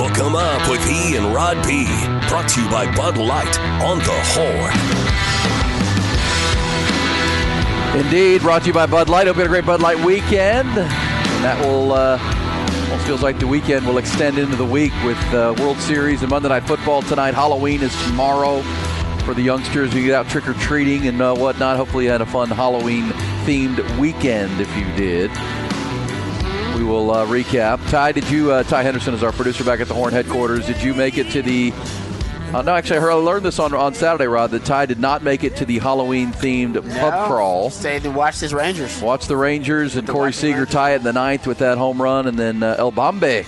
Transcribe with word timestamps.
Hook 0.00 0.18
'em 0.18 0.36
up 0.36 0.68
with 0.68 0.86
E 0.88 1.16
and 1.16 1.34
Rod 1.34 1.56
B. 1.66 1.86
Brought 2.28 2.48
to 2.50 2.62
you 2.62 2.68
by 2.70 2.86
Bud 2.94 3.16
Light 3.16 3.58
on 3.82 3.98
the 3.98 4.14
Horn. 4.34 4.74
Indeed, 7.98 8.42
brought 8.42 8.62
to 8.62 8.68
you 8.68 8.72
by 8.72 8.86
Bud 8.86 9.08
Light. 9.08 9.26
Hope 9.26 9.36
you 9.36 9.42
had 9.42 9.46
a 9.46 9.48
great 9.48 9.66
Bud 9.66 9.80
Light 9.80 9.98
weekend. 10.04 10.68
And 10.68 11.44
that 11.44 11.58
will, 11.64 11.92
uh, 11.92 12.18
almost 12.90 13.06
feels 13.06 13.22
like 13.22 13.38
the 13.38 13.46
weekend 13.46 13.86
will 13.86 13.98
extend 13.98 14.38
into 14.38 14.56
the 14.56 14.64
week 14.64 14.92
with 15.04 15.18
uh, 15.34 15.54
World 15.58 15.78
Series 15.78 16.22
and 16.22 16.30
Monday 16.30 16.48
Night 16.48 16.64
Football 16.64 17.02
tonight. 17.02 17.34
Halloween 17.34 17.82
is 17.82 17.94
tomorrow 18.04 18.62
for 19.28 19.34
the 19.34 19.42
youngsters 19.42 19.92
who 19.92 20.02
get 20.02 20.14
out 20.14 20.26
trick 20.26 20.48
or 20.48 20.54
treating 20.54 21.06
and 21.06 21.20
uh, 21.20 21.34
whatnot. 21.34 21.76
Hopefully, 21.76 22.06
you 22.06 22.10
had 22.10 22.22
a 22.22 22.26
fun 22.26 22.48
Halloween 22.48 23.04
themed 23.44 23.98
weekend 23.98 24.58
if 24.58 24.74
you 24.74 24.86
did. 24.96 25.30
We 26.74 26.82
will 26.82 27.10
uh, 27.10 27.26
recap. 27.26 27.86
Ty, 27.90 28.12
did 28.12 28.30
you? 28.30 28.50
Uh, 28.50 28.62
Ty 28.62 28.84
Henderson 28.84 29.12
is 29.12 29.22
our 29.22 29.32
producer 29.32 29.64
back 29.64 29.80
at 29.80 29.88
the 29.88 29.92
Horn 29.92 30.14
headquarters. 30.14 30.64
Did 30.64 30.82
you 30.82 30.94
make 30.94 31.18
it 31.18 31.30
to 31.32 31.42
the? 31.42 31.74
Uh, 32.54 32.62
no, 32.62 32.74
actually, 32.74 32.96
I, 32.96 33.00
heard, 33.00 33.10
I 33.10 33.14
learned 33.16 33.44
this 33.44 33.58
on 33.58 33.74
on 33.74 33.92
Saturday, 33.92 34.26
Rod. 34.26 34.50
That 34.50 34.64
Ty 34.64 34.86
did 34.86 34.98
not 34.98 35.22
make 35.22 35.44
it 35.44 35.56
to 35.56 35.66
the 35.66 35.78
Halloween 35.78 36.32
themed 36.32 36.76
pub 36.98 37.28
crawl. 37.28 37.68
Stayed 37.68 38.04
to 38.04 38.10
watch 38.10 38.40
his 38.40 38.54
Rangers. 38.54 38.98
Watch 39.02 39.26
the 39.26 39.36
Rangers 39.36 39.96
and 39.96 40.08
Corey 40.08 40.32
Seager 40.32 40.64
tie 40.64 40.92
it 40.92 40.96
in 40.96 41.02
the 41.02 41.12
ninth 41.12 41.46
with 41.46 41.58
that 41.58 41.76
home 41.76 42.00
run, 42.00 42.28
and 42.28 42.38
then 42.38 42.62
uh, 42.62 42.76
El 42.78 42.92
Bombi 42.92 43.44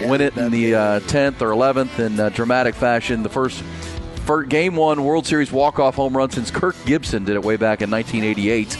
win 0.00 0.20
it 0.20 0.36
in 0.36 0.52
the 0.52 0.74
uh, 0.74 1.00
10th 1.00 1.40
or 1.40 1.50
11th 1.50 1.98
in 1.98 2.20
uh, 2.20 2.28
dramatic 2.28 2.74
fashion. 2.74 3.24
The 3.24 3.28
first, 3.28 3.62
first 4.24 4.48
game 4.48 4.76
one 4.76 5.04
World 5.04 5.26
Series 5.26 5.52
walk 5.52 5.78
off 5.78 5.94
home 5.94 6.16
run 6.16 6.30
since 6.30 6.50
Kirk 6.50 6.76
Gibson 6.86 7.24
did 7.24 7.34
it 7.36 7.42
way 7.42 7.56
back 7.56 7.82
in 7.82 7.90
1988. 7.90 8.76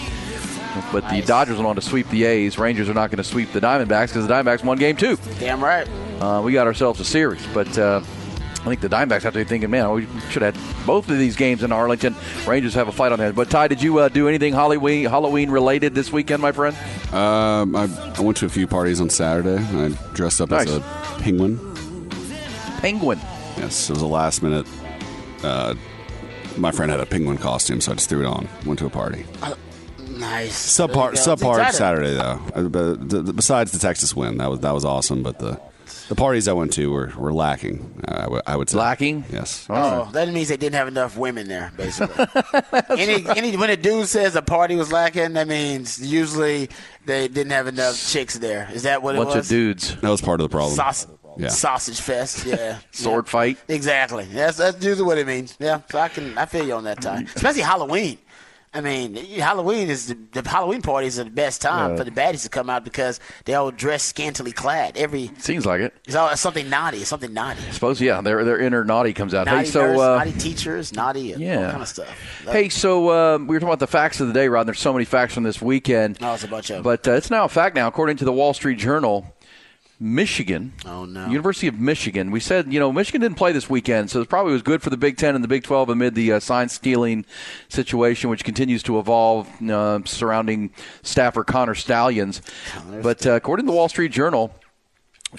But 0.92 1.09
the 1.09 1.23
Dodgers 1.23 1.56
went 1.56 1.69
on 1.69 1.77
to 1.77 1.81
sweep 1.83 2.09
the 2.11 2.25
A's. 2.25 2.59
Rangers 2.59 2.89
are 2.89 2.95
not 2.95 3.11
going 3.11 3.19
to 3.19 3.25
sweep 3.25 3.53
the 3.53 3.61
Diamondbacks 3.61 4.09
because 4.09 4.27
the 4.27 4.33
Diamondbacks 4.34 4.64
won 4.64 4.77
game 4.77 4.97
two. 4.97 5.17
Damn 5.39 5.62
right. 5.62 5.89
Uh, 6.20 6.42
we 6.45 6.53
got 6.53 6.67
ourselves 6.67 6.98
a 6.98 7.05
series, 7.05 7.47
but 7.55 7.78
uh, 7.78 8.01
I 8.03 8.64
think 8.64 8.81
the 8.81 8.89
Diamondbacks 8.89 9.23
have 9.23 9.34
to 9.34 9.39
be 9.39 9.45
thinking, 9.45 9.70
man, 9.70 9.89
we 9.92 10.09
should 10.31 10.42
have 10.42 10.56
had 10.56 10.86
both 10.86 11.09
of 11.11 11.17
these 11.19 11.36
games 11.36 11.62
in 11.62 11.70
Arlington. 11.70 12.17
Rangers 12.45 12.75
have 12.75 12.89
a 12.89 12.92
fight 12.92 13.12
on 13.12 13.20
that. 13.20 13.36
But 13.36 13.51
Ty, 13.51 13.69
did 13.69 13.83
you 13.83 13.98
uh, 13.98 14.08
do 14.08 14.27
anything 14.27 14.53
Halloween 14.53 15.05
Halloween 15.05 15.48
related 15.51 15.95
this 15.95 16.11
weekend, 16.11 16.42
my 16.42 16.51
friend? 16.51 16.77
Um, 17.14 17.77
I, 17.77 17.84
I 18.17 18.20
went 18.20 18.36
to 18.39 18.47
a 18.47 18.48
few 18.48 18.67
parties 18.67 19.01
on 19.01 19.11
Saturday. 19.11 19.62
I 19.62 19.91
dressed 20.14 20.41
up 20.41 20.51
Nice. 20.51 20.69
as 20.69 20.77
a 20.79 20.81
penguin. 21.20 21.61
Penguin. 22.79 23.20
Yes, 23.58 23.89
it 23.89 23.92
was 23.92 24.03
a 24.03 24.06
last 24.06 24.42
minute. 24.42 24.67
Uh, 25.45 25.75
my 26.56 26.70
friend 26.70 26.91
had 26.91 27.00
a 27.00 27.06
penguin 27.06 27.37
costume, 27.39 27.81
so 27.81 27.92
I 27.92 27.95
just 27.97 28.09
threw 28.09 28.20
it 28.20 28.27
on. 28.27 28.48
Went 28.64 28.78
to 28.81 28.87
a 28.87 28.91
party. 28.91 29.25
Nice. 29.98 30.78
Subpar, 30.78 30.95
There 30.95 31.11
you 31.11 31.17
go. 31.17 31.36
subpar 31.36 31.59
Excited. 31.59 31.75
Saturday 31.77 32.14
though. 32.14 32.41
Uh, 32.55 32.62
but 32.69 33.09
the, 33.09 33.23
the, 33.23 33.33
besides 33.33 33.73
the 33.73 33.78
Texas 33.78 34.14
win, 34.14 34.39
that 34.39 34.48
was 34.51 34.61
that 34.61 34.73
was 34.73 34.84
awesome. 34.84 35.23
But 35.23 35.39
the 35.41 35.61
the 36.09 36.14
parties 36.14 36.47
I 36.48 36.53
went 36.53 36.73
to 36.75 36.91
were, 36.92 37.12
were 37.17 37.33
lacking. 37.33 38.03
Uh, 38.06 38.14
I, 38.14 38.23
w- 38.23 38.42
I 38.46 38.57
would 38.57 38.68
say 38.70 38.79
Lacking? 38.79 39.24
Yes. 39.30 39.67
Oh, 39.70 40.08
that 40.13 40.29
means 40.29 40.48
they 40.48 40.57
didn't 40.57 40.74
have 40.77 40.86
enough 40.89 41.17
women 41.17 41.48
there, 41.48 41.73
basically. 41.77 42.27
any, 42.91 43.27
any 43.29 43.57
when 43.57 43.70
a 43.70 43.77
dude 43.77 44.07
says 44.07 44.36
a 44.36 44.42
party 44.42 44.77
was 44.77 44.92
lacking, 44.92 45.33
that 45.33 45.48
means 45.48 46.01
usually 46.01 46.68
they 47.07 47.27
didn't 47.29 47.52
have 47.52 47.67
enough 47.67 47.97
chicks 48.07 48.39
there. 48.39 48.68
Is 48.73 48.83
that 48.85 49.02
what 49.02 49.14
it 49.14 49.18
Bunch 49.18 49.35
was? 49.35 49.47
of 49.47 49.48
dudes. 49.48 49.97
That 50.01 50.11
was 50.11 50.20
part 50.20 50.41
of 50.41 50.45
the 50.51 50.55
problem. 50.55 50.74
Sausage, 50.74 51.11
Yeah. 51.39 51.48
sausage 51.48 52.00
fest. 52.00 52.45
Yeah. 52.55 52.78
Sword 52.92 53.28
fight. 53.28 53.58
Exactly. 53.68 54.24
That's 54.24 54.58
that's 54.58 54.84
usually 54.84 55.05
what 55.06 55.18
it 55.18 55.27
means. 55.27 55.56
Yeah. 55.58 55.80
So 55.90 55.98
I 55.98 56.08
can 56.08 56.36
I 56.39 56.46
feel 56.46 56.67
you 56.67 56.74
on 56.74 56.84
that 56.84 57.00
time, 57.00 57.27
especially 57.34 57.62
Halloween. 57.62 58.18
I 58.77 58.80
mean, 58.80 59.14
Halloween 59.14 59.89
is 59.89 60.08
the, 60.08 60.18
the 60.42 60.48
Halloween 60.48 60.83
parties 60.83 61.17
are 61.20 61.24
the 61.24 61.30
best 61.30 61.62
time 61.62 61.96
for 61.96 62.02
the 62.02 62.11
baddies 62.11 62.42
to 62.42 62.48
come 62.48 62.68
out 62.68 62.83
because 62.83 63.20
they 63.44 63.55
all 63.55 63.70
dress 63.70 64.02
scantily 64.02 64.50
clad. 64.50 64.96
Every 64.96 65.30
Seems 65.39 65.64
like 65.64 65.80
it. 65.80 65.94
it's 66.06 66.17
all 66.17 66.36
something 66.36 66.68
naughty. 66.68 67.05
Something 67.05 67.33
naughty. 67.33 67.61
I 67.68 67.70
suppose 67.70 68.00
yeah, 68.00 68.20
their 68.20 68.44
their 68.44 68.58
inner 68.58 68.83
naughty 68.84 69.12
comes 69.12 69.33
out. 69.33 69.46
Naughty 69.46 69.58
hey, 69.58 69.64
so 69.67 69.80
nurse, 69.80 70.00
uh, 70.00 70.17
naughty 70.18 70.33
teachers, 70.33 70.92
naughty, 70.92 71.34
yeah. 71.39 71.70
kind 71.70 71.83
of 71.83 71.89
stuff. 71.89 72.42
hey, 72.50 72.68
so 72.68 73.11
um, 73.12 73.46
we 73.46 73.55
were 73.55 73.61
talking 73.61 73.68
about 73.70 73.78
the 73.78 73.86
facts 73.86 74.20
of 74.20 74.27
the 74.27 74.33
day, 74.34 74.48
Rod. 74.48 74.67
There's 74.67 74.80
so 74.80 74.92
many 74.92 75.05
facts 75.05 75.34
from 75.34 75.44
this 75.44 75.62
weekend. 75.62 76.18
Oh, 76.20 76.34
it's 76.34 76.42
a 76.42 76.48
bunch 76.48 76.70
of 76.70 76.78
'em. 76.78 76.83
But 76.83 77.06
uh, 77.06 77.12
it's 77.12 77.30
now 77.30 77.44
a 77.44 77.48
fact 77.48 77.77
now, 77.77 77.86
according 77.86 78.17
to 78.18 78.24
the 78.24 78.33
Wall 78.33 78.55
Street 78.55 78.78
Journal. 78.78 79.24
Michigan, 80.00 80.72
Oh, 80.84 81.05
no. 81.05 81.28
University 81.28 81.66
of 81.68 81.78
Michigan. 81.78 82.30
We 82.30 82.40
said 82.40 82.72
you 82.72 82.80
know 82.80 82.92
Michigan 82.92 83.20
didn't 83.20 83.36
play 83.36 83.52
this 83.52 83.70
weekend, 83.70 84.10
so 84.10 84.20
it 84.20 84.28
probably 84.28 84.52
was 84.52 84.62
good 84.62 84.82
for 84.82 84.90
the 84.90 84.96
Big 84.96 85.16
Ten 85.16 85.34
and 85.34 85.42
the 85.44 85.48
Big 85.48 85.62
Twelve 85.62 85.88
amid 85.88 86.14
the 86.14 86.32
uh, 86.32 86.40
sign 86.40 86.68
stealing 86.68 87.24
situation, 87.68 88.28
which 88.30 88.44
continues 88.44 88.82
to 88.84 88.98
evolve 88.98 89.48
uh, 89.70 90.00
surrounding 90.05 90.70
staffer 91.02 91.44
Connor 91.44 91.74
Stalions. 91.74 92.42
But 93.02 93.27
uh, 93.27 93.32
according 93.32 93.66
to 93.66 93.72
the 93.72 93.77
Wall 93.77 93.88
Street 93.88 94.10
Journal, 94.12 94.52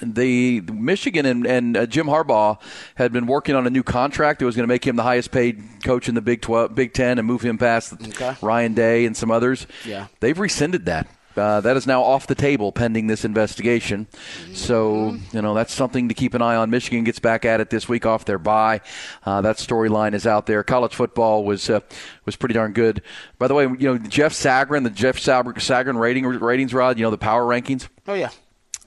the 0.02 0.60
Michigan 0.62 1.26
and, 1.26 1.46
and 1.48 1.78
uh, 1.78 1.86
Jim 1.86 2.08
Harbaugh 2.08 2.60
had 2.96 3.14
been 3.14 3.28
working 3.28 3.56
on 3.56 3.66
a 3.66 3.70
new 3.70 3.84
contract 3.84 4.40
that 4.40 4.46
was 4.46 4.56
going 4.56 4.64
to 4.68 4.74
make 4.74 4.86
him 4.86 4.98
the 4.98 5.04
highest 5.04 5.32
paid 5.32 5.62
coach 5.86 6.10
in 6.10 6.16
the 6.16 6.22
Big 6.22 6.42
12, 6.42 6.76
Big 6.76 6.94
Ten 6.94 7.18
and 7.18 7.26
move 7.26 7.42
him 7.42 7.58
past 7.58 7.94
Okay. 7.94 8.36
Ryan 8.42 8.74
Day 8.74 9.06
and 9.06 9.16
some 9.16 9.32
others. 9.32 9.68
Yeah. 9.86 10.08
They've 10.20 10.38
rescinded 10.38 10.86
that. 10.88 11.08
Uh, 11.38 11.62
that 11.62 11.76
is 11.76 11.86
now 11.86 12.02
off 12.02 12.28
the 12.28 12.36
table 12.36 12.72
pending 12.72 13.08
this 13.08 13.26
investigation. 13.26 14.08
So, 14.54 15.18
you 15.34 15.42
know, 15.42 15.54
that's 15.54 15.74
something 15.74 16.08
to 16.10 16.14
keep 16.14 16.34
an 16.34 16.42
eye 16.42 16.56
on. 16.56 16.70
Michigan 16.70 17.04
gets 17.04 17.20
back 17.20 17.46
at 17.46 17.60
it 17.60 17.70
this 17.70 17.90
week 17.90 18.06
off 18.06 18.26
their 18.26 18.38
bye. 18.40 18.82
Uh, 19.26 19.42
that 19.42 19.58
storyline 19.58 20.14
is 20.14 20.26
out 20.26 20.46
there. 20.46 20.64
College 20.64 20.96
football 20.96 21.44
was 21.44 21.70
uh, 21.70 21.82
was 22.26 22.36
pretty 22.36 22.54
darn 22.54 22.74
good. 22.74 23.02
By 23.38 23.48
the 23.48 23.54
way, 23.54 23.64
you 23.64 23.78
know, 23.94 23.98
Jeff 23.98 24.34
Sagarin, 24.34 24.84
the 24.84 24.90
Jeff 24.90 25.20
Sag- 25.20 25.46
Sagarin 25.46 26.00
rating 26.00 26.26
ratings 26.26 26.74
rod, 26.74 26.98
you 26.98 27.04
know, 27.04 27.12
the 27.12 27.18
power 27.18 27.44
rankings. 27.44 27.88
Oh 28.08 28.14
yeah. 28.14 28.30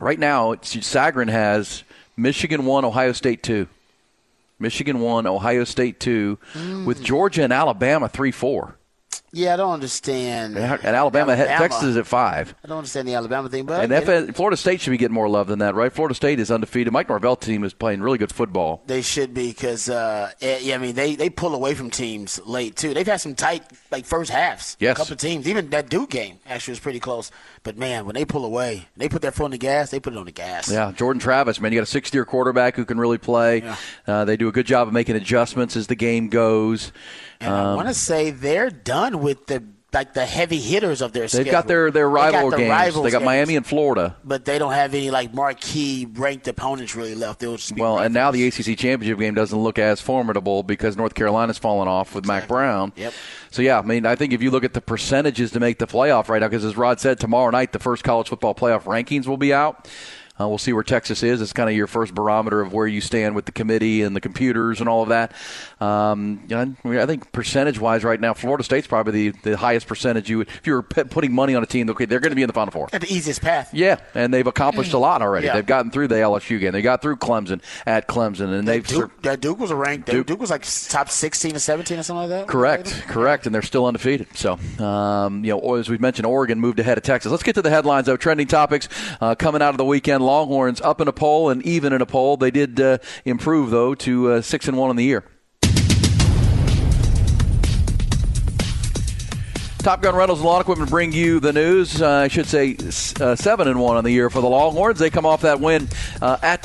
Right 0.01 0.19
now, 0.19 0.53
it's, 0.53 0.77
Sagarin 0.77 1.29
has 1.29 1.83
Michigan 2.17 2.65
1, 2.65 2.85
Ohio 2.85 3.13
State 3.13 3.43
2. 3.43 3.67
Michigan 4.61 5.01
1, 5.01 5.27
Ohio 5.27 5.65
State 5.65 6.01
2, 6.01 6.39
with 6.85 7.03
Georgia 7.03 7.45
and 7.45 7.53
Alabama 7.53 8.09
3 8.09 8.31
4. 8.33 8.75
Yeah, 9.33 9.55
I 9.55 9.57
don't 9.57 9.73
understand. 9.73 10.57
And 10.57 10.85
Alabama, 10.85 11.37
Texas 11.37 11.85
is 11.85 11.97
at 11.97 12.07
5. 12.07 12.55
I 12.65 12.69
don't 12.69 12.79
understand 12.79 13.07
the 13.07 13.15
Alabama 13.15 13.49
thing, 13.49 13.67
but 13.67 13.85
And 13.85 13.93
FS, 13.93 14.31
Florida 14.35 14.57
State 14.57 14.81
should 14.81 14.91
be 14.91 14.97
getting 14.97 15.15
more 15.15 15.29
love 15.29 15.49
than 15.49 15.59
that, 15.59 15.75
right? 15.75 15.93
Florida 15.93 16.15
State 16.15 16.41
is 16.41 16.51
undefeated. 16.51 16.93
Mike 16.93 17.09
Norvell 17.09 17.37
team 17.37 17.65
is 17.65 17.75
playing 17.75 18.01
really 18.01 18.19
good 18.19 18.33
football. 18.33 18.83
They 18.87 19.03
should 19.03 19.35
be 19.35 19.49
because, 19.49 19.89
uh, 19.89 20.31
eh, 20.41 20.61
yeah, 20.63 20.77
I 20.77 20.79
mean, 20.79 20.95
they, 20.95 21.15
they 21.15 21.29
pull 21.29 21.55
away 21.55 21.75
from 21.75 21.91
teams 21.91 22.41
late 22.47 22.77
too. 22.77 22.95
They've 22.95 23.07
had 23.07 23.21
some 23.21 23.35
tight 23.35 23.65
like 23.91 24.07
first 24.07 24.31
halves. 24.31 24.77
Yes. 24.81 24.97
a 24.97 25.01
couple 25.01 25.13
of 25.13 25.19
teams. 25.19 25.47
Even 25.47 25.71
that 25.71 25.91
Duke 25.91 26.11
game 26.11 26.39
actually 26.47 26.73
was 26.73 26.81
pretty 26.81 27.01
close. 27.01 27.31
But 27.63 27.77
man, 27.77 28.07
when 28.07 28.15
they 28.15 28.25
pull 28.25 28.45
away, 28.45 28.89
they 28.97 29.09
put 29.09 29.21
their 29.21 29.33
foot 29.33 29.45
on 29.45 29.51
the 29.51 29.59
gas. 29.59 29.91
They 29.91 30.01
put 30.01 30.15
it 30.15 30.19
on 30.19 30.27
the 30.27 30.33
gas. 30.33 30.71
Yeah, 30.71 30.93
Jordan 30.93 31.21
Travis, 31.21 31.61
man, 31.61 31.73
you 31.73 31.79
got 31.79 31.83
a 31.83 31.87
six-year 31.87 32.25
quarterback 32.25 32.77
who 32.77 32.85
can 32.85 32.99
really 32.99 33.19
play. 33.19 33.59
Yeah. 33.63 33.77
Uh, 34.07 34.25
they 34.25 34.37
do 34.37 34.49
a 34.49 34.53
good 34.53 34.67
job 34.67 34.89
of 34.89 34.95
making 34.95 35.17
adjustments 35.17 35.77
as 35.77 35.87
the 35.87 35.95
game 35.95 36.29
goes. 36.29 36.93
And 37.41 37.55
I 37.55 37.75
want 37.75 37.87
to 37.87 37.91
um, 37.91 37.95
say 37.95 38.31
they're 38.31 38.71
done 38.71 39.21
with 39.21 39.47
the 39.47 39.63
like 39.93 40.13
the 40.13 40.27
heavy 40.27 40.59
hitters 40.61 41.01
of 41.01 41.13
their. 41.13 41.29
Season. 41.29 41.45
They've 41.45 41.47
schedule. 41.47 41.63
got 41.63 41.69
their 41.69 41.91
their 41.91 42.05
They 42.09 42.13
rival 42.13 42.51
the 42.51 42.57
games. 42.59 42.71
rivals 42.71 43.05
they 43.05 43.11
got 43.11 43.21
games, 43.21 43.27
Miami 43.27 43.57
and 43.57 43.67
Florida. 43.67 44.17
but 44.23 44.45
they 44.45 44.59
don't 44.59 44.73
have 44.73 44.93
any 44.93 45.11
like 45.11 45.33
marquee 45.33 46.07
ranked 46.13 46.47
opponents 46.49 46.95
really 46.95 47.15
left. 47.15 47.41
They'll 47.41 47.57
just 47.57 47.75
be 47.75 47.81
Well, 47.81 47.99
and 47.99 48.13
now 48.13 48.31
the 48.31 48.47
ACC 48.47 48.77
championship 48.77 49.19
game 49.19 49.35
doesn't 49.35 49.59
look 49.59 49.79
as 49.79 50.01
formidable 50.01 50.63
because 50.63 50.97
North 50.97 51.15
Carolina's 51.15 51.59
fallen 51.59 51.89
off 51.89 52.15
with 52.15 52.27
Mack 52.27 52.49
Brown. 52.49 52.93
Yep. 52.97 53.15
So 53.51 53.63
yeah, 53.63 53.79
I 53.79 53.83
mean, 53.83 54.05
I 54.05 54.15
think 54.15 54.33
if 54.35 54.43
you 54.43 54.51
look 54.51 54.65
at 54.65 54.75
the 54.75 54.83
percentages 54.83 55.53
to 55.53 55.61
make 55.61 55.79
the 55.79 55.87
playoff 55.87 56.29
right 56.29 56.41
now, 56.41 56.49
because 56.49 56.65
as 56.65 56.77
Rod 56.77 57.01
said, 57.01 57.19
tomorrow 57.19 57.51
night 57.51 57.73
the 57.73 57.79
first 57.79 58.05
college 58.05 58.29
football 58.29 58.55
playoff 58.55 58.83
rankings 58.83 59.27
will 59.27 59.39
be 59.39 59.55
out. 59.55 59.89
Uh, 60.41 60.49
we'll 60.49 60.59
see 60.59 60.73
where 60.73 60.83
Texas 60.83 61.23
is. 61.23 61.41
It's 61.41 61.53
kind 61.53 61.69
of 61.69 61.77
your 61.77 61.87
first 61.87 62.15
barometer 62.15 62.61
of 62.61 62.73
where 62.73 62.87
you 62.87 63.01
stand 63.01 63.35
with 63.35 63.45
the 63.45 63.53
committee 63.53 64.03
and 64.03 64.15
the 64.15 64.21
computers 64.21 64.81
and 64.81 64.89
all 64.89 65.03
of 65.03 65.09
that. 65.09 65.33
Um, 65.81 66.41
I 66.53 67.07
think 67.07 67.33
percentage 67.33 67.79
wise, 67.79 68.05
right 68.05 68.21
now, 68.21 68.35
Florida 68.35 68.65
State's 68.65 68.87
probably 68.87 69.31
the, 69.31 69.51
the 69.51 69.57
highest 69.57 69.87
percentage 69.87 70.29
you 70.29 70.39
would, 70.39 70.49
if 70.49 70.67
you 70.67 70.75
were 70.75 70.83
putting 70.83 71.33
money 71.33 71.55
on 71.55 71.63
a 71.63 71.67
team, 71.67 71.89
okay, 71.91 72.05
they're 72.05 72.21
going 72.21 72.31
to 72.31 72.37
be 72.37 72.43
in 72.43 72.49
the 72.49 72.53
Final 72.53 72.73
Four. 72.73 72.89
At 72.93 73.01
the 73.01 73.13
easiest 73.13 73.41
path. 73.41 73.73
Yeah, 73.73 73.99
and 74.15 74.33
they've 74.33 74.47
accomplished 74.47 74.93
a 74.93 74.99
lot 74.99 75.23
already. 75.23 75.47
Yeah. 75.47 75.55
They've 75.55 75.67
gotten 75.67 75.91
through 75.91 76.09
the 76.09 76.17
LSU 76.17 76.59
game. 76.61 76.73
They 76.73 76.83
got 76.83 77.03
through 77.03 77.17
Clemson 77.17 77.61
at 77.87 78.09
Clemson, 78.09 78.59
and 78.59 78.67
they've 78.67 78.87
Duke, 78.87 79.23
that 79.23 79.41
Duke 79.41 79.59
was 79.59 79.71
a 79.71 79.77
ranked. 79.77 80.09
Duke, 80.09 80.27
Duke, 80.27 80.41
was 80.41 80.51
like 80.51 80.65
top 80.89 81.09
sixteen 81.11 81.55
or 81.55 81.59
seventeen 81.61 81.99
or 81.99 82.03
something 82.03 82.31
like 82.31 82.41
that. 82.41 82.49
Correct, 82.49 83.05
correct, 83.09 83.47
and 83.47 83.55
they're 83.55 83.63
still 83.63 83.87
undefeated. 83.87 84.29
So, 84.35 84.59
um, 84.83 85.45
you 85.45 85.53
know, 85.53 85.75
as 85.75 85.89
we 85.89 85.99
mentioned, 85.99 86.27
Oregon 86.27 86.61
moved 86.61 86.81
ahead 86.81 86.99
of 86.99 87.05
Texas. 87.05 87.31
Let's 87.31 87.43
get 87.43 87.55
to 87.57 87.63
the 87.63 87.71
headlines 87.71 88.07
though. 88.07 88.17
Trending 88.17 88.47
topics 88.47 88.89
uh, 89.21 89.35
coming 89.35 89.63
out 89.63 89.71
of 89.71 89.79
the 89.79 89.85
weekend: 89.85 90.23
Longhorns 90.29 90.83
up 90.83 91.01
in 91.01 91.09
a 91.09 91.13
poll 91.13 91.49
and 91.49 91.65
even 91.65 91.95
in 91.95 92.03
a 92.03 92.07
poll. 92.07 92.37
They 92.37 92.51
did 92.51 92.79
uh, 92.79 92.99
improve 93.25 93.71
though 93.71 93.95
to 93.95 94.33
uh, 94.33 94.43
six 94.43 94.69
and 94.69 94.77
one 94.77 94.91
in 94.91 94.97
the 94.97 95.05
year. 95.05 95.25
Top 99.79 100.03
Gun 100.03 100.15
Rentals 100.15 100.41
and 100.41 100.47
Lawn 100.47 100.61
Equipment 100.61 100.91
bring 100.91 101.13
you 101.13 101.41
the 101.41 101.53
news. 101.53 102.03
Uh, 102.03 102.11
I 102.11 102.29
should 102.29 102.45
say 102.45 102.77
uh, 103.21 103.37
seven 103.37 103.69
and 103.69 103.81
one 103.81 103.97
on 103.97 104.05
the 104.05 104.11
year 104.11 104.29
for 104.29 104.43
the 104.43 104.49
Longhorns. 104.49 104.99
They 104.99 105.09
come 105.09 105.25
off 105.25 105.41
that 105.43 105.61
win 105.61 105.89
uh, 106.21 106.37
at 106.43 106.63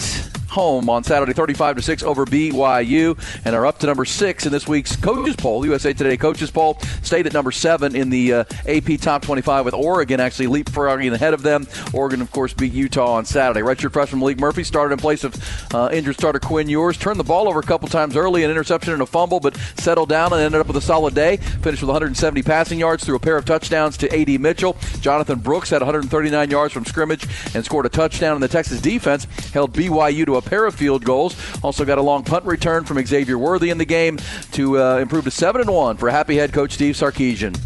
home 0.53 0.88
on 0.88 1.03
Saturday, 1.03 1.33
35 1.33 1.77
to 1.77 1.81
6 1.81 2.03
over 2.03 2.25
BYU, 2.25 3.17
and 3.44 3.55
are 3.55 3.65
up 3.65 3.79
to 3.79 3.88
number 3.88 4.05
six 4.05 4.45
in 4.45 4.51
this 4.51 4.67
week's 4.67 4.95
coaches 4.95 5.35
poll. 5.35 5.65
USA 5.65 5.94
Today 5.94 6.15
coaches 6.15 6.51
poll 6.51 6.77
stayed 7.01 7.25
at 7.25 7.33
number 7.33 7.51
seven 7.51 7.95
in 7.95 8.09
the 8.11 8.33
uh, 8.33 8.44
AP 8.67 9.00
top 9.00 9.23
25, 9.23 9.65
with 9.65 9.73
Oregon 9.73 10.19
actually 10.19 10.47
leapfrogging 10.47 11.11
ahead 11.11 11.33
of 11.33 11.41
them. 11.41 11.67
Oregon, 11.91 12.21
of 12.21 12.31
course, 12.31 12.53
beat 12.53 12.71
Utah 12.71 13.13
on 13.13 13.25
Saturday. 13.25 13.61
Redshirt 13.61 13.91
freshman 13.91 14.21
Maalik 14.21 14.39
Murphy 14.39 14.63
started 14.63 14.94
in 14.94 15.00
place 15.00 15.23
of 15.23 15.35
uh, 15.73 15.89
injured 15.91 16.15
starter 16.15 16.39
Quinn 16.39 16.69
Ewers. 16.69 16.97
Turned 16.97 17.19
the 17.19 17.23
ball 17.23 17.49
over 17.49 17.59
a 17.59 17.63
couple 17.63 17.88
times 17.88 18.15
early, 18.15 18.44
an 18.44 18.51
interception 18.51 18.94
and 18.94 19.01
a 19.01 19.07
fumble, 19.07 19.39
but 19.39 19.57
settled 19.77 20.09
down 20.09 20.33
and 20.33 20.41
ended 20.41 20.61
up 20.61 20.67
with 20.67 20.77
a 20.77 20.81
solid 20.81 21.15
day. 21.15 21.38
Finished 21.38 21.81
with 21.81 21.89
170 21.89 22.44
passing 22.44 22.79
yards 22.79 23.03
through 23.03 23.15
a 23.15 23.19
pair 23.19 23.38
of 23.38 23.45
touchdowns 23.45 23.97
to 23.97 24.15
A.D. 24.15 24.38
Mitchell. 24.38 24.77
Jonathan 25.01 25.39
Brooks 25.39 25.71
had 25.71 25.81
139 25.81 26.51
yards 26.51 26.73
from 26.73 26.85
scrimmage 26.85 27.27
and 27.56 27.65
scored 27.65 27.88
a 27.88 27.89
touchdown. 27.89 28.35
And 28.35 28.44
the 28.44 28.47
Texas 28.47 28.79
defense 28.81 29.25
held 29.51 29.73
BYU 29.73 30.25
to 30.27 30.35
a 30.35 30.43
pair 30.45 30.66
of 30.66 30.75
field 30.75 31.04
goals. 31.04 31.36
Also 31.63 31.86
got 31.86 31.98
a 31.98 32.01
long 32.01 32.24
punt 32.24 32.45
return 32.45 32.86
from 32.86 33.04
Xavier 33.06 33.38
Worthy 33.38 33.69
in 33.69 33.78
the 33.78 33.86
game 33.86 34.18
to 34.54 34.80
uh, 34.80 34.98
improve 34.98 35.24
to 35.25 35.31
seven 35.31 35.62
and 35.62 35.69
one 35.69 35.98
for 35.98 36.10
happy 36.10 36.36
head 36.36 36.54
coach 36.54 36.74
Steve 36.74 36.95
Sarkisian. 36.95 37.60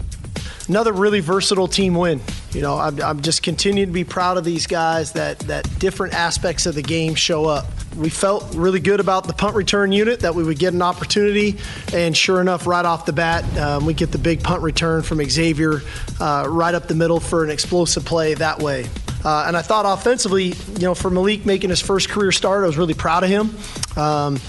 Another 0.67 0.91
really 0.91 1.21
versatile 1.21 1.69
team 1.69 1.95
win. 1.95 2.19
You 2.51 2.61
know, 2.61 2.77
I'm, 2.77 3.01
I'm 3.01 3.21
just 3.21 3.41
continuing 3.41 3.87
to 3.87 3.93
be 3.93 4.03
proud 4.03 4.37
of 4.37 4.43
these 4.43 4.67
guys 4.67 5.13
that 5.13 5.39
that 5.39 5.79
different 5.79 6.13
aspects 6.13 6.65
of 6.65 6.75
the 6.75 6.81
game 6.81 7.15
show 7.15 7.45
up. 7.45 7.67
We 7.95 8.09
felt 8.09 8.53
really 8.53 8.81
good 8.81 8.99
about 8.99 9.27
the 9.27 9.33
punt 9.33 9.55
return 9.55 9.91
unit 9.91 10.19
that 10.19 10.35
we 10.35 10.43
would 10.43 10.59
get 10.59 10.73
an 10.73 10.81
opportunity, 10.81 11.57
and 11.93 12.15
sure 12.15 12.41
enough, 12.41 12.67
right 12.67 12.85
off 12.85 13.05
the 13.05 13.13
bat, 13.13 13.45
um, 13.57 13.85
we 13.85 13.93
get 13.93 14.11
the 14.11 14.17
big 14.17 14.43
punt 14.43 14.61
return 14.61 15.03
from 15.03 15.23
Xavier 15.23 15.81
uh, 16.19 16.45
right 16.47 16.75
up 16.75 16.87
the 16.87 16.95
middle 16.95 17.19
for 17.19 17.43
an 17.43 17.49
explosive 17.49 18.03
play 18.03 18.33
that 18.33 18.59
way. 18.59 18.87
Uh, 19.23 19.45
and 19.47 19.57
I 19.57 19.61
thought 19.61 19.85
offensively, 19.85 20.45
you 20.45 20.83
know, 20.83 20.95
for 20.95 21.09
Maalik 21.09 21.45
making 21.45 21.69
his 21.69 21.81
first 21.81 22.09
career 22.09 22.31
start, 22.31 22.63
I 22.63 22.67
was 22.67 22.77
really 22.77 22.93
proud 22.93 23.23
of 23.23 23.29
him. 23.29 23.55
Um, 23.95 24.39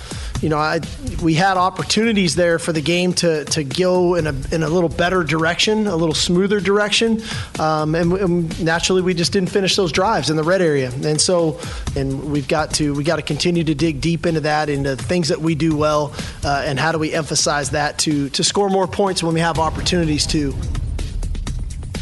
you 0.43 0.49
know, 0.49 0.59
I, 0.59 0.81
we 1.23 1.35
had 1.35 1.57
opportunities 1.57 2.37
there 2.37 2.59
for 2.59 2.73
the 2.73 2.81
game 2.81 3.13
to, 3.15 3.45
to 3.47 3.65
go 3.65 4.15
in 4.15 4.27
a, 4.27 4.35
in 4.53 4.63
a 4.63 4.69
little 4.69 4.89
better 4.89 5.25
direction, 5.25 5.87
a 5.87 5.97
little 5.97 6.15
smoother 6.15 6.61
direction. 6.61 7.23
Um, 7.59 7.95
and, 7.95 8.13
and, 8.13 8.65
naturally, 8.65 9.03
we 9.03 9.15
just 9.15 9.33
didn't 9.33 9.51
finish 9.51 9.75
those 9.75 9.91
drives 9.91 10.31
in 10.31 10.37
the 10.37 10.45
red 10.45 10.63
area. 10.63 10.91
And 10.91 11.21
so, 11.21 11.59
and 11.97 12.31
we've 12.31 12.49
got 12.49 12.75
to, 12.75 12.95
we 12.95 13.05
got 13.05 13.17
to 13.17 13.23
continue 13.23 13.65
to 13.65 13.75
dig 13.75 14.01
deep 14.01 14.27
into 14.27 14.41
that, 14.41 14.69
into 14.69 14.97
things 14.97 15.29
that 15.29 15.41
we 15.41 15.55
do 15.55 15.77
well, 15.77 16.15
uh, 16.45 16.63
and 16.65 16.79
how 16.79 16.93
do 16.93 16.99
we 16.99 17.13
emphasize 17.13 17.71
that 17.71 17.99
to, 18.01 18.29
to 18.31 18.45
score 18.45 18.71
more 18.71 18.87
points 18.87 19.23
when 19.23 19.35
we 19.35 19.41
have 19.41 19.59
opportunities 19.59 20.27
to. 20.29 20.55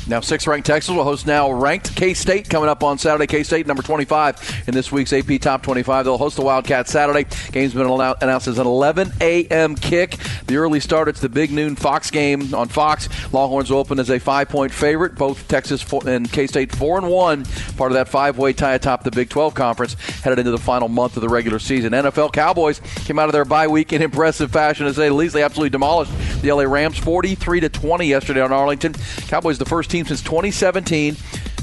Now, 0.08 0.20
six 0.20 0.46
ranked 0.46 0.66
Texas 0.66 0.94
will 0.94 1.02
host 1.02 1.26
now 1.26 1.50
ranked 1.50 1.96
K 1.96 2.14
State 2.14 2.48
coming 2.48 2.68
up 2.68 2.84
on 2.84 2.96
Saturday. 2.96 3.26
K 3.26 3.42
State, 3.42 3.66
number 3.66 3.82
25 3.82 4.64
in 4.68 4.74
this 4.74 4.92
week's 4.92 5.12
AP 5.12 5.40
Top 5.40 5.62
25. 5.64 6.04
They'll 6.04 6.16
host 6.16 6.36
the 6.36 6.42
Wildcats 6.42 6.92
Saturday. 6.92 7.26
Game's 7.50 7.74
been 7.74 7.86
announced 7.90 8.46
as 8.46 8.58
an 8.58 8.66
11 8.68 9.12
a.m. 9.20 9.74
kick. 9.74 10.16
The 10.46 10.58
early 10.58 10.78
start, 10.78 11.08
it's 11.08 11.20
the 11.20 11.28
big 11.28 11.50
noon 11.50 11.74
Fox 11.74 12.12
game 12.12 12.54
on 12.54 12.68
Fox. 12.68 13.08
Longhorns 13.32 13.72
open 13.72 13.98
as 13.98 14.08
a 14.10 14.20
five 14.20 14.48
point 14.48 14.72
favorite. 14.72 15.16
Both 15.16 15.48
Texas 15.48 15.84
and 16.06 16.30
K 16.30 16.46
State 16.46 16.72
4 16.72 16.98
and 16.98 17.10
1, 17.10 17.44
part 17.76 17.90
of 17.90 17.94
that 17.94 18.06
five 18.08 18.38
way 18.38 18.52
tie 18.52 18.74
atop 18.74 19.02
the 19.02 19.10
Big 19.10 19.28
12 19.28 19.54
Conference, 19.54 19.94
headed 20.22 20.38
into 20.38 20.52
the 20.52 20.58
final 20.58 20.88
month 20.88 21.16
of 21.16 21.22
the 21.22 21.28
regular 21.28 21.58
season. 21.58 21.92
NFL 21.92 22.32
Cowboys 22.32 22.80
came 23.06 23.18
out 23.18 23.28
of 23.28 23.32
their 23.32 23.44
bye 23.44 23.66
week 23.66 23.92
in 23.92 24.02
impressive 24.02 24.52
fashion, 24.52 24.86
to 24.86 24.94
say 24.94 25.08
the 25.08 25.14
least. 25.14 25.34
They 25.34 25.42
absolutely 25.42 25.70
demolished 25.70 26.12
the 26.42 26.52
LA 26.52 26.64
Rams 26.64 26.98
43 26.98 27.60
to 27.60 27.68
20 27.68 28.06
yesterday 28.06 28.40
on 28.40 28.52
Arlington. 28.52 28.92
Cowboys, 29.28 29.58
the 29.58 29.64
first 29.64 29.90
team 29.90 30.06
since 30.06 30.22
2017 30.22 31.16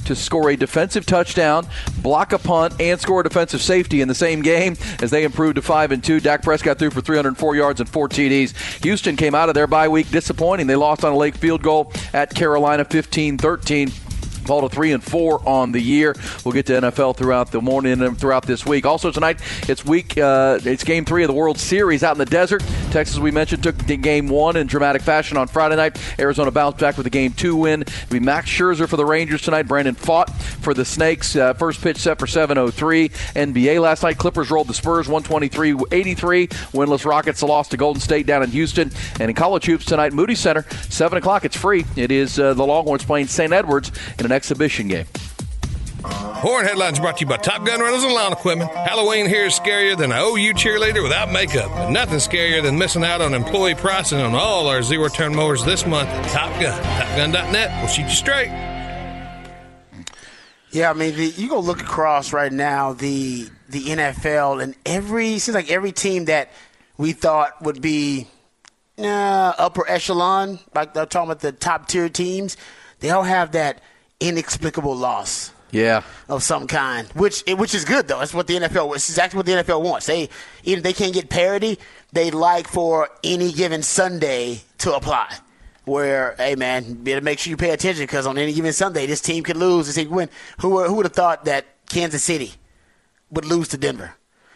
to 0.05 0.15
score 0.15 0.49
a 0.49 0.55
defensive 0.55 1.05
touchdown, 1.05 1.67
block 2.01 2.33
a 2.33 2.39
punt, 2.39 2.73
and 2.79 2.99
score 2.99 3.21
a 3.21 3.23
defensive 3.23 3.61
safety 3.61 4.01
in 4.01 4.07
the 4.07 4.15
same 4.15 4.41
game 4.41 4.75
as 5.01 5.11
they 5.11 5.23
improved 5.23 5.55
to 5.55 5.61
five 5.61 5.91
and 5.91 6.03
two. 6.03 6.19
Dak 6.19 6.41
Prescott 6.43 6.79
threw 6.79 6.89
for 6.89 7.01
304 7.01 7.55
yards 7.55 7.79
and 7.79 7.89
four 7.89 8.09
TDs. 8.09 8.83
Houston 8.83 9.15
came 9.15 9.35
out 9.35 9.49
of 9.49 9.55
their 9.55 9.67
bye 9.67 9.87
week 9.87 10.09
disappointing. 10.09 10.67
They 10.67 10.75
lost 10.75 11.03
on 11.03 11.13
a 11.13 11.17
late 11.17 11.37
field 11.37 11.63
goal 11.63 11.91
at 12.13 12.33
Carolina 12.33 12.85
15-13 12.85 14.02
fall 14.43 14.67
to 14.67 14.73
three 14.73 14.91
and 14.91 15.03
four 15.03 15.47
on 15.47 15.71
the 15.71 15.81
year. 15.81 16.15
We'll 16.43 16.53
get 16.53 16.65
to 16.67 16.73
NFL 16.73 17.17
throughout 17.17 17.51
the 17.51 17.61
morning 17.61 18.01
and 18.01 18.17
throughout 18.17 18.45
this 18.45 18.65
week. 18.65 18.85
Also 18.85 19.11
tonight, 19.11 19.39
it's 19.67 19.85
week. 19.85 20.17
Uh, 20.17 20.59
it's 20.63 20.83
game 20.83 21.05
three 21.05 21.23
of 21.23 21.27
the 21.27 21.33
World 21.33 21.57
Series 21.59 22.03
out 22.03 22.13
in 22.13 22.19
the 22.19 22.25
desert. 22.25 22.63
Texas, 22.91 23.17
we 23.19 23.31
mentioned, 23.31 23.63
took 23.63 23.77
game 24.01 24.27
one 24.27 24.55
in 24.55 24.67
dramatic 24.67 25.01
fashion 25.01 25.37
on 25.37 25.47
Friday 25.47 25.75
night. 25.75 25.97
Arizona 26.19 26.51
bounced 26.51 26.79
back 26.79 26.97
with 26.97 27.07
a 27.07 27.09
game 27.09 27.31
two 27.33 27.55
win. 27.55 27.83
Be 28.09 28.19
Max 28.19 28.49
Scherzer 28.49 28.87
for 28.87 28.97
the 28.97 29.05
Rangers 29.05 29.41
tonight. 29.41 29.63
Brandon 29.63 29.95
Pfaadt 29.95 30.29
for 30.61 30.73
the 30.73 30.85
Snakes. 30.85 31.35
Uh, 31.35 31.53
first 31.53 31.81
pitch 31.81 31.97
set 31.97 32.19
for 32.19 32.27
7:03. 32.27 33.09
NBA 33.35 33.81
last 33.81 34.03
night. 34.03 34.17
Clippers 34.17 34.51
rolled 34.51 34.67
the 34.67 34.73
Spurs 34.73 35.07
123-83. 35.07 36.47
Winless 36.73 37.05
Rockets 37.05 37.41
lost 37.41 37.71
to 37.71 37.77
Golden 37.77 38.01
State 38.01 38.25
down 38.25 38.43
in 38.43 38.51
Houston. 38.51 38.91
And 39.19 39.29
in 39.29 39.35
college 39.35 39.65
hoops 39.65 39.85
tonight, 39.85 40.13
Moody 40.13 40.35
Center, 40.35 40.65
seven 40.89 41.17
o'clock. 41.17 41.45
It's 41.45 41.57
free. 41.57 41.85
It 41.95 42.11
is 42.11 42.39
uh, 42.39 42.53
the 42.53 42.65
Longhorns 42.65 43.03
playing 43.03 43.27
St. 43.27 43.51
Edwards 43.53 43.91
in 44.19 44.25
an 44.25 44.31
exhibition 44.33 44.88
game. 44.88 45.06
Horn 46.44 46.65
headlines 46.65 47.00
brought 47.00 47.15
to 47.18 47.21
you 47.21 47.27
by 47.27 47.38
Top 47.38 47.65
Gun 47.65 47.80
Rentals 47.80 48.03
and 48.03 48.13
Lawn 48.13 48.33
Equipment. 48.33 48.69
Halloween 48.71 49.27
here 49.27 49.45
is 49.45 49.57
scarier 49.57 49.97
than 49.97 50.12
an 50.12 50.18
OU 50.18 50.53
cheerleader 50.56 51.01
without 51.01 51.31
makeup, 51.31 51.69
but 51.69 51.89
nothing 51.89 52.18
scarier 52.18 52.62
than 52.62 52.77
missing 52.77 53.06
out 53.06 53.21
on 53.21 53.33
employee 53.33 53.75
pricing 53.75 54.19
on 54.19 54.35
all 54.35 54.68
our 54.68 54.83
zero 54.83 55.07
turn 55.07 55.33
mowers 55.33 55.63
this 55.63 55.85
month 55.85 56.09
at 56.09 56.30
Top 56.31 56.51
Gun. 56.59 56.77
TopGun.net 56.83 57.81
will 57.81 57.88
shoot 57.88 58.03
you 58.03 58.09
straight. 58.09 58.50
Yeah, 60.71 60.89
I 60.89 60.94
mean, 60.94 61.15
the, 61.15 61.27
you 61.27 61.47
go 61.47 61.62
look 61.62 61.79
across 61.79 62.33
right 62.33 62.51
now 62.51 62.91
the 62.91 63.47
the 63.69 63.86
NFL 63.86 64.62
and 64.62 64.75
every 64.86 65.39
seems 65.39 65.56
like 65.56 65.71
every 65.71 65.94
team 65.94 66.25
that 66.25 66.51
we 66.97 67.13
thought 67.13 67.62
would 67.62 67.81
be 67.81 68.27
uh, 68.97 69.53
upper 69.57 69.89
echelon, 69.89 70.59
like 70.75 70.94
they're 70.94 71.06
talking 71.06 71.31
about 71.31 71.41
the 71.41 71.51
top 71.51 71.88
tier 71.88 72.09
teams, 72.09 72.57
they 73.00 73.12
all 73.12 73.24
have 73.24 73.53
that 73.53 73.81
inexplicable 74.23 74.95
loss. 74.95 75.51
Yeah. 75.71 76.03
Of 76.29 76.43
some 76.43 76.67
kind, 76.67 77.07
which 77.13 77.43
which 77.48 77.74
is 77.74 77.83
good 77.83 78.07
though. 78.07 78.19
That's 78.19 78.33
what 78.33 78.45
the 78.45 78.55
NFL. 78.57 78.93
It's 78.95 79.09
exactly 79.09 79.38
what 79.38 79.48
the 79.48 79.53
NFL 79.53 79.81
wants. 79.81 80.05
They 80.05 80.29
they 80.63 80.93
can't 80.93 81.13
get 81.15 81.29
parity, 81.29 81.79
they 82.12 82.29
like 82.29 82.67
for 82.67 83.09
any 83.24 83.51
given 83.51 83.81
Sunday 83.81 84.62
to 84.79 84.93
apply. 84.93 85.36
Where, 85.86 86.36
hey 86.38 86.55
man, 86.55 86.93
better 87.03 87.21
make 87.21 87.39
sure 87.39 87.50
you 87.50 87.57
pay 87.57 87.71
attention 87.71 88.03
because 88.03 88.27
on 88.27 88.38
any 88.38 88.53
given 88.53 88.71
Sunday, 88.71 89.07
this 89.07 89.19
team 89.19 89.43
could 89.43 89.57
lose, 89.57 89.88
this 89.88 89.95
team 89.95 90.09
could 90.09 90.15
win. 90.15 90.29
Who 90.59 90.83
who 90.83 90.93
would 90.93 91.05
have 91.07 91.13
thought 91.13 91.45
that 91.45 91.65
Kansas 91.89 92.24
City 92.24 92.53
would 93.31 93.45
lose 93.45 93.67
to 93.69 93.77
Denver? 93.77 94.13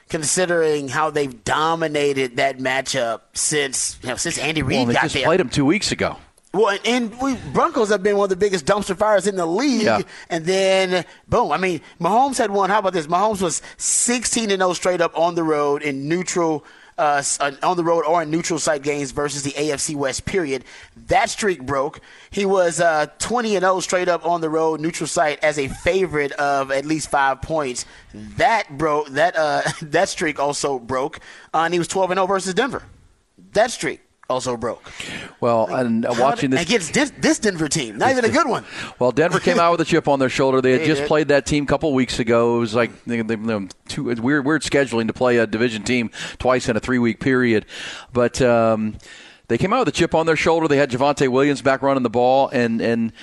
Considering 0.10 0.88
how 0.88 1.10
they've 1.10 1.44
dominated 1.44 2.38
that 2.38 2.60
matchup 2.60 3.22
since 3.34 3.98
you 4.04 4.10
know, 4.10 4.16
since 4.16 4.38
Andy 4.38 4.62
Reid 4.62 4.78
well, 4.78 4.86
they 4.86 4.94
got 4.94 5.02
just 5.02 5.16
there. 5.16 5.26
played 5.26 5.40
them 5.40 5.50
two 5.50 5.66
weeks 5.66 5.92
ago. 5.92 6.18
Well, 6.54 6.78
and 6.86 7.20
we 7.22 7.36
Broncos 7.54 7.90
have 7.90 8.02
been 8.04 8.18
one 8.18 8.26
of 8.26 8.30
the 8.30 8.36
biggest 8.36 8.66
dumpster 8.66 8.98
fires 8.98 9.28
in 9.28 9.36
the 9.36 9.46
league. 9.46 9.84
Yeah. 9.84 10.02
And 10.30 10.46
then, 10.46 11.06
boom. 11.28 11.52
I 11.52 11.58
mean, 11.58 11.82
Mahomes 12.00 12.38
had 12.38 12.52
one. 12.52 12.70
How 12.70 12.80
about 12.80 12.94
this? 12.94 13.08
Mahomes 13.08 13.42
was 13.42 13.62
16 13.78 14.52
and 14.52 14.62
0 14.62 14.74
straight 14.74 15.02
up 15.02 15.18
on 15.18 15.36
the 15.36 15.44
road 15.44 15.82
in 15.82 16.08
neutral. 16.08 16.66
Uh, 16.98 17.22
on 17.62 17.78
the 17.78 17.84
road 17.84 18.04
or 18.06 18.24
in 18.24 18.32
neutral 18.32 18.58
site 18.58 18.82
games 18.82 19.12
versus 19.12 19.44
the 19.44 19.52
AFC 19.52 19.96
West. 19.96 20.26
Period. 20.26 20.66
That 21.10 21.30
streak 21.30 21.64
broke. 21.64 22.02
He 22.32 22.44
was 22.44 22.80
uh, 22.80 23.06
20 23.20 23.56
and 23.56 23.62
0 23.62 23.82
straight 23.82 24.08
up 24.08 24.26
on 24.26 24.42
the 24.42 24.50
road, 24.50 24.80
neutral 24.80 25.06
site 25.06 25.38
as 25.44 25.60
a 25.60 25.68
favorite 25.68 26.32
of 26.32 26.72
at 26.72 26.86
least 26.86 27.12
five 27.12 27.44
points. 27.44 27.86
That 28.16 28.80
broke. 28.80 29.10
That 29.10 29.36
uh, 29.36 29.62
that 29.84 30.10
streak 30.10 30.40
also 30.40 30.80
broke. 30.80 31.20
Uh, 31.54 31.60
and 31.60 31.74
he 31.74 31.78
was 31.78 31.88
12 31.88 32.12
and 32.12 32.18
0 32.18 32.26
versus 32.26 32.56
Denver. 32.56 32.82
That 33.54 33.70
streak 33.70 34.02
also 34.30 34.58
broke. 34.58 34.84
Well, 35.40 35.74
and 35.74 36.06
uh, 36.06 36.14
watching 36.18 36.50
this 36.50 36.62
against 36.64 36.94
this, 36.94 37.12
this 37.20 37.40
Denver 37.40 37.68
team, 37.68 37.98
not 37.98 38.12
even 38.12 38.26
a 38.26 38.30
good 38.30 38.48
one. 38.48 38.66
Well, 39.00 39.12
Denver 39.12 39.40
came 39.40 39.60
out 39.60 39.72
with 39.72 39.82
a 39.82 39.86
chip 39.86 40.08
on 40.08 40.20
their 40.20 40.30
shoulder. 40.30 40.62
They 40.62 40.72
had 40.74 40.82
They 40.82 40.88
just 40.88 41.02
did. 41.02 41.08
played 41.08 41.28
that 41.30 41.46
team 41.46 41.64
a 41.64 41.68
couple 41.68 41.94
weeks 41.94 42.20
ago. 42.20 42.58
It 42.58 42.60
was 42.60 42.76
like 42.76 43.04
they, 43.06 43.22
they, 43.22 43.36
they, 43.36 43.68
two, 43.88 44.04
weird, 44.16 44.46
weird 44.46 44.62
scheduling 44.64 45.08
to 45.08 45.14
play 45.14 45.38
a 45.38 45.48
division 45.48 45.84
team 45.84 46.12
twice 46.40 46.68
in 46.70 46.76
a 46.76 46.80
three 46.80 47.00
week 47.00 47.20
period, 47.20 47.66
but. 48.14 48.42
Um, 48.42 48.98
they 49.50 49.58
came 49.58 49.72
out 49.72 49.80
with 49.80 49.88
a 49.88 49.98
chip 49.98 50.14
on 50.14 50.26
their 50.26 50.36
shoulder. 50.36 50.68
They 50.68 50.78
had 50.78 50.92
Javonte 50.92 51.30
Williams 51.30 51.62
back 51.62 51.82
running 51.82 52.04
the 52.04 52.10
ball, 52.10 52.50
and 52.50 52.82
and 52.82 53.14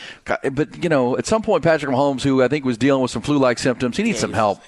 but 0.52 0.83
you 0.83 0.88
know 0.88 1.19
at 1.19 1.26
some 1.26 1.43
point 1.43 1.62
Patrick 1.62 1.93
Mahomes, 1.95 2.23
who 2.23 2.43
I 2.43 2.49
think 2.49 2.64
was 2.64 2.78
dealing 2.78 3.02
with 3.02 3.11
some 3.11 3.21
flu-like 3.23 3.59
symptoms, 3.59 3.97
he 3.97 4.02
needs 4.02 4.19
some 4.19 4.33
help. 4.33 4.61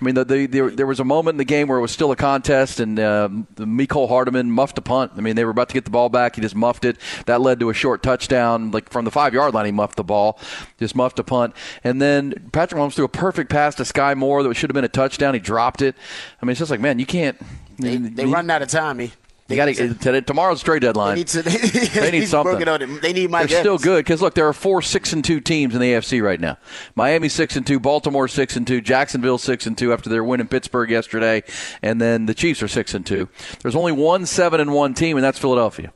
I 0.00 0.04
mean, 0.04 0.14
the, 0.14 0.24
the, 0.24 0.46
there, 0.46 0.70
there 0.70 0.86
was 0.86 1.00
a 1.00 1.04
moment 1.04 1.34
in 1.34 1.38
the 1.38 1.44
game 1.44 1.68
where 1.68 1.78
it 1.78 1.82
was 1.82 1.92
still 1.92 2.10
a 2.12 2.16
contest, 2.16 2.80
and 2.80 2.98
um, 2.98 3.46
the 3.56 3.66
Mecole 3.66 4.08
Hardman 4.08 4.50
muffed 4.50 4.78
a 4.78 4.82
punt. 4.82 5.12
I 5.16 5.20
mean, 5.20 5.36
they 5.36 5.44
were 5.44 5.50
about 5.50 5.68
to 5.68 5.74
get 5.74 5.84
the 5.84 5.90
ball 5.90 6.08
back. 6.08 6.36
He 6.36 6.40
just 6.40 6.56
muffed 6.56 6.84
it. 6.84 6.96
That 7.26 7.40
led 7.40 7.60
to 7.60 7.68
a 7.68 7.74
short 7.74 8.02
touchdown, 8.02 8.70
like 8.70 8.90
from 8.90 9.04
the 9.04 9.10
five 9.10 9.34
yard 9.34 9.52
line. 9.54 9.66
He 9.66 9.72
muffed 9.72 9.96
the 9.96 10.04
ball, 10.04 10.38
just 10.78 10.96
muffed 10.96 11.18
a 11.18 11.24
punt, 11.24 11.54
and 11.84 12.00
then 12.00 12.48
Patrick 12.52 12.80
Mahomes 12.80 12.94
threw 12.94 13.04
a 13.04 13.08
perfect 13.08 13.50
pass 13.50 13.74
to 13.74 13.82
Skyy 13.82 14.16
Moore 14.16 14.42
that 14.42 14.54
should 14.54 14.70
have 14.70 14.74
been 14.74 14.84
a 14.84 14.88
touchdown. 14.88 15.34
He 15.34 15.40
dropped 15.40 15.82
it. 15.82 15.94
I 16.40 16.46
mean, 16.46 16.52
it's 16.52 16.58
just 16.58 16.70
like, 16.70 16.80
man, 16.80 16.98
you 16.98 17.06
can't. 17.06 17.38
They, 17.78 17.96
they 17.96 18.24
you- 18.24 18.32
run 18.32 18.48
out 18.50 18.62
of 18.62 18.68
time. 18.68 18.98
He. 18.98 19.12
They 19.52 19.74
got 19.74 20.00
to 20.00 20.22
tomorrow's 20.22 20.62
trade 20.62 20.82
deadline. 20.82 21.12
They 21.12 21.20
need 21.20 21.28
to. 21.28 21.42
They 21.42 22.10
need 22.10 22.28
something. 22.28 22.58
They 23.00 23.12
need 23.12 23.30
Mike. 23.30 23.48
They're 23.48 23.60
still 23.60 23.78
good 23.78 24.04
because 24.04 24.22
look, 24.22 24.34
there 24.34 24.48
are 24.48 24.52
four 24.52 24.82
six 24.82 25.12
and 25.12 25.24
two 25.24 25.40
teams 25.40 25.74
in 25.74 25.80
the 25.80 25.92
AFC 25.92 26.22
right 26.22 26.40
now. 26.40 26.58
Miami 26.94 27.28
six 27.28 27.56
and 27.56 27.66
two, 27.66 27.78
Baltimore 27.78 28.28
six 28.28 28.56
and 28.56 28.66
two, 28.66 28.80
Jacksonville 28.80 29.38
six 29.38 29.66
and 29.66 29.76
two 29.76 29.92
after 29.92 30.08
their 30.08 30.24
win 30.24 30.40
in 30.40 30.48
Pittsburgh 30.48 30.90
yesterday, 30.90 31.42
and 31.82 32.00
then 32.00 32.26
the 32.26 32.34
Chiefs 32.34 32.62
are 32.62 32.68
six 32.68 32.94
and 32.94 33.04
two. 33.04 33.28
There's 33.62 33.76
only 33.76 33.92
one 33.92 34.26
seven 34.26 34.60
and 34.60 34.72
one 34.72 34.94
team, 34.94 35.16
and 35.16 35.24
that's 35.24 35.38
Philadelphia 35.38 35.92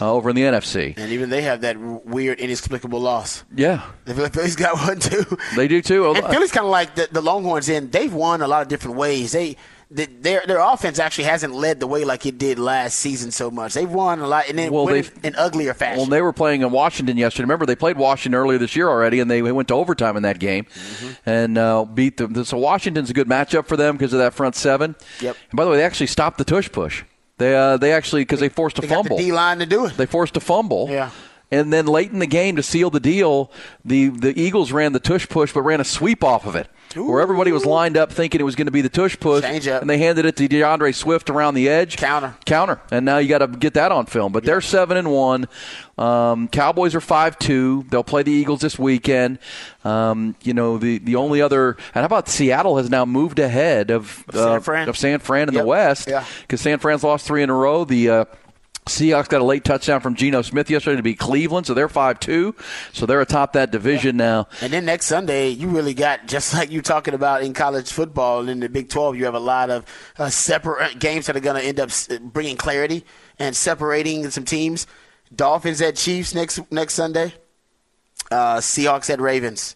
uh, 0.00 0.12
over 0.12 0.30
in 0.30 0.36
the 0.36 0.42
NFC. 0.42 0.94
And 0.96 1.12
even 1.12 1.30
they 1.30 1.42
have 1.42 1.62
that 1.62 1.78
weird, 1.78 2.38
inexplicable 2.38 3.00
loss. 3.00 3.44
Yeah, 3.54 3.82
The 4.04 4.30
Phillies 4.30 4.56
got 4.56 4.76
one 4.78 4.98
too. 5.00 5.24
they 5.56 5.68
do 5.68 5.82
too. 5.82 6.10
And 6.10 6.26
Philly's 6.26 6.52
kind 6.52 6.64
of 6.64 6.70
like 6.70 6.94
the, 6.94 7.08
the 7.10 7.20
Longhorns. 7.20 7.68
In 7.68 7.90
they've 7.90 8.12
won 8.12 8.42
a 8.42 8.48
lot 8.48 8.62
of 8.62 8.68
different 8.68 8.96
ways. 8.96 9.32
They. 9.32 9.56
The- 9.90 10.06
Their 10.06 10.42
their 10.46 10.58
offense 10.58 10.98
actually 10.98 11.24
hasn't 11.24 11.54
led 11.54 11.78
the 11.80 11.86
way 11.86 12.04
like 12.04 12.26
it 12.26 12.38
did 12.38 12.58
last 12.58 12.98
season 12.98 13.30
so 13.30 13.50
much. 13.50 13.74
They've 13.74 13.90
won 13.90 14.20
a 14.20 14.26
lot 14.26 14.48
and 14.48 14.58
then 14.58 14.72
Well, 14.72 14.86
they've- 14.86 15.10
in 15.22 15.34
uglier 15.36 15.74
fashion. 15.74 15.98
Well, 15.98 16.06
they 16.06 16.22
were 16.22 16.32
playing 16.32 16.62
in 16.62 16.70
Washington 16.72 17.16
yesterday. 17.16 17.44
Remember, 17.44 17.66
they 17.66 17.76
played 17.76 17.96
Washington 17.96 18.38
earlier 18.38 18.58
this 18.58 18.74
year 18.74 18.88
already, 18.88 19.20
and 19.20 19.30
they 19.30 19.42
went 19.42 19.68
to 19.68 19.74
overtime 19.74 20.16
in 20.16 20.22
that 20.24 20.38
game 20.38 20.64
Mm-hmm. 20.64 21.12
and 21.30 21.58
uh, 21.58 21.84
beat 21.84 22.16
them. 22.16 22.44
So 22.44 22.58
Washington's 22.58 23.10
a 23.10 23.14
good 23.14 23.28
matchup 23.28 23.66
for 23.66 23.76
them 23.76 23.96
because 23.96 24.12
of 24.12 24.18
that 24.18 24.34
front 24.34 24.54
seven. 24.56 24.96
Yep. 25.20 25.36
And 25.50 25.56
by 25.56 25.64
the 25.64 25.70
way, 25.70 25.76
they 25.78 25.84
actually 25.84 26.08
stopped 26.08 26.38
the 26.38 26.44
tush 26.44 26.70
push. 26.72 27.04
They 27.38 27.54
uh, 27.54 27.76
they 27.76 27.92
actually 27.92 28.22
because 28.22 28.40
they 28.40 28.48
forced 28.48 28.78
a 28.78 28.80
they 28.82 28.88
got 28.88 28.96
fumble. 29.04 29.18
the 29.18 29.24
D 29.24 29.32
line 29.32 29.58
to 29.58 29.66
do 29.66 29.86
it. 29.86 29.96
They 29.96 30.06
forced 30.06 30.36
a 30.36 30.40
fumble. 30.40 30.88
Yeah. 30.90 31.10
And 31.48 31.72
then 31.72 31.86
late 31.86 32.10
in 32.10 32.18
the 32.18 32.26
game 32.26 32.56
to 32.56 32.62
seal 32.62 32.90
the 32.90 32.98
deal, 32.98 33.52
the, 33.84 34.08
the 34.08 34.36
Eagles 34.40 34.72
ran 34.72 34.92
the 34.92 34.98
tush 34.98 35.28
push, 35.28 35.52
but 35.52 35.62
ran 35.62 35.80
a 35.80 35.84
sweep 35.84 36.24
off 36.24 36.44
of 36.44 36.56
it, 36.56 36.66
where 36.98 37.20
everybody 37.20 37.52
was 37.52 37.64
lined 37.66 37.96
up 37.96 38.12
thinking 38.12 38.40
it 38.40 38.44
was 38.44 38.56
going 38.56 38.66
to 38.66 38.72
be 38.72 38.80
the 38.80 38.88
tush 38.88 39.18
push, 39.18 39.42
Change 39.44 39.68
up. 39.68 39.80
and 39.80 39.88
they 39.90 39.98
handed 39.98 40.24
it 40.24 40.36
to 40.36 40.48
D'Andre 40.48 40.92
Swift 40.92 41.30
around 41.30 41.54
the 41.54 41.68
edge. 41.68 41.96
Counter. 41.96 42.34
counter, 42.44 42.80
and 42.90 43.04
now 43.04 43.18
you 43.18 43.28
got 43.28 43.38
to 43.38 43.46
get 43.46 43.74
that 43.74 43.92
on 43.92 44.06
film. 44.06 44.32
But 44.32 44.44
they're 44.44 44.60
seven 44.60 44.96
and 44.96 45.10
one. 45.10 45.46
Um, 45.98 46.48
Cowboys 46.48 46.94
are 46.94 47.00
five 47.00 47.38
two. 47.38 47.84
They'll 47.88 48.04
play 48.04 48.22
the 48.22 48.32
Eagles 48.32 48.60
this 48.60 48.78
weekend. 48.78 49.38
Um, 49.84 50.36
you 50.42 50.52
know 50.54 50.78
the 50.78 50.98
the 50.98 51.16
only 51.16 51.40
other, 51.40 51.70
and 51.94 52.02
how 52.02 52.04
about 52.04 52.28
Seattle 52.28 52.76
has 52.76 52.90
now 52.90 53.04
moved 53.04 53.38
ahead 53.38 53.90
of 53.90 54.24
San 54.32 54.40
uh, 54.42 54.60
Fran. 54.60 54.88
of 54.88 54.96
San 54.96 55.18
Fran 55.20 55.48
in 55.48 55.54
the 55.54 55.60
Yep. 55.60 55.66
West 55.66 56.08
Yeah. 56.08 56.24
because 56.42 56.60
San 56.60 56.78
Fran's 56.78 57.02
lost 57.04 57.26
three 57.26 57.42
in 57.42 57.50
a 57.50 57.54
row. 57.54 57.84
The 57.84 58.10
uh, 58.10 58.24
Seahawks 58.86 59.28
got 59.28 59.40
a 59.40 59.44
late 59.44 59.64
touchdown 59.64 60.00
from 60.00 60.14
Geno 60.14 60.42
Smith 60.42 60.70
yesterday 60.70 60.96
to 60.96 61.02
beat 61.02 61.18
Cleveland, 61.18 61.66
so 61.66 61.74
they're 61.74 61.88
five 61.88 62.20
two. 62.20 62.54
So 62.92 63.04
they're 63.04 63.20
atop 63.20 63.54
that 63.54 63.72
division 63.72 64.16
now. 64.16 64.46
And 64.60 64.72
then 64.72 64.84
next 64.84 65.06
Sunday, 65.06 65.48
you 65.48 65.68
really 65.68 65.92
got 65.94 66.26
just 66.26 66.54
like 66.54 66.70
you're 66.70 66.82
talking 66.82 67.12
about 67.12 67.42
in 67.42 67.52
college 67.52 67.90
football 67.90 68.40
and 68.40 68.48
in 68.50 68.60
the 68.60 68.68
Big 68.68 68.88
12. 68.88 69.16
You 69.16 69.24
have 69.24 69.34
a 69.34 69.40
lot 69.40 69.70
of 69.70 69.84
uh, 70.18 70.30
separate 70.30 70.98
games 71.00 71.26
that 71.26 71.36
are 71.36 71.40
going 71.40 71.60
to 71.60 71.66
end 71.66 71.80
up 71.80 71.90
bringing 72.32 72.56
clarity 72.56 73.04
and 73.38 73.56
separating 73.56 74.30
some 74.30 74.44
teams. 74.44 74.86
Dolphins 75.34 75.82
at 75.82 75.96
Chiefs 75.96 76.34
next 76.34 76.60
next 76.70 76.94
Sunday. 76.94 77.34
Uh, 78.30 78.58
Seahawks 78.58 79.10
at 79.10 79.20
Ravens. 79.20 79.74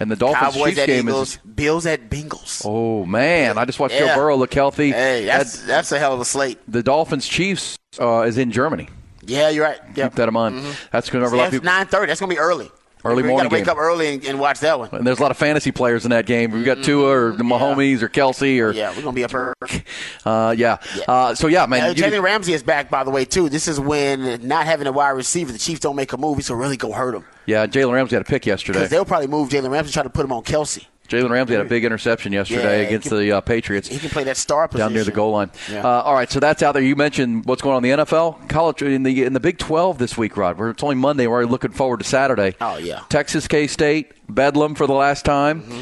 And 0.00 0.10
the 0.10 0.16
Dolphins 0.16 0.54
Cowboys 0.54 0.70
Chiefs 0.70 0.78
at 0.80 0.86
game 0.86 1.08
Eagles. 1.08 1.30
is. 1.32 1.36
Bills 1.38 1.86
at 1.86 2.10
Bengals. 2.10 2.62
Oh 2.64 3.04
man! 3.06 3.56
I 3.56 3.64
just 3.64 3.78
watched 3.78 3.96
Joe 3.96 4.14
Burrow 4.16 4.36
look 4.36 4.52
healthy. 4.52 4.90
Hey, 4.90 5.24
that's 5.24 5.62
that's 5.62 5.92
a 5.92 5.98
hell 6.00 6.12
of 6.12 6.20
a 6.20 6.24
slate. 6.24 6.58
the 6.66 6.82
Dolphins 6.82 7.26
Chiefs 7.26 7.77
uh, 8.00 8.20
is 8.22 8.38
in 8.38 8.50
Germany. 8.50 8.88
Yeah, 9.24 9.50
you're 9.50 9.64
right. 9.64 9.78
Yeah. 9.94 10.08
Keep 10.08 10.16
that 10.16 10.28
in 10.28 10.34
mind. 10.34 10.64
That's 10.90 11.10
going 11.10 11.22
to 11.22 11.26
of 11.26 11.50
That's 11.50 11.62
nine 11.64 11.86
thirty. 11.86 12.06
That's 12.06 12.20
gonna 12.20 12.32
be 12.32 12.38
early. 12.38 12.70
Early 13.04 13.22
morning 13.22 13.44
gotta 13.44 13.54
wake 13.54 13.64
game. 13.64 13.70
up 13.72 13.78
early 13.78 14.14
and, 14.14 14.24
and 14.24 14.40
watch 14.40 14.58
that 14.60 14.78
one. 14.78 14.88
And 14.92 15.06
there's 15.06 15.20
a 15.20 15.22
lot 15.22 15.30
of 15.30 15.36
fantasy 15.36 15.70
players 15.70 16.04
in 16.04 16.10
that 16.10 16.26
game. 16.26 16.50
We've 16.50 16.64
got 16.64 16.82
Tua 16.82 17.08
or 17.08 17.32
the 17.32 17.44
Mahomes 17.44 18.02
or 18.02 18.08
Kelce 18.08 18.58
or 18.58 18.70
Mm-hmm. 18.70 18.78
Yeah, 18.78 18.94
we're 18.96 19.02
gonna 19.02 19.14
be 19.14 19.24
up 19.24 19.34
early. 19.34 19.54
uh, 20.24 20.54
yeah. 20.58 20.78
Yeah. 20.96 21.04
Uh, 21.06 21.34
so 21.34 21.46
yeah, 21.46 21.66
man. 21.66 21.90
Uh, 21.90 21.94
Jalen 21.94 22.22
Ramsey 22.22 22.54
is 22.54 22.62
back, 22.62 22.90
by 22.90 23.04
the 23.04 23.10
way, 23.10 23.24
too. 23.24 23.48
This 23.48 23.68
is 23.68 23.78
when 23.78 24.46
not 24.46 24.66
having 24.66 24.86
a 24.86 24.92
wide 24.92 25.10
receiver, 25.10 25.52
the 25.52 25.58
Chiefs 25.58 25.80
don't 25.80 25.96
make 25.96 26.12
a 26.12 26.16
move. 26.16 26.38
He's 26.38 26.48
gonna 26.48 26.60
really 26.60 26.76
go 26.76 26.92
hurt 26.92 27.14
him 27.14 27.24
yeah, 27.48 27.66
Jalen 27.66 27.94
Ramsey 27.94 28.14
had 28.14 28.22
a 28.22 28.24
pick 28.26 28.42
because 28.42 28.60
yesterday. 28.62 28.86
they'll 28.88 29.06
probably 29.06 29.26
move 29.26 29.48
Jalen 29.48 29.70
Ramsey, 29.70 29.90
try 29.90 30.02
to 30.02 30.10
put 30.10 30.24
him 30.24 30.32
on 30.32 30.42
Kelce. 30.42 30.84
Jalen 31.08 31.30
Ramsey 31.30 31.54
had 31.54 31.64
a 31.64 31.68
big 31.68 31.84
interception 31.84 32.32
yesterday 32.32 32.82
Yeah, 32.82 32.86
against 32.88 33.08
can- 33.08 33.18
the 33.18 33.32
uh, 33.32 33.40
Patriots. 33.40 33.88
He 33.88 33.98
can 33.98 34.10
play 34.10 34.24
that 34.24 34.36
star 34.36 34.68
position 34.68 34.88
down 34.88 34.92
near 34.94 35.04
the 35.04 35.10
goal 35.10 35.32
line. 35.32 35.50
Yeah. 35.70 35.82
Uh, 35.84 36.02
all 36.02 36.14
right, 36.14 36.30
so 36.30 36.38
that's 36.38 36.62
out 36.62 36.72
there. 36.72 36.82
You 36.82 36.96
mentioned 36.96 37.44
what's 37.46 37.62
going 37.62 37.76
on 37.76 37.84
in 37.84 37.98
the 37.98 38.04
NFL, 38.04 38.48
college 38.48 38.82
in 38.82 39.02
the 39.04 39.24
in 39.24 39.32
the 39.32 39.40
Big 39.40 39.58
12 39.58 39.98
this 39.98 40.18
week, 40.18 40.36
Rod. 40.36 40.58
We're, 40.58 40.70
it's 40.70 40.82
only 40.82 40.96
Monday. 40.96 41.26
We're 41.26 41.34
already 41.36 41.50
looking 41.50 41.70
forward 41.72 42.00
to 42.00 42.04
Saturday. 42.04 42.54
Oh, 42.60 42.76
yeah. 42.76 43.02
Texas 43.08 43.48
K 43.48 43.66
State, 43.66 44.12
Bedlam 44.28 44.74
for 44.74 44.86
the 44.86 44.92
last 44.94 45.24
time, 45.24 45.62
Mm-hmm. 45.62 45.80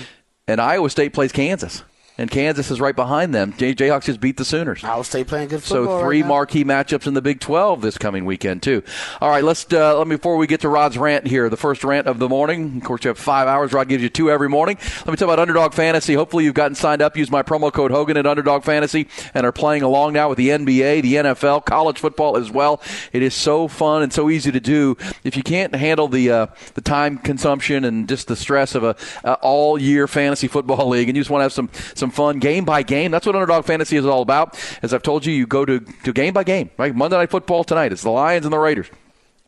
and 0.49 0.61
Iowa 0.61 0.89
State 0.91 1.13
plays 1.13 1.33
Kansas, 1.33 1.83
and 2.19 2.31
Kansas 2.31 2.71
is 2.71 2.81
right 2.81 2.97
behind 2.97 3.35
them. 3.35 3.55
J- 3.57 3.75
Jayhawks 3.75 4.05
just 4.05 4.21
beat 4.21 4.37
the 4.37 4.45
Sooners. 4.45 4.83
Iowa 4.85 5.05
State 5.05 5.27
playing 5.27 5.49
good 5.49 5.63
football. 5.63 6.01
So 6.01 6.05
three 6.05 6.23
right 6.23 6.29
marquee 6.29 6.65
matchups 6.65 7.07
in 7.07 7.15
the 7.15 7.23
Big 7.23 7.41
12 7.41 7.83
this 7.83 7.99
coming 7.99 8.25
weekend 8.25 8.63
too. 8.63 8.83
All 9.21 9.31
right, 9.31 9.45
let's 9.45 9.71
uh, 9.73 9.97
let 9.99 10.07
me 10.07 10.17
before 10.17 10.37
we 10.37 10.47
get 10.47 10.61
to 10.63 10.69
Rod's 10.69 10.99
rant 10.99 11.27
here, 11.27 11.49
the 11.49 11.57
first 11.57 11.85
rant 11.85 12.07
of 12.07 12.19
the 12.19 12.29
morning. 12.29 12.77
Of 12.79 12.85
course, 12.85 13.05
you 13.05 13.09
have 13.09 13.19
five 13.19 13.49
hours. 13.49 13.73
Rod 13.73 13.89
gives 13.89 14.03
you 14.03 14.09
two 14.09 14.31
every 14.31 14.49
morning. 14.49 14.79
Let 14.99 15.09
me 15.09 15.17
talk 15.17 15.27
about 15.27 15.39
Underdog 15.39 15.75
Fantasy. 15.75 16.15
Hopefully, 16.15 16.45
you've 16.45 16.55
gotten 16.55 16.75
signed 16.75 17.03
up. 17.03 17.17
Use 17.17 17.31
my 17.31 17.43
promo 17.43 17.73
code 17.73 17.91
Hogan 17.91 18.17
at 18.17 18.27
Underdog 18.27 18.65
Fantasy 18.65 19.09
and 19.35 19.45
are 19.45 19.53
playing 19.53 19.83
along 19.83 20.15
now 20.15 20.29
with 20.29 20.39
the 20.39 20.49
NBA, 20.49 21.03
the 21.03 21.15
NFL, 21.15 21.65
college 21.65 21.99
football 21.99 22.37
as 22.37 22.51
well. 22.51 22.81
It 23.13 23.23
is 23.23 23.35
so 23.35 23.69
fun 23.69 24.03
and 24.03 24.13
so 24.13 24.31
easy 24.31 24.51
to 24.53 24.61
do. 24.61 24.97
If 25.25 25.37
you 25.37 25.43
can't 25.43 25.75
handle 25.75 26.09
the 26.09 26.31
uh, 26.31 26.47
the 26.75 26.81
time 26.81 27.19
consumption 27.19 27.85
and 27.85 28.09
just 28.09 28.29
the 28.29 28.37
stress 28.37 28.75
of 28.75 28.85
a 28.85 28.97
uh, 29.25 29.37
all 29.43 29.79
year 29.79 30.09
fantasy 30.09 30.49
football 30.49 30.89
league, 30.91 31.09
and 31.09 31.17
you 31.17 31.23
just 31.23 31.31
want 31.31 31.41
to 31.41 31.45
have 31.45 31.53
some 31.53 31.71
some 31.95 32.06
fun 32.11 32.39
game 32.39 32.65
by 32.65 32.83
game, 32.83 33.11
that's 33.11 33.27
what 33.27 33.35
Underdog 33.35 33.65
Fantasy 33.65 33.97
is 33.97 34.07
all 34.07 34.23
about. 34.23 34.59
As 34.83 34.93
I've 34.95 35.03
told 35.03 35.27
you, 35.27 35.33
you 35.33 35.47
go 35.47 35.65
to, 35.65 35.81
to 35.81 36.13
game 36.13 36.35
by 36.35 36.45
game. 36.45 36.71
Right, 36.77 36.95
Monday 36.95 37.17
Night 37.17 37.31
Football 37.31 37.65
tonight. 37.65 37.93
It's 37.93 38.03
the 38.03 38.11
Lions 38.11 38.47
and 38.47 38.53
the 38.53 38.59
Raiders. 38.59 38.89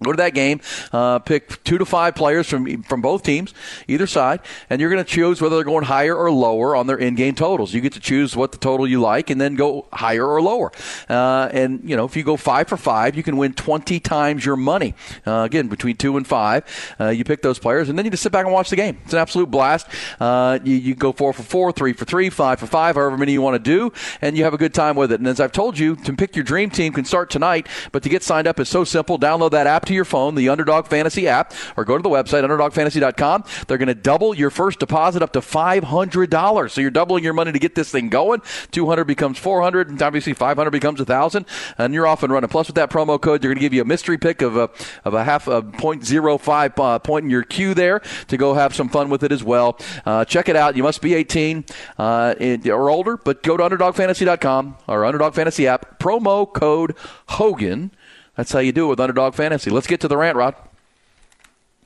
Go 0.00 0.12
to 0.12 0.17
that 0.19 0.33
game, 0.33 0.61
uh, 0.93 1.19
pick 1.19 1.64
two 1.64 1.76
to 1.76 1.85
five 1.85 2.14
players 2.14 2.49
from 2.49 2.85
from 2.85 3.00
both 3.00 3.25
teams, 3.25 3.52
either 3.88 4.07
side, 4.07 4.40
and 4.71 4.81
you're 4.81 4.90
going 4.90 5.05
to 5.05 5.11
choose 5.11 5.43
whether 5.43 5.57
they're 5.57 5.64
going 5.64 5.85
higher 5.85 6.14
or 6.14 6.31
lower 6.31 6.76
on 6.76 6.87
their 6.87 6.99
in-game 6.99 7.35
totals. 7.35 7.75
You 7.75 7.81
get 7.81 7.95
to 7.95 8.00
choose 8.00 8.37
what 8.37 8.52
the 8.52 8.59
total 8.59 8.87
you 8.87 9.00
like, 9.00 9.28
and 9.28 9.40
then 9.40 9.57
go 9.57 9.88
higher 9.93 10.25
or 10.25 10.40
lower. 10.40 10.71
Uh, 11.09 11.49
and 11.52 11.81
you 11.83 11.97
know, 11.97 12.05
if 12.05 12.17
you 12.17 12.23
go 12.23 12.37
five 12.37 12.69
for 12.69 12.76
five, 12.76 13.17
you 13.17 13.25
can 13.25 13.37
win 13.37 13.55
20 13.55 13.99
times 13.99 14.45
your 14.45 14.55
money. 14.55 14.95
Uh, 15.26 15.40
again, 15.40 15.67
between 15.67 15.97
two 15.97 16.17
and 16.17 16.28
five, 16.28 16.62
uh, 17.00 17.09
you 17.09 17.25
pick 17.25 17.43
those 17.43 17.59
players, 17.59 17.88
and 17.88 17.99
then 17.99 18.05
you 18.05 18.12
just 18.12 18.23
sit 18.23 18.31
back 18.31 18.45
and 18.45 18.55
watch 18.55 18.71
the 18.71 18.76
game. 18.76 18.99
It's 19.05 19.14
an 19.14 19.19
absolute 19.19 19.50
blast. 19.50 19.88
Uh, 20.21 20.61
you, 20.62 20.76
you 20.76 20.95
go 20.95 21.11
four 21.11 21.33
for 21.33 21.43
four, 21.43 21.73
three 21.73 21.93
for 21.93 22.05
three, 22.05 22.31
five 22.31 22.61
for 22.61 22.69
five, 22.69 22.95
however 22.95 23.19
many 23.19 23.33
you 23.33 23.43
want 23.43 23.55
to 23.55 23.59
do, 23.59 23.93
and 24.23 24.38
you 24.38 24.45
have 24.45 24.55
a 24.55 24.59
good 24.59 24.75
time 24.75 24.95
with 24.95 25.11
it. 25.11 25.19
And 25.19 25.26
as 25.26 25.40
I've 25.40 25.50
told 25.50 25.76
you, 25.76 25.97
to 25.97 26.12
pick 26.12 26.37
your 26.37 26.45
dream 26.45 26.71
team 26.71 26.93
can 26.93 27.05
start 27.05 27.31
tonight, 27.31 27.67
but 27.90 28.05
to 28.05 28.09
get 28.09 28.23
signed 28.23 28.47
up 28.47 28.61
is 28.61 28.69
so 28.69 28.85
simple. 28.85 29.19
Download 29.19 29.50
that 29.50 29.67
app 29.67 29.88
to 29.88 29.95
your 29.95 30.04
phone, 30.04 30.35
the 30.35 30.49
Underdog 30.49 30.87
Fantasy 30.87 31.28
app, 31.28 31.52
or 31.76 31.85
go 31.85 31.97
to 31.97 32.02
the 32.02 32.09
website, 32.09 32.45
UnderdogFantasy.com. 32.45 33.45
They're 33.66 33.78
going 33.78 33.88
to 33.88 33.95
double 33.95 34.35
your 34.35 34.50
first 34.50 34.78
deposit 34.78 35.23
up 35.23 35.33
to 35.33 35.40
$500. 35.40 36.71
So 36.71 36.80
you're 36.80 36.90
doubling 36.90 37.25
your 37.25 37.33
money 37.33 37.52
to 37.52 37.59
get 37.59 37.75
this 37.75 37.90
thing 37.90 38.09
going. 38.09 38.42
200 38.71 39.04
becomes 39.04 39.38
400, 39.38 39.90
and 39.90 40.00
obviously 40.00 40.33
500 40.33 40.71
becomes 40.71 41.00
1,000, 41.00 41.47
and 41.76 41.92
you're 41.92 42.07
off 42.07 42.23
and 42.23 42.33
running. 42.33 42.49
Plus, 42.49 42.68
with 42.68 42.76
that 42.76 42.90
promo 42.90 43.21
code, 43.21 43.42
they're 43.42 43.49
going 43.49 43.57
to 43.57 43.61
give 43.61 43.75
you 43.75 43.83
a 43.83 43.87
mystery 43.87 44.18
pick 44.18 44.42
of 44.42 44.57
a, 44.57 44.71
of 45.04 45.14
a 45.14 45.25
half 45.25 45.49
a 45.49 45.62
.05 45.62 46.78
uh, 46.78 46.99
point 46.99 47.25
in 47.25 47.30
your 47.30 47.42
queue 47.42 47.75
there 47.75 48.00
to 48.28 48.37
go 48.37 48.54
have 48.54 48.75
some 48.75 48.88
fun 48.88 49.11
with 49.11 49.25
it 49.25 49.33
as 49.33 49.42
well. 49.42 49.78
Uh, 50.04 50.25
check 50.25 50.49
it 50.49 50.57
out. 50.57 50.76
You 50.76 50.83
must 50.83 51.00
be 51.02 51.14
18 51.14 51.64
uh, 51.99 52.35
or 52.66 52.90
older, 52.90 53.16
but 53.16 53.42
go 53.42 53.57
to 53.57 53.62
UnderdogFantasy.com 53.62 54.76
or 54.87 55.04
Underdog 55.04 55.35
Fantasy 55.35 55.66
app. 55.66 55.99
Promo 55.99 56.52
code 56.52 56.95
Hogan. 57.28 57.90
That's 58.38 58.52
how 58.52 58.61
you 58.61 58.71
do 58.71 58.85
it 58.85 58.90
with 58.90 59.00
Underdog 59.00 59.35
Fantasy. 59.35 59.68
Let's 59.68 59.88
get 59.88 60.00
to 60.02 60.09
the 60.09 60.16
rant, 60.16 60.37
Rod. 60.37 60.54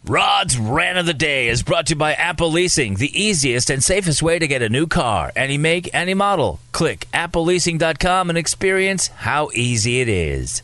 Rod's 0.05 0.59
Rant 0.59 0.99
of 0.99 1.07
the 1.07 1.15
Day 1.15 1.49
is 1.49 1.63
brought 1.63 1.87
to 1.87 1.95
you 1.95 1.97
by 1.97 2.13
Apple 2.13 2.53
Leasing, 2.53 2.97
the 2.97 3.19
easiest 3.19 3.71
and 3.71 3.83
safest 3.83 4.23
way 4.23 4.39
to 4.39 4.47
get 4.47 4.61
a 4.61 4.69
new 4.69 4.87
car. 4.87 5.33
Any 5.35 5.57
make, 5.57 5.89
any 5.95 6.13
model. 6.13 6.61
Click 6.73 7.07
appleleasing.com 7.15 8.29
and 8.29 8.37
experience 8.37 9.07
how 9.07 9.49
easy 9.55 10.03
it 10.03 10.11
is. 10.11 10.63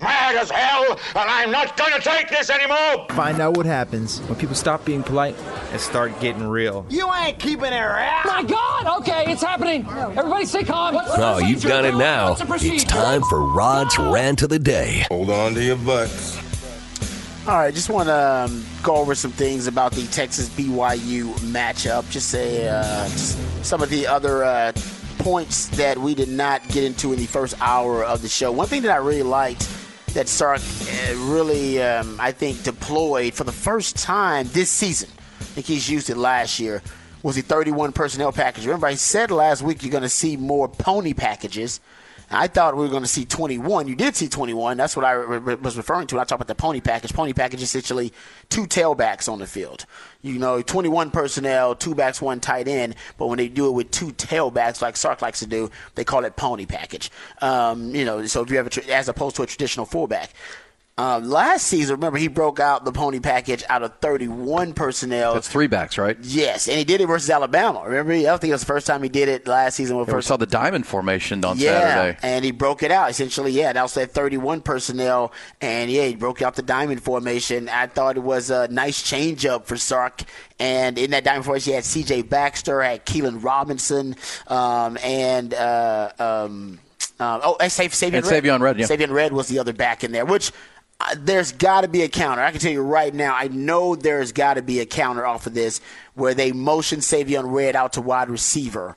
Mad 0.00 0.36
as 0.36 0.50
hell, 0.50 0.92
and 0.92 0.98
I'm 1.30 1.50
not 1.50 1.76
gonna 1.76 2.00
take 2.00 2.28
this 2.28 2.50
anymore. 2.50 3.06
Find 3.10 3.40
out 3.40 3.56
what 3.56 3.66
happens 3.66 4.20
when 4.20 4.38
people 4.38 4.54
stop 4.54 4.84
being 4.84 5.02
polite 5.02 5.36
and 5.72 5.80
start 5.80 6.18
getting 6.20 6.46
real. 6.46 6.86
You 6.88 7.12
ain't 7.12 7.38
keeping 7.38 7.72
it 7.72 7.80
real. 7.80 8.20
My 8.24 8.44
God! 8.46 9.00
Okay, 9.00 9.24
it's 9.30 9.42
happening. 9.42 9.86
Everybody 9.88 10.46
stay 10.46 10.64
calm. 10.64 10.94
No, 11.16 11.38
you've 11.38 11.62
done 11.62 11.84
it 11.84 11.94
now. 11.94 12.36
It's 12.38 12.84
time 12.84 13.22
for 13.22 13.40
Rod's 13.40 13.98
Rant 13.98 14.42
of 14.42 14.50
the 14.50 14.58
Day. 14.58 15.06
Hold 15.10 15.30
on 15.30 15.54
to 15.54 15.62
your 15.62 15.76
butts. 15.76 16.38
All 17.46 17.58
right, 17.58 17.74
just 17.74 17.90
want 17.90 18.08
to 18.08 18.48
um, 18.48 18.64
go 18.82 18.96
over 18.96 19.14
some 19.14 19.30
things 19.30 19.66
about 19.66 19.92
the 19.92 20.06
Texas 20.06 20.48
BYU 20.48 21.24
matchup. 21.40 22.08
Just 22.10 22.30
say 22.30 22.66
uh, 22.68 23.04
just 23.08 23.38
some 23.62 23.82
of 23.82 23.90
the 23.90 24.06
other 24.06 24.44
uh, 24.44 24.72
points 25.18 25.66
that 25.76 25.98
we 25.98 26.14
did 26.14 26.30
not 26.30 26.66
get 26.68 26.84
into 26.84 27.12
in 27.12 27.18
the 27.18 27.26
first 27.26 27.54
hour 27.60 28.02
of 28.02 28.22
the 28.22 28.28
show. 28.28 28.50
One 28.50 28.66
thing 28.66 28.80
that 28.82 28.92
I 28.92 28.96
really 28.96 29.22
liked 29.22 29.68
that 30.14 30.28
Sark 30.28 30.60
uh, 30.60 31.14
really, 31.16 31.82
um, 31.82 32.16
I 32.20 32.32
think, 32.32 32.62
deployed 32.62 33.34
for 33.34 33.44
the 33.44 33.52
first 33.52 33.96
time 33.96 34.48
this 34.52 34.70
season. 34.70 35.10
I 35.40 35.44
think 35.44 35.66
he's 35.66 35.90
used 35.90 36.08
it 36.08 36.16
last 36.16 36.58
year. 36.58 36.82
Was 37.22 37.36
the 37.36 37.42
31 37.42 37.92
personnel 37.92 38.32
package? 38.32 38.66
Remember, 38.66 38.86
I 38.86 38.94
said 38.94 39.30
last 39.30 39.62
week 39.62 39.82
you're 39.82 39.90
going 39.90 40.02
to 40.02 40.08
see 40.08 40.36
more 40.36 40.68
pony 40.68 41.14
packages. 41.14 41.80
I 42.30 42.46
thought 42.48 42.76
we 42.76 42.84
were 42.84 42.90
going 42.90 43.02
to 43.02 43.08
see 43.08 43.24
21. 43.24 43.88
You 43.88 43.96
did 43.96 44.16
see 44.16 44.28
21. 44.28 44.76
That's 44.76 44.96
what 44.96 45.04
I 45.04 45.12
re- 45.12 45.54
was 45.56 45.76
referring 45.76 46.06
to 46.08 46.16
when 46.16 46.20
I 46.20 46.24
talked 46.24 46.40
about 46.40 46.48
the 46.48 46.54
pony 46.54 46.80
package. 46.80 47.12
Pony 47.12 47.32
package 47.32 47.62
is 47.62 47.68
essentially 47.68 48.12
two 48.48 48.66
tailbacks 48.66 49.30
on 49.30 49.38
the 49.38 49.46
field. 49.46 49.86
You 50.24 50.38
know, 50.38 50.62
21 50.62 51.10
personnel, 51.10 51.74
two 51.74 51.94
backs, 51.94 52.22
one 52.22 52.40
tight 52.40 52.66
end. 52.66 52.94
But 53.18 53.26
when 53.26 53.36
they 53.36 53.48
do 53.48 53.68
it 53.68 53.72
with 53.72 53.90
two 53.90 54.08
tailbacks, 54.12 54.80
like 54.80 54.96
Sark 54.96 55.20
likes 55.20 55.40
to 55.40 55.46
do, 55.46 55.70
they 55.96 56.04
call 56.04 56.24
it 56.24 56.34
pony 56.34 56.64
package. 56.64 57.10
Um, 57.42 57.94
you 57.94 58.06
know, 58.06 58.24
so 58.24 58.40
if 58.40 58.50
you 58.50 58.56
have 58.56 58.66
a, 58.66 58.94
as 58.94 59.10
opposed 59.10 59.36
to 59.36 59.42
a 59.42 59.46
traditional 59.46 59.84
fullback. 59.84 60.30
Um, 60.96 61.28
last 61.28 61.66
season, 61.66 61.96
remember 61.96 62.18
he 62.18 62.28
broke 62.28 62.60
out 62.60 62.84
the 62.84 62.92
pony 62.92 63.18
package 63.18 63.64
out 63.68 63.82
of 63.82 63.98
31 63.98 64.74
personnel. 64.74 65.34
That's 65.34 65.48
three 65.48 65.66
backs, 65.66 65.98
right? 65.98 66.16
Yes, 66.22 66.68
and 66.68 66.78
he 66.78 66.84
did 66.84 67.00
it 67.00 67.06
versus 67.06 67.28
Alabama. 67.30 67.82
Remember, 67.84 68.12
I 68.12 68.22
don't 68.22 68.40
think 68.40 68.50
it 68.50 68.54
was 68.54 68.60
the 68.60 68.66
first 68.66 68.86
time 68.86 69.02
he 69.02 69.08
did 69.08 69.28
it 69.28 69.48
last 69.48 69.74
season. 69.74 69.96
Yeah, 69.96 70.04
we 70.04 70.12
first 70.12 70.28
saw 70.28 70.36
the 70.36 70.46
diamond 70.46 70.86
formation 70.86 71.44
on 71.44 71.58
yeah, 71.58 71.80
Saturday. 71.80 72.18
and 72.22 72.44
he 72.44 72.52
broke 72.52 72.84
it 72.84 72.92
out 72.92 73.10
essentially. 73.10 73.50
Yeah, 73.50 73.72
that 73.72 73.82
was 73.82 73.94
that 73.94 74.12
31 74.12 74.60
personnel, 74.60 75.32
and 75.60 75.90
yeah, 75.90 76.04
he 76.04 76.14
broke 76.14 76.42
out 76.42 76.54
the 76.54 76.62
diamond 76.62 77.02
formation. 77.02 77.68
I 77.68 77.88
thought 77.88 78.16
it 78.16 78.22
was 78.22 78.50
a 78.50 78.68
nice 78.68 79.02
change 79.02 79.44
up 79.46 79.66
for 79.66 79.76
Sark. 79.76 80.22
And 80.60 80.96
in 80.96 81.10
that 81.10 81.24
diamond 81.24 81.44
formation, 81.44 81.72
he 81.72 81.74
had 81.74 81.84
C.J. 81.84 82.22
Baxter, 82.22 82.80
had 82.80 83.04
Keilan 83.04 83.42
Robinson, 83.42 84.14
um, 84.46 84.96
and 85.02 85.52
uh, 85.52 86.12
um, 86.20 86.78
um, 87.18 87.40
oh, 87.42 87.56
and 87.60 87.70
Sav- 87.72 87.92
Savion 87.92 88.18
And 88.18 88.26
Red. 88.26 88.44
Savion 88.44 88.60
Red, 88.60 88.78
yeah. 88.78 88.86
Savion 88.86 89.10
Red 89.10 89.32
was 89.32 89.48
the 89.48 89.58
other 89.58 89.72
back 89.72 90.04
in 90.04 90.12
there, 90.12 90.24
which. 90.24 90.52
There's 91.18 91.52
got 91.52 91.82
to 91.82 91.88
be 91.88 92.02
a 92.02 92.08
counter. 92.08 92.42
I 92.42 92.50
can 92.50 92.60
tell 92.60 92.72
you 92.72 92.80
right 92.80 93.12
now. 93.12 93.34
I 93.34 93.48
know 93.48 93.94
there's 93.94 94.32
got 94.32 94.54
to 94.54 94.62
be 94.62 94.80
a 94.80 94.86
counter 94.86 95.26
off 95.26 95.46
of 95.46 95.54
this 95.54 95.80
where 96.14 96.34
they 96.34 96.52
motion 96.52 97.00
Savion 97.00 97.52
Red 97.52 97.76
out 97.76 97.94
to 97.94 98.00
wide 98.00 98.30
receiver, 98.30 98.96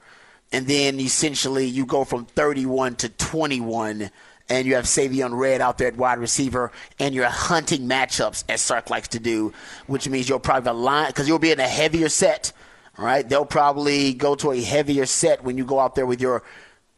and 0.51 0.67
then 0.67 0.99
essentially 0.99 1.65
you 1.65 1.85
go 1.85 2.05
from 2.05 2.25
31 2.25 2.95
to 2.97 3.09
21, 3.09 4.09
and 4.49 4.67
you 4.67 4.75
have 4.75 4.85
Savion 4.85 5.37
Red 5.37 5.59
out 5.59 5.77
there 5.77 5.89
at 5.89 5.97
wide 5.97 6.19
receiver, 6.19 6.71
and 6.99 7.13
you're 7.13 7.25
hunting 7.25 7.89
matchups 7.89 8.43
as 8.47 8.61
Sark 8.61 8.89
likes 8.89 9.09
to 9.09 9.19
do, 9.19 9.51
which 9.87 10.07
means 10.07 10.29
you'll 10.29 10.39
probably 10.39 10.71
line 10.71 11.07
because 11.07 11.27
you'll 11.27 11.39
be 11.39 11.51
in 11.51 11.59
a 11.59 11.67
heavier 11.67 12.09
set. 12.09 12.53
All 12.97 13.05
right, 13.05 13.27
they'll 13.27 13.45
probably 13.45 14.13
go 14.13 14.35
to 14.35 14.51
a 14.51 14.61
heavier 14.61 15.05
set 15.05 15.43
when 15.43 15.57
you 15.57 15.65
go 15.65 15.79
out 15.79 15.95
there 15.95 16.05
with 16.05 16.21
your 16.21 16.43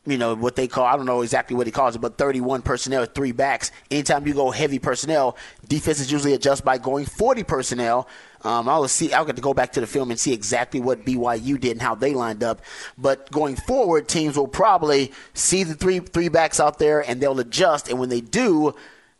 you 0.06 0.18
know, 0.18 0.36
what 0.36 0.56
they 0.56 0.68
call, 0.68 0.86
I 0.86 0.96
don't 0.96 1.06
know 1.06 1.22
exactly 1.22 1.56
what 1.56 1.68
he 1.68 1.72
calls 1.72 1.96
it, 1.96 2.00
but 2.00 2.18
31 2.18 2.62
personnel, 2.62 3.06
three 3.06 3.32
backs. 3.32 3.72
Anytime 3.92 4.26
you 4.26 4.34
go 4.34 4.50
heavy 4.50 4.80
personnel, 4.80 5.38
defenses 5.68 6.12
usually 6.12 6.34
adjust 6.34 6.64
by 6.64 6.78
going 6.78 7.06
40 7.06 7.44
personnel. 7.44 8.08
Um, 8.42 8.70
I'll 8.70 8.88
see. 8.88 9.12
I'll 9.12 9.26
get 9.26 9.36
to 9.36 9.42
go 9.42 9.54
back 9.54 9.74
to 9.74 9.82
the 9.82 9.88
film 9.88 10.10
and 10.12 10.20
see 10.20 10.34
exactly 10.34 10.80
what 10.80 11.06
BYU 11.06 11.60
did 11.60 11.74
and 11.74 11.82
how 11.82 11.96
they 11.96 12.14
lined 12.14 12.44
up. 12.44 12.62
But 12.98 13.30
going 13.32 13.58
forward, 13.58 14.08
teams 14.08 14.38
will 14.38 14.48
probably 14.48 15.12
see 15.34 15.64
the 15.64 15.76
three 15.76 16.00
three 16.00 16.30
backs 16.30 16.60
out 16.60 16.80
there 16.80 17.02
and 17.08 17.22
they'll 17.22 17.40
adjust. 17.40 17.90
And 17.90 18.00
when 18.00 18.10
they 18.10 18.22
do, 18.22 18.74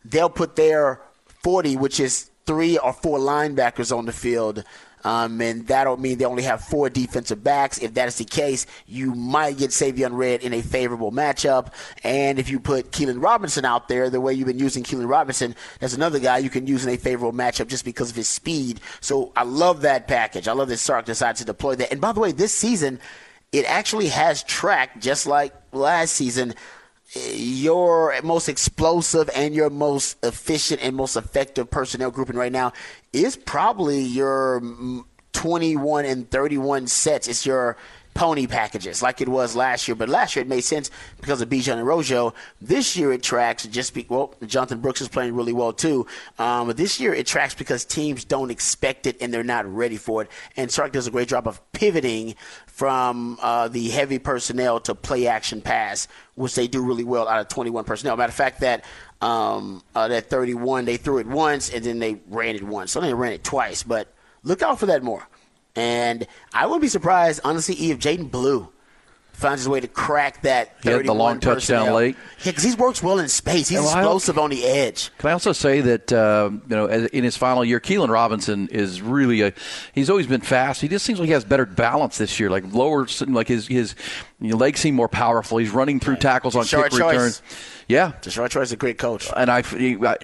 they'll 0.04 0.30
put 0.30 0.56
their 0.56 1.02
40, 1.42 1.76
which 1.76 2.00
is 2.00 2.30
three 2.46 2.78
or 2.78 2.92
four 2.92 3.18
linebackers 3.18 3.96
on 3.96 4.06
the 4.06 4.12
field. 4.12 4.64
Um, 5.04 5.40
and 5.40 5.66
that'll 5.66 5.96
mean 5.96 6.18
they 6.18 6.24
only 6.24 6.42
have 6.42 6.62
four 6.62 6.90
defensive 6.90 7.42
backs. 7.42 7.78
If 7.78 7.94
that 7.94 8.08
is 8.08 8.16
the 8.16 8.24
case, 8.24 8.66
you 8.86 9.14
might 9.14 9.58
get 9.58 9.70
Savion 9.70 10.16
Red 10.16 10.42
in 10.42 10.52
a 10.52 10.62
favorable 10.62 11.12
matchup. 11.12 11.72
And 12.04 12.38
if 12.38 12.48
you 12.48 12.60
put 12.60 12.92
Keilan 12.92 13.22
Robinson 13.22 13.64
out 13.64 13.88
there, 13.88 14.10
the 14.10 14.20
way 14.20 14.34
you've 14.34 14.46
been 14.46 14.58
using 14.58 14.84
Keilan 14.84 15.08
Robinson, 15.08 15.54
there's 15.78 15.94
another 15.94 16.18
guy 16.18 16.38
you 16.38 16.50
can 16.50 16.66
use 16.66 16.84
in 16.84 16.92
a 16.92 16.96
favorable 16.96 17.36
matchup 17.36 17.68
just 17.68 17.84
because 17.84 18.10
of 18.10 18.16
his 18.16 18.28
speed. 18.28 18.80
So 19.00 19.32
I 19.36 19.44
love 19.44 19.82
that 19.82 20.08
package. 20.08 20.48
I 20.48 20.52
love 20.52 20.68
that 20.68 20.78
Sark 20.78 21.06
decided 21.06 21.36
to 21.38 21.44
deploy 21.44 21.74
that. 21.76 21.92
And 21.92 22.00
by 22.00 22.12
the 22.12 22.20
way, 22.20 22.32
this 22.32 22.52
season, 22.52 23.00
it 23.52 23.64
actually 23.64 24.08
has 24.08 24.42
tracked 24.42 25.00
just 25.00 25.26
like 25.26 25.54
last 25.72 26.12
season 26.12 26.54
your 27.14 28.14
most 28.22 28.48
explosive 28.48 29.28
and 29.34 29.54
your 29.54 29.70
most 29.70 30.16
efficient 30.24 30.82
and 30.82 30.94
most 30.94 31.16
effective 31.16 31.70
personnel 31.70 32.10
grouping 32.10 32.36
right 32.36 32.52
now 32.52 32.72
is 33.12 33.36
probably 33.36 34.00
your 34.00 34.60
mm, 34.60 35.04
21 35.32 36.04
and 36.04 36.30
31 36.30 36.86
sets. 36.86 37.26
It's 37.28 37.44
your 37.44 37.76
pony 38.20 38.46
packages 38.46 39.00
like 39.00 39.22
it 39.22 39.30
was 39.30 39.56
last 39.56 39.88
year. 39.88 39.94
But 39.94 40.10
last 40.10 40.36
year 40.36 40.42
it 40.42 40.46
made 40.46 40.60
sense 40.60 40.90
because 41.22 41.40
of 41.40 41.48
Bijan 41.48 41.78
and 41.78 41.86
Rojo. 41.86 42.34
This 42.60 42.94
year 42.94 43.14
it 43.14 43.22
tracks 43.22 43.66
just 43.66 43.94
be, 43.94 44.04
well, 44.10 44.34
Jonathan 44.44 44.80
Brooks 44.80 45.00
is 45.00 45.08
playing 45.08 45.34
really 45.34 45.54
well 45.54 45.72
too. 45.72 46.06
Um, 46.38 46.66
but 46.66 46.76
this 46.76 47.00
year 47.00 47.14
it 47.14 47.26
tracks 47.26 47.54
because 47.54 47.86
teams 47.86 48.26
don't 48.26 48.50
expect 48.50 49.06
it 49.06 49.16
and 49.22 49.32
they're 49.32 49.42
not 49.42 49.64
ready 49.64 49.96
for 49.96 50.20
it. 50.20 50.30
And 50.54 50.70
Sark 50.70 50.92
does 50.92 51.06
a 51.06 51.10
great 51.10 51.28
job 51.28 51.48
of 51.48 51.62
pivoting 51.72 52.34
from 52.66 53.38
uh, 53.40 53.68
the 53.68 53.88
heavy 53.88 54.18
personnel 54.18 54.80
to 54.80 54.94
play 54.94 55.26
action 55.26 55.62
pass, 55.62 56.06
which 56.34 56.54
they 56.54 56.68
do 56.68 56.84
really 56.84 57.04
well 57.04 57.26
out 57.26 57.40
of 57.40 57.48
21 57.48 57.84
personnel. 57.84 58.18
Matter 58.18 58.28
of 58.28 58.34
fact, 58.34 58.60
that 58.60 58.84
um, 59.22 59.82
uh, 59.94 60.08
that 60.08 60.28
31 60.28 60.84
they 60.84 60.98
threw 60.98 61.16
it 61.20 61.26
once 61.26 61.72
and 61.72 61.82
then 61.82 61.98
they 61.98 62.20
ran 62.28 62.54
it 62.54 62.64
once, 62.64 62.92
so 62.92 63.00
they 63.00 63.14
ran 63.14 63.32
it 63.32 63.44
twice. 63.44 63.82
But 63.82 64.12
look 64.42 64.60
out 64.60 64.78
for 64.78 64.84
that 64.84 65.02
more. 65.02 65.26
And 65.76 66.26
I 66.52 66.66
wouldn't 66.66 66.82
be 66.82 66.88
surprised, 66.88 67.40
honestly, 67.44 67.74
if 67.90 67.98
Jaydon 67.98 68.30
Blue 68.30 68.68
finds 69.32 69.62
his 69.62 69.68
way 69.70 69.80
to 69.80 69.88
crack 69.88 70.42
that. 70.42 70.76
He 70.82 70.90
had 70.90 70.98
the 70.98 71.04
31 71.04 71.16
long 71.18 71.40
touchdown 71.40 71.94
late. 71.94 72.14
Yeah, 72.44 72.50
because 72.50 72.62
he 72.64 72.74
works 72.74 73.02
well 73.02 73.18
in 73.18 73.28
space. 73.28 73.68
He's 73.68 73.78
And 73.78 73.86
I- 73.88 74.00
explosive 74.00 74.38
on 74.38 74.50
the 74.50 74.66
edge. 74.66 75.10
Can 75.16 75.30
I 75.30 75.32
also 75.32 75.52
say 75.52 75.80
that 75.80 76.12
uh, 76.12 76.50
you 76.52 76.76
know 76.76 76.86
in 76.86 77.24
his 77.24 77.38
final 77.38 77.64
year, 77.64 77.80
Keilan 77.80 78.08
Robinson 78.10 78.68
is 78.68 79.00
really 79.00 79.40
a. 79.40 79.54
He's 79.94 80.10
always 80.10 80.26
been 80.26 80.42
fast. 80.42 80.82
He 80.82 80.88
just 80.88 81.06
seems 81.06 81.18
like 81.20 81.26
he 81.28 81.32
has 81.32 81.44
better 81.44 81.64
balance 81.64 82.18
this 82.18 82.38
year. 82.38 82.50
Like 82.50 82.70
lower, 82.74 83.06
like 83.28 83.48
his 83.48 83.66
his 83.66 83.94
you 84.40 84.50
know, 84.50 84.56
legs 84.58 84.80
seem 84.80 84.94
more 84.94 85.08
powerful. 85.08 85.56
He's 85.56 85.70
running 85.70 86.00
through 86.00 86.16
tackles 86.16 86.54
on 86.54 86.64
Short 86.66 86.90
kick 86.90 86.98
choice. 87.00 87.12
returns. 87.12 87.42
Yeah, 87.90 88.12
Tashard 88.20 88.52
Choice's 88.52 88.70
a 88.70 88.76
great 88.76 88.98
coach. 88.98 89.28
and 89.36 89.50
I, 89.50 89.64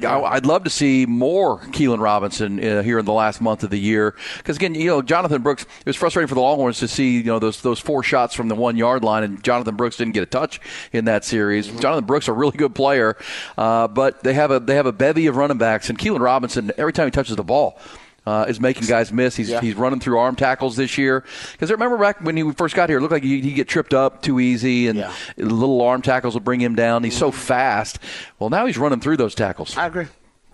I, 0.07 0.35
would 0.35 0.47
love 0.47 0.63
to 0.65 0.71
see 0.71 1.05
more 1.05 1.59
Keilan 1.59 1.99
Robinson 1.99 2.63
uh, 2.63 2.85
here 2.85 3.01
in 3.01 3.05
the 3.05 3.13
last 3.13 3.41
month 3.41 3.65
of 3.65 3.71
the 3.71 3.77
year. 3.77 4.15
Because 4.37 4.55
again, 4.55 4.77
you 4.77 4.87
know, 4.87 5.03
Jonathan 5.03 5.43
Brooks. 5.43 5.65
It 5.65 5.87
was 5.87 5.97
frustrating 5.97 6.29
for 6.29 6.37
the 6.37 6.43
Longhorns 6.43 6.79
to 6.79 6.87
see 6.87 7.17
you 7.17 7.25
know 7.25 7.41
those 7.41 7.63
those 7.63 7.81
four 7.81 8.05
shots 8.05 8.35
from 8.35 8.47
the 8.47 8.55
one 8.55 8.77
yard 8.77 9.03
line, 9.03 9.25
and 9.25 9.43
Jonathan 9.43 9.75
Brooks 9.75 9.97
didn't 9.97 10.15
get 10.15 10.23
a 10.23 10.27
touch 10.27 10.61
in 10.93 11.07
that 11.07 11.25
series. 11.25 11.67
Jonathan 11.67 12.05
Brooks 12.05 12.29
a 12.29 12.33
really 12.33 12.57
good 12.57 12.73
player, 12.73 13.17
uh, 13.59 13.89
but 13.89 14.23
they 14.23 14.35
have 14.35 14.53
a 14.53 14.61
they 14.61 14.77
have 14.77 14.87
a 14.87 14.93
bevy 14.93 15.27
of 15.27 15.35
running 15.35 15.59
backs, 15.59 15.91
and 15.91 15.99
Keilan 15.99 16.21
Robinson 16.21 16.71
every 16.79 16.93
time 16.93 17.09
he 17.09 17.11
touches 17.11 17.35
the 17.35 17.43
ball. 17.43 17.81
Uh, 18.27 18.45
is 18.49 18.59
making 18.59 18.89
guys 18.89 19.13
miss. 19.13 19.37
He's 19.37 19.49
Yeah. 19.51 19.61
he's 19.61 19.77
running 19.77 20.01
through 20.01 20.19
arm 20.19 20.35
tackles 20.35 20.75
this 20.75 20.99
year. 20.99 21.23
Because 21.53 21.71
remember 21.71 21.97
back 21.97 22.21
when 22.23 22.37
he 22.37 22.51
first 22.53 22.75
got 22.75 22.89
here, 22.89 22.99
it 22.99 23.01
looked 23.01 23.13
like 23.13 23.23
he'd, 23.23 23.45
he'd 23.45 23.53
get 23.55 23.69
tripped 23.69 23.95
up 23.95 24.21
too 24.21 24.41
easy, 24.41 24.89
and 24.89 24.99
Yeah. 24.99 25.13
little 25.37 25.81
arm 25.81 26.03
tackles 26.03 26.35
would 26.35 26.43
bring 26.43 26.61
him 26.61 26.75
down. 26.75 27.05
He's 27.05 27.17
so 27.17 27.31
fast. 27.31 28.01
Well, 28.41 28.51
now 28.51 28.67
he's 28.67 28.79
running 28.79 28.99
through 28.99 29.17
those 29.19 29.37
tackles. 29.37 29.77
I 29.79 29.87
agree. 29.87 30.07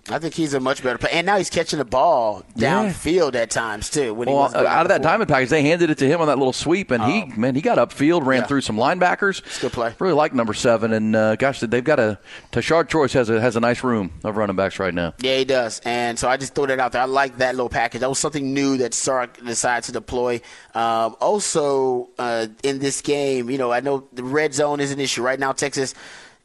I 0.09 0.19
think 0.19 0.33
he's 0.33 0.53
a 0.53 0.59
much 0.59 0.83
better 0.83 0.97
player. 0.97 1.13
And 1.13 1.25
now 1.25 1.37
he's 1.37 1.49
catching 1.49 1.79
the 1.79 1.85
ball 1.85 2.43
Yeah. 2.57 2.83
downfield 2.89 3.35
at 3.35 3.49
times, 3.49 3.89
too. 3.89 4.13
When 4.13 4.27
Well, 4.27 4.37
was 4.39 4.53
going 4.53 4.67
out 4.67 4.81
of 4.81 4.89
that 4.89 5.01
diamond 5.01 5.29
package, 5.29 5.47
they 5.49 5.61
handed 5.61 5.89
it 5.89 5.97
to 5.99 6.07
him 6.07 6.19
on 6.19 6.27
that 6.27 6.37
little 6.37 6.51
sweep, 6.51 6.91
and 6.91 7.01
he 7.05 7.23
man, 7.37 7.55
he 7.55 7.61
got 7.61 7.77
upfield, 7.77 8.25
ran 8.25 8.41
Yeah. 8.41 8.47
through 8.47 8.61
some 8.61 8.75
linebackers. 8.75 9.39
It's 9.45 9.59
a 9.59 9.61
good 9.61 9.71
play. 9.71 9.95
Really 9.99 10.13
like 10.13 10.33
number 10.33 10.53
seven, 10.53 10.91
and 10.91 11.15
uh, 11.15 11.37
gosh, 11.37 11.61
they've 11.61 11.81
got 11.83 12.01
a 12.01 12.17
Tashard 12.51 12.89
Choice 12.89 13.13
has 13.13 13.29
a 13.29 13.39
has 13.39 13.55
a 13.55 13.61
nice 13.61 13.81
room 13.81 14.11
of 14.25 14.35
running 14.35 14.57
backs 14.57 14.77
right 14.77 14.93
now. 14.93 15.13
Yeah, 15.19 15.37
he 15.37 15.45
does. 15.45 15.79
And 15.85 16.19
so 16.19 16.27
I 16.27 16.35
just 16.35 16.53
threw 16.53 16.67
that 16.67 16.79
out 16.81 16.91
there. 16.91 17.01
I 17.01 17.05
like 17.05 17.37
that 17.37 17.55
little 17.55 17.69
package. 17.69 18.01
That 18.01 18.09
was 18.09 18.19
something 18.19 18.53
new 18.53 18.75
that 18.79 18.93
Sark 18.93 19.37
decided 19.45 19.85
to 19.85 19.91
deploy. 19.93 20.41
Um, 20.75 21.15
also, 21.21 22.09
uh, 22.19 22.47
in 22.61 22.79
this 22.79 22.99
game, 22.99 23.49
you 23.49 23.57
know, 23.57 23.71
I 23.71 23.79
know 23.79 24.03
the 24.11 24.23
red 24.23 24.53
zone 24.53 24.81
is 24.81 24.91
an 24.91 24.99
issue. 24.99 25.21
Right 25.23 25.39
now, 25.39 25.53
Texas, 25.53 25.93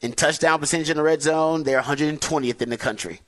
in 0.01 0.13
touchdown 0.13 0.59
percentage 0.59 0.89
in 0.89 0.95
the 0.95 1.03
red 1.03 1.21
zone, 1.21 1.63
they're 1.63 1.81
120th 1.81 2.61
in 2.61 2.69
the 2.69 2.77
country. 2.77 3.19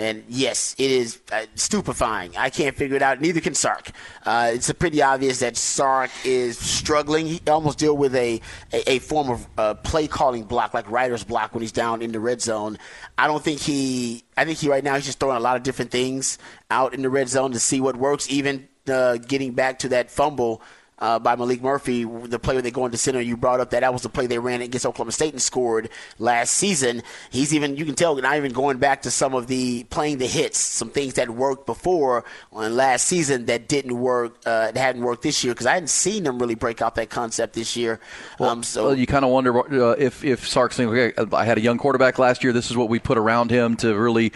And 0.00 0.24
yes, 0.28 0.74
it 0.78 0.90
is 0.90 1.20
uh, 1.30 1.44
stupefying. 1.56 2.34
I 2.36 2.48
can't 2.48 2.74
figure 2.74 2.96
it 2.96 3.02
out. 3.02 3.20
Neither 3.20 3.40
can 3.40 3.54
Sark. 3.54 3.90
Uh, 4.24 4.50
it's 4.54 4.72
pretty 4.72 5.02
obvious 5.02 5.40
that 5.40 5.58
Sark 5.58 6.10
is 6.24 6.58
struggling. 6.58 7.26
He 7.26 7.42
almost 7.46 7.78
deal 7.78 7.94
with 7.94 8.14
a, 8.14 8.40
a, 8.72 8.92
a 8.92 8.98
form 9.00 9.28
of 9.28 9.46
uh, 9.58 9.74
play 9.74 10.08
calling 10.08 10.44
block, 10.44 10.72
like 10.72 10.90
writer's 10.90 11.22
block 11.22 11.54
when 11.54 11.60
he's 11.60 11.72
down 11.72 12.00
in 12.00 12.12
the 12.12 12.20
red 12.20 12.40
zone. 12.40 12.78
I 13.18 13.26
don't 13.26 13.44
think 13.44 13.60
he. 13.60 14.24
I 14.38 14.46
think 14.46 14.58
he 14.58 14.70
right 14.70 14.82
now 14.82 14.94
he's 14.94 15.04
just 15.04 15.20
throwing 15.20 15.36
a 15.36 15.40
lot 15.40 15.56
of 15.56 15.62
different 15.62 15.90
things 15.90 16.38
out 16.70 16.94
in 16.94 17.02
the 17.02 17.10
red 17.10 17.28
zone 17.28 17.52
to 17.52 17.60
see 17.60 17.82
what 17.82 17.96
works. 17.96 18.30
Even 18.30 18.68
uh, 18.88 19.18
getting 19.18 19.52
back 19.52 19.80
to 19.80 19.90
that 19.90 20.10
fumble 20.10 20.62
uh, 21.00 21.18
by 21.18 21.36
Maalik 21.36 21.60
Murphy, 21.60 22.04
the 22.04 22.38
play 22.38 22.54
where 22.54 22.62
they 22.62 22.70
go 22.70 22.84
into 22.84 22.98
center. 22.98 23.20
You 23.20 23.36
brought 23.36 23.60
up 23.60 23.70
that 23.70 23.80
that 23.80 23.92
was 23.92 24.02
the 24.02 24.08
play 24.08 24.26
they 24.26 24.38
ran 24.38 24.60
against 24.60 24.86
Oklahoma 24.86 25.12
State 25.12 25.32
and 25.32 25.42
scored 25.42 25.88
last 26.18 26.54
season. 26.54 27.02
He's 27.30 27.54
even, 27.54 27.76
you 27.76 27.84
can 27.84 27.94
tell, 27.94 28.14
not 28.16 28.36
even 28.36 28.52
going 28.52 28.78
back 28.78 29.02
to 29.02 29.10
some 29.10 29.34
of 29.34 29.46
the 29.46 29.84
playing 29.84 30.18
the 30.18 30.26
hits, 30.26 30.58
some 30.58 30.90
things 30.90 31.14
that 31.14 31.30
worked 31.30 31.66
before 31.66 32.24
on 32.52 32.76
last 32.76 33.06
season 33.06 33.46
that 33.46 33.68
didn't 33.68 33.98
work, 33.98 34.36
uh, 34.46 34.72
that 34.72 34.76
hadn't 34.76 35.02
worked 35.02 35.22
this 35.22 35.42
year 35.44 35.54
because 35.54 35.66
I 35.66 35.74
hadn't 35.74 35.90
seen 35.90 36.24
them 36.24 36.38
really 36.38 36.54
break 36.54 36.82
out 36.82 36.94
that 36.96 37.10
concept 37.10 37.54
this 37.54 37.76
year. 37.76 38.00
Well, 38.38 38.50
um, 38.50 38.62
so 38.62 38.86
well, 38.86 38.98
you 38.98 39.06
kind 39.06 39.24
of 39.24 39.30
wonder 39.30 39.58
uh, 39.58 39.94
if 39.98 40.24
if 40.24 40.46
Sark's 40.46 40.76
thinking, 40.76 40.96
okay, 40.96 41.36
I 41.36 41.44
had 41.44 41.58
a 41.58 41.60
young 41.60 41.78
quarterback 41.78 42.18
last 42.18 42.44
year. 42.44 42.52
This 42.52 42.70
is 42.70 42.76
what 42.76 42.88
we 42.88 42.98
put 42.98 43.18
around 43.18 43.50
him 43.50 43.76
to 43.76 43.94
really 43.94 44.32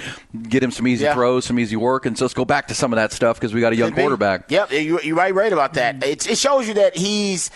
get 0.48 0.62
him 0.62 0.70
some 0.70 0.86
easy 0.86 1.04
yeah. 1.04 1.14
throws, 1.14 1.44
some 1.44 1.58
easy 1.58 1.76
work, 1.76 2.06
and 2.06 2.16
so 2.16 2.24
let's 2.24 2.34
go 2.34 2.44
back 2.44 2.68
to 2.68 2.74
some 2.74 2.92
of 2.92 2.96
that 2.96 3.12
stuff 3.12 3.38
because 3.38 3.52
we 3.52 3.60
got 3.60 3.72
a 3.72 3.76
young 3.76 3.92
quarterback. 3.92 4.50
Yep, 4.50 4.72
you're 4.72 5.16
right, 5.16 5.34
right 5.34 5.52
about 5.52 5.74
that. 5.74 6.02
It, 6.02 6.28
it 6.28 6.38
shows 6.38 6.53
you 6.60 6.74
that 6.74 6.96
he's 6.96 7.50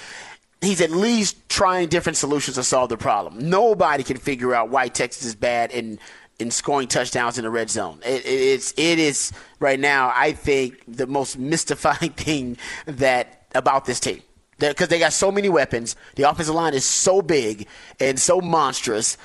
he's 0.61 0.80
at 0.80 0.90
least 0.90 1.48
trying 1.48 1.88
different 1.88 2.16
solutions 2.16 2.56
to 2.56 2.62
solve 2.62 2.88
the 2.88 2.96
problem. 2.96 3.50
Nobody 3.50 4.02
can 4.02 4.16
figure 4.16 4.54
out 4.54 4.70
why 4.70 4.88
Texas 4.88 5.24
is 5.24 5.34
bad 5.34 5.70
in 5.70 5.98
in 6.38 6.50
scoring 6.50 6.87
touchdowns 6.87 7.37
in 7.37 7.44
the 7.44 7.50
red 7.50 7.68
zone. 7.68 8.00
It, 8.04 8.24
it, 8.24 8.28
it's 8.28 8.72
it 8.76 8.98
is 8.98 9.32
right 9.61 9.78
now. 9.78 10.12
I 10.14 10.32
think 10.32 10.82
the 10.87 11.06
most 11.06 11.38
mystifying 11.38 12.12
thing 12.16 12.56
that 12.87 13.46
about 13.54 13.84
this 13.87 14.00
team 14.00 14.22
because 14.58 14.88
they 14.88 14.98
got 14.98 15.12
so 15.12 15.30
many 15.30 15.48
weapons. 15.48 15.96
The 16.16 16.28
offensive 16.28 16.54
line 16.54 16.74
is 16.74 16.84
so 16.84 17.22
big 17.22 17.66
and 18.00 18.18
so 18.18 18.40
monstrous. 18.40 19.16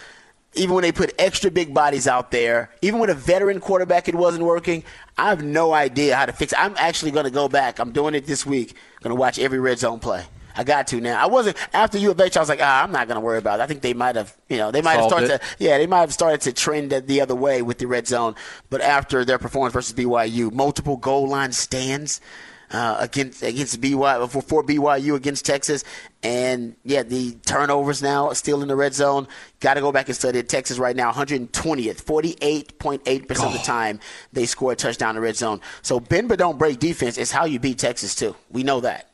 Even 0.56 0.76
when 0.76 0.84
they 0.84 0.92
put 0.92 1.14
extra 1.18 1.50
big 1.50 1.74
bodies 1.74 2.08
out 2.08 2.32
there, 2.32 2.70
even 2.82 3.00
with 3.00 3.10
a 3.10 3.16
veteran 3.16 3.60
quarterback, 3.60 4.08
it 4.08 4.16
wasn't 4.16 4.44
working. 4.44 4.84
I 5.18 5.30
have 5.30 5.44
no 5.44 5.74
idea 5.74 6.16
how 6.16 6.26
to 6.26 6.34
fix 6.34 6.54
it. 6.54 6.60
I'm 6.60 6.76
actually 6.78 7.12
going 7.12 7.26
to 7.26 7.32
go 7.32 7.48
back. 7.50 7.80
I'm 7.80 7.92
doing 7.92 8.14
it 8.14 8.26
this 8.26 8.46
week. 8.46 8.76
Going 9.02 9.16
to 9.16 9.20
watch 9.20 9.40
every 9.40 9.60
red 9.60 9.80
zone 9.80 10.00
play. 10.00 10.26
I 10.56 10.64
got 10.64 10.88
to 10.88 11.02
now. 11.02 11.22
I 11.22 11.26
wasn't 11.26 11.58
after 11.74 11.98
U 11.98 12.12
of 12.12 12.22
H. 12.22 12.38
I 12.38 12.40
was 12.40 12.50
like, 12.50 12.60
ah, 12.62 12.84
I'm 12.84 12.92
not 12.92 13.08
going 13.08 13.16
to 13.16 13.22
worry 13.26 13.40
about 13.40 13.60
it. 13.60 13.64
I 13.64 13.68
think 13.68 13.82
they 13.82 13.94
might 13.94 14.16
have, 14.16 14.36
you 14.50 14.58
know, 14.58 14.70
they 14.70 14.82
might 14.82 14.98
Solved 14.98 15.16
have 15.16 15.26
started 15.26 15.44
it. 15.44 15.58
to, 15.58 15.64
yeah, 15.64 15.78
they 15.78 15.88
might 15.88 16.02
have 16.02 16.14
started 16.14 16.42
to 16.42 16.54
trend 16.54 16.92
the 16.92 17.22
other 17.22 17.36
way 17.36 17.62
with 17.62 17.80
the 17.80 17.88
red 17.88 18.08
zone. 18.08 18.36
But 18.70 18.82
after 18.82 19.26
their 19.26 19.40
performance 19.40 19.74
versus 19.74 19.94
BYU, 19.96 20.52
multiple 20.52 20.98
goal 20.98 21.28
line 21.28 21.52
stands. 21.52 22.22
Uh, 22.74 22.98
against 23.02 23.44
against 23.44 23.80
BYU 23.80 24.28
for, 24.28 24.42
for 24.42 24.64
BYU 24.64 25.16
against 25.16 25.46
Texas, 25.46 25.84
and 26.24 26.76
yeah, 26.84 27.04
the 27.04 27.34
turnovers 27.46 28.02
now 28.02 28.34
still 28.34 28.64
in 28.64 28.68
the 28.68 28.76
red 28.76 28.96
zone. 28.96 29.28
Got 29.60 29.76
to 29.76 29.82
go 29.82 29.92
back 29.92 30.08
and 30.08 30.16
study 30.16 30.40
it. 30.40 30.50
Texas 30.50 30.80
right 30.80 30.96
now, 30.96 31.12
120th, 31.12 31.52
48.8 32.04 33.28
percent 33.28 33.48
of 33.48 33.54
the 33.54 33.60
time 33.60 34.00
they 34.32 34.48
score 34.48 34.72
a 34.72 34.76
touchdown 34.76 35.12
in 35.12 35.16
the 35.18 35.22
red 35.22 35.36
zone. 35.36 35.62
So 35.84 36.00
bend 36.00 36.30
but 36.30 36.40
don't 36.40 36.58
break 36.58 36.80
defense 36.80 37.20
is 37.20 37.30
how 37.30 37.46
you 37.46 37.60
beat 37.60 37.78
Texas 37.78 38.16
too. 38.16 38.36
We 38.50 38.64
know 38.64 38.80
that 38.80 39.08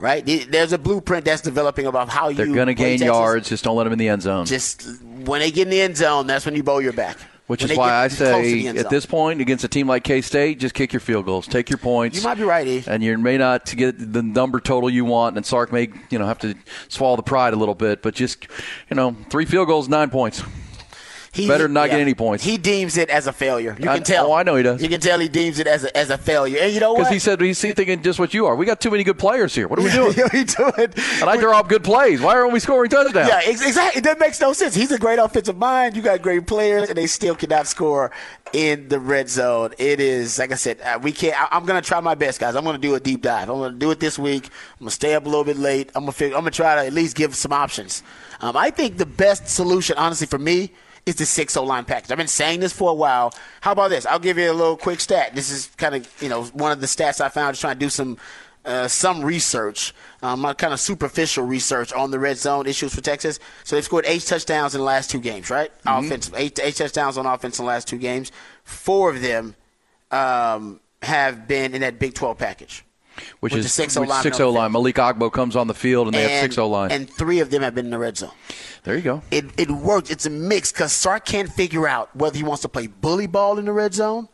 right? 0.00 0.24
There's 0.26 0.72
a 0.72 0.78
blueprint 0.78 1.24
that's 1.24 1.40
developing 1.40 1.86
about 1.86 2.08
how 2.08 2.32
They're 2.32 2.46
you. 2.46 2.52
They're 2.52 2.64
going 2.64 2.66
to 2.66 2.74
gain 2.74 2.98
Texas. 2.98 3.06
yards. 3.06 3.48
Just 3.48 3.64
don't 3.64 3.76
let 3.76 3.84
them 3.84 3.92
in 3.92 3.98
the 3.98 4.08
end 4.08 4.22
zone. 4.22 4.44
Just 4.44 5.00
when 5.02 5.40
they 5.40 5.50
get 5.50 5.68
in 5.68 5.70
the 5.70 5.80
end 5.80 5.96
zone, 5.96 6.26
that's 6.26 6.44
when 6.44 6.56
you 6.56 6.62
bow 6.62 6.78
your 6.78 6.92
back. 6.92 7.16
Which 7.46 7.62
is 7.62 7.76
why 7.76 7.92
I 7.92 8.08
say 8.08 8.66
at 8.68 8.88
this 8.88 9.04
point 9.04 9.42
against 9.42 9.64
a 9.64 9.68
team 9.68 9.86
like 9.86 10.02
K 10.02 10.22
State, 10.22 10.58
just 10.58 10.74
kick 10.74 10.94
your 10.94 11.00
field 11.00 11.26
goals, 11.26 11.46
take 11.46 11.68
your 11.68 11.76
points. 11.76 12.16
You 12.16 12.22
might 12.22 12.38
be 12.38 12.44
right, 12.44 12.66
e. 12.66 12.82
and 12.86 13.02
you 13.02 13.18
may 13.18 13.36
not 13.36 13.66
get 13.76 14.12
the 14.12 14.22
number 14.22 14.60
total 14.60 14.88
you 14.88 15.04
want, 15.04 15.36
and 15.36 15.44
Sark 15.44 15.70
may 15.70 15.90
you 16.08 16.18
know 16.18 16.24
have 16.26 16.38
to 16.38 16.54
swallow 16.88 17.16
the 17.16 17.22
pride 17.22 17.52
a 17.52 17.56
little 17.56 17.74
bit, 17.74 18.00
but 18.00 18.14
just 18.14 18.46
you 18.88 18.96
know 18.96 19.14
three 19.28 19.44
field 19.44 19.68
goals, 19.68 19.88
nine 19.90 20.08
points. 20.08 20.42
He, 21.34 21.48
Better 21.48 21.66
not 21.66 21.88
yeah, 21.88 21.94
get 21.94 22.00
any 22.00 22.14
points. 22.14 22.44
He 22.44 22.56
deems 22.56 22.96
it 22.96 23.10
as 23.10 23.26
a 23.26 23.32
failure. 23.32 23.76
You 23.80 23.90
I, 23.90 23.96
can 23.96 24.04
tell. 24.04 24.28
Oh, 24.28 24.32
I 24.32 24.44
know 24.44 24.54
he 24.54 24.62
does. 24.62 24.80
You 24.80 24.88
can 24.88 25.00
tell 25.00 25.18
he 25.18 25.28
deems 25.28 25.58
it 25.58 25.66
as 25.66 25.82
a, 25.82 25.96
as 25.96 26.10
a 26.10 26.16
failure. 26.16 26.58
And 26.60 26.72
you 26.72 26.78
know 26.78 26.92
what? 26.92 26.98
Because 27.00 27.12
he 27.12 27.18
said 27.18 27.40
he's 27.40 27.60
thinking 27.60 28.04
just 28.04 28.20
what 28.20 28.32
you 28.32 28.46
are. 28.46 28.54
We 28.54 28.64
got 28.64 28.80
too 28.80 28.92
many 28.92 29.02
good 29.02 29.18
players 29.18 29.52
here. 29.52 29.66
What 29.66 29.80
are 29.80 29.82
we 29.82 29.90
doing? 29.92 30.14
We 30.32 30.44
doing. 30.44 30.94
And 31.20 31.24
I 31.28 31.36
draw 31.36 31.58
up 31.58 31.68
good 31.68 31.82
plays. 31.82 32.20
Why 32.20 32.36
aren't 32.36 32.52
we 32.52 32.60
scoring 32.60 32.88
touchdowns? 32.88 33.28
Yeah, 33.28 33.40
exactly. 33.50 34.00
That 34.02 34.20
makes 34.20 34.40
no 34.40 34.52
sense. 34.52 34.76
He's 34.76 34.92
a 34.92 34.98
great 34.98 35.18
offensive 35.18 35.58
mind. 35.58 35.96
You 35.96 36.02
got 36.02 36.22
great 36.22 36.46
players, 36.46 36.88
and 36.88 36.96
they 36.96 37.08
still 37.08 37.34
cannot 37.34 37.66
score 37.66 38.12
in 38.52 38.88
the 38.88 39.00
red 39.00 39.28
zone. 39.28 39.74
It 39.76 39.98
is 39.98 40.38
like 40.38 40.52
I 40.52 40.54
said. 40.54 40.80
Uh, 40.82 41.00
we 41.02 41.10
can't. 41.10 41.34
I, 41.52 41.56
am 41.56 41.66
going 41.66 41.82
to 41.82 41.86
try 41.86 41.98
my 41.98 42.14
best, 42.14 42.38
guys. 42.38 42.54
I'm 42.54 42.62
going 42.62 42.76
to 42.76 42.80
do 42.80 42.94
a 42.94 43.00
deep 43.00 43.22
dive. 43.22 43.50
I'm 43.50 43.58
going 43.58 43.72
to 43.72 43.78
do 43.78 43.90
it 43.90 43.98
this 43.98 44.20
week. 44.20 44.44
I'm 44.74 44.84
going 44.84 44.90
to 44.90 44.94
stay 44.94 45.16
up 45.16 45.26
a 45.26 45.28
little 45.28 45.42
bit 45.42 45.56
late. 45.56 45.90
I'm 45.96 46.02
going 46.02 46.12
to 46.12 46.16
figure. 46.16 46.36
I'm 46.36 46.42
going 46.42 46.52
to 46.52 46.56
try 46.56 46.76
to 46.76 46.86
at 46.86 46.92
least 46.92 47.16
give 47.16 47.34
some 47.34 47.52
options. 47.52 48.04
Um, 48.40 48.56
I 48.56 48.70
think 48.70 48.98
the 48.98 49.06
best 49.06 49.48
solution, 49.48 49.98
honestly, 49.98 50.28
for 50.28 50.38
me 50.38 50.70
is 51.06 51.16
the 51.16 51.26
6 51.26 51.52
0 51.52 51.66
line 51.66 51.84
package. 51.84 52.10
I've 52.10 52.18
been 52.18 52.26
saying 52.26 52.60
this 52.60 52.72
for 52.72 52.90
a 52.90 52.94
while. 52.94 53.34
How 53.60 53.72
about 53.72 53.90
this? 53.90 54.06
I'll 54.06 54.18
give 54.18 54.38
you 54.38 54.50
a 54.50 54.52
little 54.52 54.76
quick 54.76 55.00
stat. 55.00 55.34
This 55.34 55.50
is 55.50 55.66
kind 55.76 55.94
of, 55.94 56.22
you 56.22 56.28
know, 56.28 56.44
one 56.44 56.72
of 56.72 56.80
the 56.80 56.86
stats 56.86 57.20
I 57.20 57.28
found 57.28 57.52
just 57.54 57.60
trying 57.60 57.74
to 57.74 57.80
do 57.80 57.90
some 57.90 58.18
uh, 58.64 58.88
some 58.88 59.22
research, 59.22 59.94
um, 60.22 60.42
kind 60.54 60.72
of 60.72 60.80
superficial 60.80 61.44
research 61.44 61.92
on 61.92 62.10
the 62.10 62.18
red 62.18 62.38
zone 62.38 62.66
issues 62.66 62.94
for 62.94 63.02
Texas. 63.02 63.38
So 63.62 63.76
they've 63.76 63.84
scored 63.84 64.06
eight 64.06 64.22
touchdowns 64.22 64.74
in 64.74 64.80
the 64.80 64.86
last 64.86 65.10
two 65.10 65.20
games, 65.20 65.50
right? 65.50 65.70
Mm-hmm. 65.82 66.06
Offensive, 66.06 66.34
eight, 66.34 66.58
eight 66.62 66.76
touchdowns 66.76 67.18
on 67.18 67.26
offense 67.26 67.58
in 67.58 67.66
the 67.66 67.68
last 67.68 67.88
two 67.88 67.98
games. 67.98 68.32
Four 68.62 69.10
of 69.10 69.20
them 69.20 69.54
um, 70.10 70.80
have 71.02 71.46
been 71.46 71.74
in 71.74 71.82
that 71.82 71.98
Big 71.98 72.14
12 72.14 72.38
package. 72.38 72.84
Which 73.40 73.54
is 73.54 73.72
6 73.72 73.94
0 73.94 74.06
line. 74.06 74.22
6 74.22 74.36
0 74.36 74.50
line. 74.50 74.72
Malik 74.72 74.96
Agbo 74.96 75.32
comes 75.32 75.56
on 75.56 75.66
the 75.66 75.74
field 75.74 76.08
and 76.08 76.14
they 76.14 76.22
and, 76.22 76.32
have 76.32 76.42
6 76.42 76.54
0 76.56 76.68
line. 76.68 76.90
And 76.90 77.08
three 77.08 77.40
of 77.40 77.50
them 77.50 77.62
have 77.62 77.74
been 77.74 77.86
in 77.86 77.90
the 77.90 77.98
red 77.98 78.16
zone. 78.16 78.32
There 78.84 78.96
you 78.96 79.02
go. 79.02 79.22
It, 79.30 79.46
it 79.56 79.70
works. 79.70 80.10
It's 80.10 80.26
a 80.26 80.30
mix 80.30 80.72
because 80.72 80.92
Sark 80.92 81.24
can't 81.24 81.50
figure 81.50 81.86
out 81.88 82.14
whether 82.14 82.36
he 82.36 82.42
wants 82.42 82.62
to 82.62 82.68
play 82.68 82.86
bully 82.86 83.26
ball 83.26 83.58
in 83.58 83.64
the 83.64 83.72
red 83.72 83.94
zone 83.94 84.28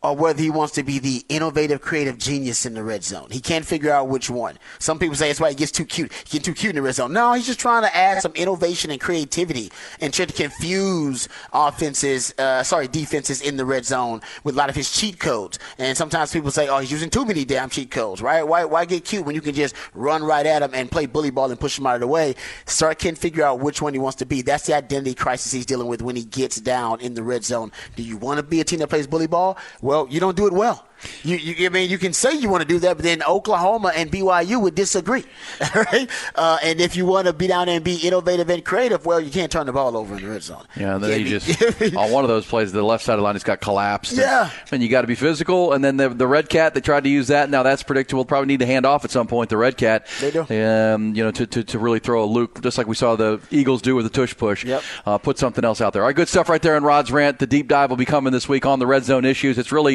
or 0.00 0.14
whether 0.14 0.40
he 0.40 0.48
wants 0.48 0.74
to 0.74 0.84
be 0.84 1.00
the 1.00 1.24
innovative, 1.28 1.80
creative 1.80 2.18
genius 2.18 2.64
in 2.64 2.74
the 2.74 2.82
red 2.84 3.02
zone. 3.02 3.26
He 3.32 3.40
can't 3.40 3.64
figure 3.64 3.90
out 3.90 4.08
which 4.08 4.30
one. 4.30 4.56
Some 4.78 5.00
people 5.00 5.16
say 5.16 5.28
it's 5.28 5.40
why 5.40 5.48
he 5.50 5.56
gets 5.56 5.72
too 5.72 5.84
cute. 5.84 6.12
He 6.12 6.38
gets 6.38 6.44
too 6.44 6.54
cute 6.54 6.70
in 6.70 6.76
the 6.76 6.82
red 6.82 6.94
zone. 6.94 7.12
No, 7.12 7.32
he's 7.32 7.46
just 7.46 7.58
trying 7.58 7.82
to 7.82 7.96
add 7.96 8.22
some 8.22 8.32
innovation 8.34 8.92
and 8.92 9.00
creativity 9.00 9.72
and 10.00 10.14
try 10.14 10.24
to 10.26 10.32
confuse 10.32 11.28
offenses, 11.52 12.32
uh, 12.38 12.62
sorry, 12.62 12.86
defenses 12.86 13.42
in 13.42 13.56
the 13.56 13.64
red 13.64 13.84
zone 13.84 14.20
with 14.44 14.54
a 14.54 14.58
lot 14.58 14.70
of 14.70 14.76
his 14.76 14.88
cheat 14.88 15.18
codes. 15.18 15.58
And 15.78 15.96
sometimes 15.96 16.32
people 16.32 16.52
say, 16.52 16.68
oh, 16.68 16.78
he's 16.78 16.92
using 16.92 17.10
too 17.10 17.24
many 17.24 17.44
damn 17.44 17.68
cheat 17.68 17.90
codes, 17.90 18.22
right? 18.22 18.44
Why, 18.44 18.64
why 18.66 18.84
get 18.84 19.04
cute 19.04 19.26
when 19.26 19.34
you 19.34 19.40
can 19.40 19.54
just 19.54 19.74
run 19.94 20.22
right 20.22 20.46
at 20.46 20.62
him 20.62 20.70
and 20.74 20.88
play 20.88 21.06
bully 21.06 21.30
ball 21.30 21.50
and 21.50 21.58
push 21.58 21.76
him 21.76 21.88
out 21.88 21.96
of 21.96 22.00
the 22.02 22.06
way? 22.06 22.36
Sark 22.66 23.00
can't 23.00 23.18
figure 23.18 23.44
out 23.44 23.58
which 23.58 23.82
one 23.82 23.94
he 23.94 23.98
wants 23.98 24.18
to 24.18 24.26
be. 24.26 24.42
That's 24.42 24.66
the 24.66 24.74
identity 24.76 25.14
crisis 25.14 25.50
he's 25.50 25.66
dealing 25.66 25.88
with 25.88 26.02
when 26.02 26.14
he 26.14 26.24
gets 26.24 26.60
down 26.60 27.00
in 27.00 27.14
the 27.14 27.22
red 27.24 27.44
zone. 27.44 27.72
Do 27.96 28.04
you 28.04 28.16
want 28.16 28.36
to 28.38 28.44
be 28.44 28.60
a 28.60 28.64
team 28.64 28.78
that 28.78 28.86
plays 28.90 29.08
bully 29.08 29.26
ball? 29.26 29.58
Well, 29.88 30.06
you 30.10 30.20
don't 30.20 30.36
do 30.36 30.46
it 30.46 30.52
well. 30.52 30.84
You, 31.22 31.36
you, 31.36 31.66
I 31.66 31.68
mean, 31.70 31.90
you 31.90 31.98
can 31.98 32.12
say 32.12 32.32
you 32.34 32.48
want 32.48 32.62
to 32.62 32.68
do 32.68 32.78
that, 32.80 32.96
but 32.96 33.04
then 33.04 33.22
Oklahoma 33.22 33.92
and 33.94 34.10
BYU 34.10 34.60
would 34.60 34.74
disagree, 34.74 35.24
right? 35.74 36.08
Uh, 36.34 36.58
and 36.62 36.80
if 36.80 36.96
you 36.96 37.06
want 37.06 37.26
to 37.26 37.32
be 37.32 37.46
down 37.46 37.66
there 37.66 37.76
and 37.76 37.84
be 37.84 37.96
innovative 37.96 38.48
and 38.50 38.64
creative, 38.64 39.06
well, 39.06 39.20
you 39.20 39.30
can't 39.30 39.50
turn 39.50 39.66
the 39.66 39.72
ball 39.72 39.96
over 39.96 40.16
in 40.16 40.22
the 40.22 40.28
red 40.28 40.42
zone. 40.42 40.64
Yeah, 40.76 40.96
and 40.96 41.04
then 41.04 41.20
you, 41.20 41.26
you 41.26 41.38
just 41.38 41.94
on 41.96 42.10
one 42.10 42.24
of 42.24 42.28
those 42.28 42.46
plays, 42.46 42.72
the 42.72 42.82
left 42.82 43.04
side 43.04 43.14
of 43.14 43.18
the 43.18 43.24
line 43.24 43.34
just 43.34 43.46
got 43.46 43.60
collapsed. 43.60 44.12
Yeah, 44.12 44.50
and, 44.50 44.72
and 44.72 44.82
you 44.82 44.88
got 44.88 45.02
to 45.02 45.06
be 45.06 45.14
physical. 45.14 45.72
And 45.72 45.84
then 45.84 45.96
the, 45.96 46.08
the 46.08 46.26
red 46.26 46.48
cat, 46.48 46.74
they 46.74 46.80
tried 46.80 47.04
to 47.04 47.10
use 47.10 47.28
that. 47.28 47.50
Now 47.50 47.62
that's 47.62 47.82
predictable. 47.82 48.24
Probably 48.24 48.46
need 48.46 48.60
to 48.60 48.66
hand 48.66 48.86
off 48.86 49.04
at 49.04 49.10
some 49.10 49.26
point. 49.26 49.50
The 49.50 49.56
red 49.56 49.76
cat, 49.76 50.06
they 50.20 50.30
do. 50.30 50.40
Um, 50.42 51.14
you 51.14 51.24
know, 51.24 51.30
to, 51.30 51.46
to, 51.46 51.64
to 51.64 51.78
really 51.78 51.98
throw 51.98 52.24
a 52.24 52.26
loop, 52.26 52.62
just 52.62 52.78
like 52.78 52.86
we 52.86 52.94
saw 52.94 53.16
the 53.16 53.40
Eagles 53.50 53.82
do 53.82 53.94
with 53.94 54.04
the 54.04 54.10
tush 54.10 54.36
push. 54.36 54.64
Yep. 54.64 54.82
Uh, 55.06 55.18
put 55.18 55.38
something 55.38 55.64
else 55.64 55.80
out 55.80 55.92
there. 55.92 56.02
All 56.02 56.08
right, 56.08 56.16
good 56.16 56.28
stuff 56.28 56.48
right 56.48 56.60
there 56.62 56.76
in 56.76 56.82
Rod's 56.82 57.10
rant. 57.12 57.38
The 57.38 57.46
deep 57.46 57.68
dive 57.68 57.90
will 57.90 57.96
be 57.96 58.04
coming 58.04 58.32
this 58.32 58.48
week 58.48 58.66
on 58.66 58.78
the 58.78 58.86
red 58.86 59.04
zone 59.04 59.24
issues. 59.24 59.58
It's 59.58 59.72
really, 59.72 59.94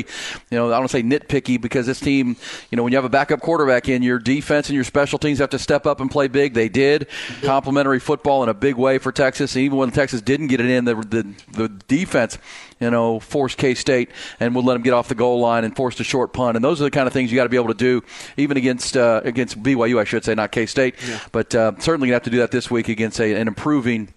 you 0.49 0.57
know, 0.57 0.73
I 0.73 0.79
don't 0.79 0.89
say 0.93 1.03
nitpicky 1.03 1.59
because 1.59 1.85
this 1.85 1.99
team, 1.99 2.35
you 2.71 2.75
know, 2.75 2.83
when 2.83 2.91
you 2.91 2.97
have 2.97 3.05
a 3.05 3.09
backup 3.09 3.41
quarterback 3.41 3.89
in, 3.89 4.01
your 4.01 4.19
defense 4.19 4.69
and 4.69 4.75
your 4.75 4.83
special 4.83 5.19
teams 5.19 5.39
have 5.39 5.49
to 5.49 5.59
step 5.59 5.85
up 5.85 5.99
and 5.99 6.09
play 6.09 6.27
big. 6.27 6.53
They 6.53 6.69
did. 6.69 7.07
Complementary 7.41 7.99
football 7.99 8.43
in 8.43 8.49
a 8.49 8.53
big 8.53 8.75
way 8.75 8.97
for 8.97 9.11
Texas. 9.11 9.55
And 9.55 9.65
even 9.65 9.77
when 9.77 9.91
Texas 9.91 10.21
didn't 10.21 10.47
get 10.47 10.59
it 10.59 10.69
in, 10.69 10.85
the, 10.85 10.95
the, 10.95 11.33
the 11.51 11.69
defense 11.87 12.37
you 12.79 12.91
know, 12.91 13.19
forced 13.19 13.57
K 13.57 13.73
State 13.75 14.09
and 14.39 14.53
would 14.55 14.65
let 14.65 14.73
them 14.73 14.83
get 14.83 14.93
off 14.93 15.07
the 15.07 15.15
goal 15.15 15.39
line 15.39 15.63
and 15.63 15.75
forced 15.75 15.99
a 15.99 16.03
short 16.03 16.33
punt. 16.33 16.55
And 16.55 16.63
those 16.63 16.81
are 16.81 16.83
the 16.83 16.91
kind 16.91 17.07
of 17.07 17.13
things 17.13 17.31
you 17.31 17.35
got 17.35 17.43
to 17.43 17.49
be 17.49 17.57
able 17.57 17.69
to 17.69 17.73
do, 17.73 18.03
even 18.37 18.57
against 18.57 18.97
uh, 18.97 19.21
against 19.23 19.61
BYU, 19.61 19.99
I 19.99 20.03
should 20.03 20.23
say, 20.25 20.35
not 20.35 20.51
K 20.51 20.65
State, 20.65 20.95
yeah. 21.07 21.19
but 21.31 21.55
uh, 21.55 21.73
certainly 21.79 22.09
you 22.09 22.13
have 22.13 22.23
to 22.23 22.29
do 22.29 22.39
that 22.39 22.51
this 22.51 22.69
week 22.69 22.89
against 22.89 23.19
a, 23.19 23.33
an 23.35 23.47
improving 23.47 24.13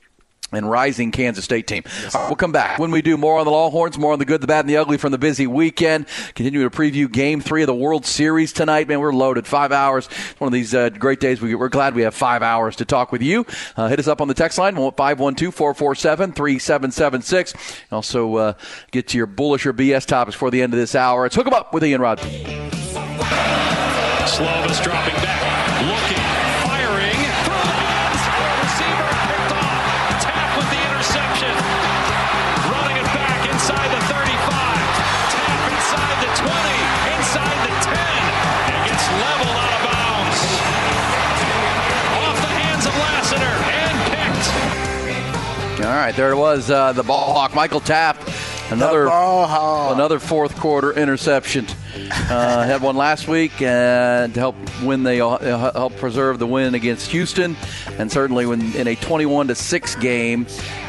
and 0.53 0.71
rising 0.71 1.11
Kansas 1.11 1.45
State 1.45 1.67
team. 1.67 1.83
Right, 2.15 2.27
we'll 2.27 2.37
come 2.37 2.53
back 2.53 2.79
when 2.79 2.93
we 2.93 3.03
do 3.03 3.17
more 3.17 3.39
on 3.39 3.45
the 3.45 3.51
Longhorns, 3.51 3.99
more 3.99 4.13
on 4.13 4.19
the 4.19 4.25
good, 4.25 4.41
the 4.41 4.47
bad, 4.47 4.61
and 4.61 4.69
the 4.69 4.77
ugly 4.77 4.97
from 4.97 5.11
the 5.13 5.19
busy 5.19 5.47
weekend. 5.47 6.07
Continue 6.35 6.69
to 6.69 6.71
preview 6.71 7.11
Game 7.11 7.41
Three 7.41 7.63
of 7.63 7.67
the 7.67 7.75
World 7.75 8.07
Series 8.07 8.53
tonight. 8.53 8.87
Man, 8.89 9.01
we're 9.01 9.13
loaded. 9.13 9.47
Five 9.47 9.73
hours. 9.73 10.07
It's 10.07 10.41
one 10.41 10.49
of 10.49 10.53
these 10.53 10.75
uh, 10.75 10.91
great 10.91 11.21
days. 11.21 11.41
We, 11.41 11.55
are 11.55 11.69
glad 11.69 11.95
we 11.95 12.03
have 12.03 12.15
five 12.15 12.43
hours 12.43 12.77
to 12.77 12.85
talk 12.85 13.11
with 13.13 13.23
you. 13.23 13.47
Uh, 13.77 13.89
hit 13.89 13.99
us 13.99 14.09
up 14.09 14.21
on 14.21 14.29
the 14.29 14.35
text 14.35 14.59
line 14.59 14.77
512-447-3776. 14.77 17.55
Also 17.91 18.37
uh, 18.37 18.53
get 18.91 19.09
to 19.09 19.17
your 19.17 19.27
bullish 19.27 19.65
or 19.67 19.73
BS 19.73 20.05
topics 20.07 20.37
for 20.37 20.51
the 20.51 20.61
end 20.63 20.73
of 20.73 20.79
this 20.79 20.95
hour. 20.95 21.23
Let's 21.23 21.35
hook 21.35 21.47
them 21.47 21.55
up 21.55 21.75
with 21.75 21.85
Ian 21.85 22.01
Rod. 22.01 22.21
Slovis 24.27 24.83
dropping 24.83 25.15
back. 25.15 25.83
All 25.83 26.56
right, 45.97 46.15
there 46.15 46.31
it 46.31 46.37
was. 46.37 46.71
Uh, 46.71 46.93
the 46.93 47.03
ball 47.03 47.33
hawk, 47.33 47.55
Michael 47.55 47.81
Taaffe. 47.81 48.73
Another 48.73 49.07
another 49.93 50.19
fourth 50.19 50.57
quarter 50.57 50.93
interception. 50.93 51.67
Uh, 52.11 52.65
had 52.65 52.83
one 52.83 52.97
last 52.97 53.29
week 53.29 53.63
and 53.63 54.35
to 54.35 54.41
help 54.41 54.57
win 54.83 55.05
the 55.05 55.25
uh, 55.25 55.73
help 55.73 55.97
preserve 55.97 56.41
the 56.41 56.47
win 56.47 56.75
against 56.75 57.11
Houston, 57.13 57.57
and 57.99 58.11
certainly 58.11 58.45
when 58.45 58.75
in 58.75 58.89
a 58.89 58.97
21 58.97 59.49
to 59.49 59.55
six 59.55 59.95
game 59.95 60.47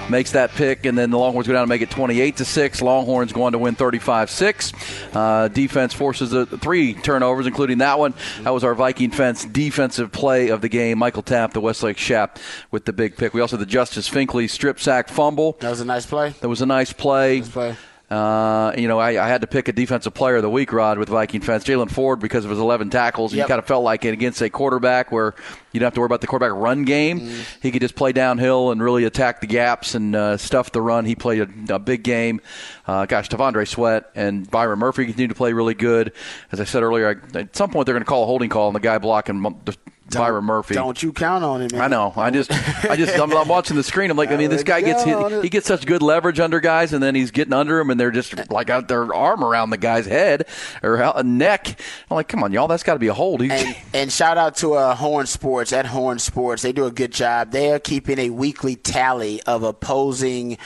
makes 0.10 0.32
that 0.32 0.52
pick, 0.52 0.86
and 0.86 0.98
then 0.98 1.10
the 1.10 1.18
Longhorns 1.18 1.48
go 1.48 1.54
down 1.54 1.64
and 1.64 1.70
make 1.70 1.82
it 1.82 1.90
28 1.90 2.38
to 2.38 2.46
six. 2.46 2.82
Longhorns 2.82 3.34
going 3.34 3.54
to 3.54 3.58
win 3.58 3.76
35 3.76 4.30
six. 4.30 4.74
Uh, 5.14 5.48
defense 5.48 5.94
forces 5.94 6.34
a, 6.34 6.46
three 6.46 6.94
turnovers, 6.94 7.48
including 7.48 7.80
that 7.80 8.00
one. 8.00 8.14
That 8.42 8.54
was 8.54 8.64
our 8.64 8.76
Viking 8.76 9.12
fence 9.12 9.46
defensive 9.46 10.12
play 10.12 10.50
of 10.50 10.62
the 10.62 10.70
game. 10.70 10.98
Michael 10.98 11.24
Taaffe, 11.24 11.54
the 11.54 11.62
Westlake 11.62 11.98
Shap, 11.98 12.40
with 12.72 12.86
the 12.86 12.94
big 12.94 13.18
pick. 13.18 13.34
We 13.34 13.42
also 13.42 13.58
had 13.58 13.66
the 13.66 13.70
Justice 13.70 14.10
Finkley 14.10 14.50
strip 14.50 14.80
sack 14.80 15.10
fumble. 15.10 15.58
That 15.60 15.70
was 15.70 15.82
a 15.82 15.86
nice 15.86 16.06
play. 16.06 16.30
That 16.42 16.50
was 16.50 16.62
a 16.62 16.66
nice 16.66 16.94
play. 16.94 17.40
Nice 17.40 17.50
play. 17.50 17.76
Uh, 18.10 18.74
you 18.78 18.88
know, 18.88 19.00
I, 19.00 19.22
I, 19.22 19.28
had 19.28 19.42
to 19.42 19.48
pick 19.48 19.68
a 19.68 19.74
defensive 19.74 20.14
player 20.14 20.38
of 20.38 20.42
the 20.42 20.50
week, 20.50 20.72
Rod, 20.72 20.98
with 20.98 21.10
Viking 21.10 21.42
fans. 21.42 21.66
Jaylan 21.66 21.92
Ford, 21.92 22.22
because 22.22 22.46
of 22.46 22.52
his 22.52 22.60
11 22.60 22.90
tackles. 22.90 23.34
Yep. 23.34 23.44
You 23.44 23.48
kind 23.50 23.60
of 23.60 23.66
felt 23.66 23.84
like 23.84 24.06
it 24.06 24.14
against 24.14 24.42
a 24.42 24.50
quarterback 24.50 25.12
where 25.12 25.36
you 25.74 25.82
don't 25.82 25.88
have 25.88 25.94
to 25.96 26.00
worry 26.00 26.06
about 26.06 26.22
the 26.22 26.28
quarterback 26.28 26.58
run 26.58 26.86
game. 26.86 27.20
Mm. 27.20 27.62
He 27.62 27.70
could 27.70 27.82
just 27.82 27.96
play 27.96 28.14
downhill 28.14 28.72
and 28.72 28.82
really 28.82 29.04
attack 29.04 29.42
the 29.42 29.48
gaps 29.48 29.94
and 29.94 30.16
uh, 30.16 30.38
stuff 30.38 30.72
the 30.72 30.82
run. 30.82 31.04
He 31.04 31.16
played 31.16 31.50
a, 31.70 31.76
a 31.76 31.80
big 31.80 32.04
game. 32.04 32.40
Uh, 32.88 33.06
gosh, 33.08 33.28
T'Vondre 33.28 33.68
Sweat 33.68 34.10
and 34.16 34.50
Byron 34.50 34.80
Murphy 34.80 35.04
continue 35.04 35.28
to 35.28 35.36
play 35.36 35.52
really 35.52 35.74
good. 35.74 36.14
As 36.54 36.62
I 36.62 36.64
said 36.64 36.84
earlier, 36.84 37.22
I, 37.34 37.40
at 37.40 37.58
some 37.58 37.72
point 37.72 37.88
they're 37.88 37.96
going 37.96 38.06
to 38.06 38.10
call 38.10 38.24
a 38.24 38.28
holding 38.28 38.50
call 38.50 38.68
on 38.68 38.74
the 38.74 38.80
guy 38.80 39.00
blocking 39.00 39.62
don't, 40.10 40.22
Byron 40.22 40.46
Murphy. 40.46 40.74
Don't 40.74 41.02
you 41.02 41.12
count 41.12 41.44
on 41.44 41.62
him? 41.62 41.70
Man. 41.72 41.82
I 41.82 41.88
know. 41.88 42.14
I 42.16 42.32
just, 42.32 42.52
I 42.86 42.96
just, 42.96 43.18
I'm, 43.18 43.32
I'm, 43.36 43.48
watching 43.48 43.76
the 43.76 43.84
screen. 43.84 44.10
I'm 44.10 44.18
like, 44.18 44.32
I 44.32 44.38
mean, 44.38 44.50
this 44.50 44.64
guy 44.64 44.82
gets 44.82 45.04
he, 45.04 45.42
he, 45.42 45.50
gets 45.50 45.68
such 45.68 45.86
good 45.86 46.02
leverage 46.02 46.40
under 46.40 46.60
guys, 46.60 46.94
and 46.94 47.02
then 47.02 47.16
he's 47.16 47.32
getting 47.32 47.54
under 47.54 47.78
them, 47.78 47.90
and 47.90 48.00
they're 48.00 48.12
just 48.12 48.50
like 48.50 48.70
out 48.70 48.88
their 48.88 49.14
arm 49.14 49.44
around 49.44 49.70
the 49.70 49.78
guy's 49.78 50.06
head 50.06 50.48
or 50.84 50.96
a 50.96 51.24
neck. 51.24 51.80
I'm 52.10 52.16
like, 52.16 52.28
come 52.28 52.44
on, 52.44 52.52
y'all, 52.52 52.68
that's 52.68 52.84
got 52.84 52.94
to 52.94 53.00
be 53.00 53.08
a 53.08 53.14
hold. 53.14 53.42
And, 53.42 53.76
and, 53.94 54.12
shout 54.12 54.38
out 54.38 54.56
to 54.58 54.74
uh, 54.74 54.96
Horn 54.96 55.26
Sports 55.28 55.74
at 55.74 55.86
Horn 55.86 56.20
Sports. 56.20 56.62
They 56.62 56.72
do 56.72 56.86
a 56.86 56.92
good 56.92 57.12
job. 57.12 57.52
They 57.52 57.72
are 57.72 57.80
keeping 57.80 58.20
a 58.20 58.30
weekly 58.30 58.76
tally 58.76 59.42
of 59.44 59.64
opposing 59.64 60.58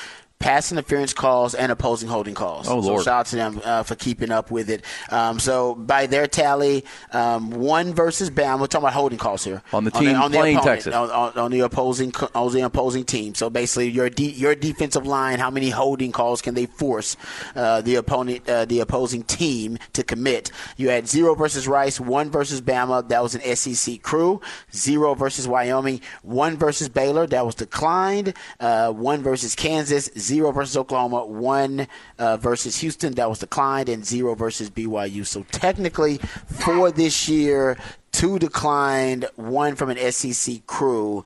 pass 0.41 0.71
interference 0.71 1.13
calls 1.13 1.54
and 1.54 1.71
opposing 1.71 2.10
holding 2.10 2.34
calls. 2.34 2.67
Oh, 2.67 2.80
Lord. 2.80 2.99
So 3.01 3.06
shout 3.06 3.19
out 3.19 3.25
to 3.27 3.36
them 3.36 3.62
uh, 3.63 3.84
for 3.84 3.95
keeping 3.95 4.32
up 4.32 4.51
with 4.51 4.69
it. 4.69 4.84
Um, 5.10 5.39
so 5.39 5.75
by 5.75 6.08
their 6.08 6.27
tally, 6.27 6.84
um, 7.13 7.51
one 7.51 7.93
versus 7.93 8.30
Bam. 8.30 8.60
We're 8.60 8.67
talking 8.67 8.86
about 8.86 8.93
holding 8.93 9.19
calls 9.19 9.43
here 9.43 9.62
on 9.71 9.84
the 9.86 9.91
team 9.91 10.10
on 10.10 10.13
the, 10.15 10.19
on 10.19 10.32
playing 10.32 10.58
opponent, 10.58 10.82
Texas 10.82 10.95
on, 10.95 11.12
on, 11.12 11.38
on, 11.38 11.51
the 11.51 11.62
opposing 11.62 12.12
on 12.34 12.51
the 12.51 12.62
opposing 12.62 13.06
team. 13.06 13.36
So 13.36 13.49
basically, 13.49 13.89
your 13.89 14.10
de- 14.10 14.32
your 14.32 14.56
defensive 14.56 15.06
line, 15.06 15.39
how 15.39 15.51
many 15.51 15.69
holding 15.69 16.12
calls 16.12 16.41
can 16.41 16.56
they 16.56 16.65
force 16.65 17.15
uh, 17.56 17.82
the 17.82 17.95
opponent, 17.95 18.49
uh, 18.49 18.65
the 18.65 18.80
opposing 18.80 19.23
team 19.23 19.77
to 19.93 20.04
commit? 20.04 20.51
You 20.75 20.89
had 20.89 21.08
zero 21.08 21.36
versus 21.36 21.67
Rice, 21.67 21.99
one 21.99 22.32
versus 22.32 22.62
Bama. 22.62 23.08
That 23.08 23.21
was 23.21 23.36
an 23.36 23.56
SEC 23.56 24.01
crew. 24.01 24.41
Zero 24.73 25.13
versus 25.13 25.47
Wyoming, 25.47 26.01
one 26.23 26.58
versus 26.58 26.89
Baylor. 26.89 27.27
That 27.27 27.45
was 27.45 27.56
declined. 27.56 28.34
Uh, 28.60 28.91
one 28.91 29.21
versus 29.21 29.56
Kansas 29.56 30.10
zero 30.17 30.31
versus 30.52 30.78
Oklahoma, 30.78 31.26
one 31.26 31.88
uh, 32.17 32.38
versus 32.38 32.80
Houston 32.80 33.13
that 33.15 33.30
was 33.30 33.39
declined, 33.39 33.89
and 33.89 34.06
zero 34.06 34.36
versus 34.36 34.70
BYU. 34.70 35.26
So 35.26 35.44
technically, 35.52 36.17
for 36.17 36.91
this 36.91 37.28
year, 37.28 37.78
two 38.12 38.39
declined, 38.39 39.26
one 39.36 39.76
from 39.76 39.89
an 39.89 40.12
SEC 40.12 40.65
crew, 40.65 41.26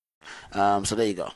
Um, 0.53 0.85
so 0.85 0.95
there 0.95 1.07
you 1.07 1.13
go. 1.13 1.29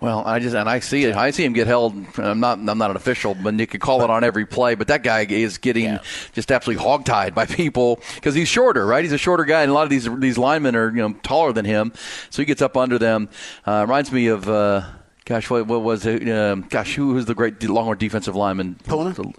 Well, 0.00 0.24
I 0.26 0.38
just 0.38 0.54
and 0.54 0.68
I 0.68 0.80
see 0.80 1.04
it. 1.04 1.14
I 1.14 1.30
see 1.30 1.44
him 1.44 1.52
get 1.52 1.66
held. 1.66 1.94
I'm 2.18 2.40
not. 2.40 2.58
I'm 2.58 2.78
not 2.78 2.90
an 2.90 2.96
official, 2.96 3.34
but 3.34 3.58
you 3.58 3.66
could 3.66 3.80
call 3.80 4.02
it 4.02 4.10
on 4.10 4.24
every 4.24 4.46
play. 4.46 4.74
But 4.74 4.88
that 4.88 5.02
guy 5.02 5.24
is 5.24 5.58
getting 5.58 5.84
yeah. 5.84 6.02
just 6.32 6.50
absolutely 6.50 6.84
hogtied 6.84 7.34
by 7.34 7.46
people 7.46 8.00
because 8.14 8.34
he's 8.34 8.48
shorter, 8.48 8.84
right? 8.86 9.04
He's 9.04 9.12
a 9.12 9.18
shorter 9.18 9.44
guy, 9.44 9.62
and 9.62 9.70
a 9.70 9.74
lot 9.74 9.84
of 9.84 9.90
these 9.90 10.08
these 10.18 10.38
linemen 10.38 10.74
are 10.76 10.90
you 10.90 10.96
know 10.96 11.12
taller 11.22 11.52
than 11.52 11.64
him, 11.64 11.92
so 12.30 12.42
he 12.42 12.46
gets 12.46 12.62
up 12.62 12.76
under 12.76 12.98
them. 12.98 13.28
Uh, 13.66 13.82
reminds 13.86 14.12
me 14.12 14.26
of. 14.28 14.48
Uh, 14.48 14.82
gosh, 15.24 15.50
what, 15.50 15.66
what 15.66 15.82
was 15.82 16.06
it? 16.06 16.26
Uh, 16.28 16.56
gosh, 16.56 16.94
who 16.94 17.08
was 17.08 17.26
the 17.26 17.34
great 17.34 17.62
Longhorn 17.62 17.98
defensive 17.98 18.34
lineman? 18.34 18.76
Poona. 18.84 19.34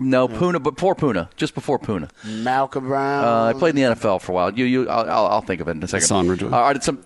No, 0.00 0.28
Poona, 0.28 0.62
but 0.62 0.76
before 0.76 0.94
Poona, 0.94 1.28
just 1.36 1.54
before 1.54 1.78
Poona. 1.78 2.08
Malcolm 2.24 2.86
Brown. 2.86 3.24
Uh, 3.24 3.44
I 3.46 3.52
played 3.52 3.76
in 3.76 3.76
the 3.76 3.96
NFL 3.96 4.22
for 4.22 4.32
a 4.32 4.34
while. 4.34 4.54
You, 4.56 4.64
you, 4.64 4.88
I'll, 4.88 5.26
I'll 5.26 5.40
think 5.40 5.60
of 5.60 5.66
it 5.66 5.72
in 5.72 5.82
a 5.82 5.88
second. 5.88 6.06
Son 6.06 6.28
Ridgeway. 6.28 6.52
Uh, 6.52 6.72
did 6.72 6.84
some 6.84 7.02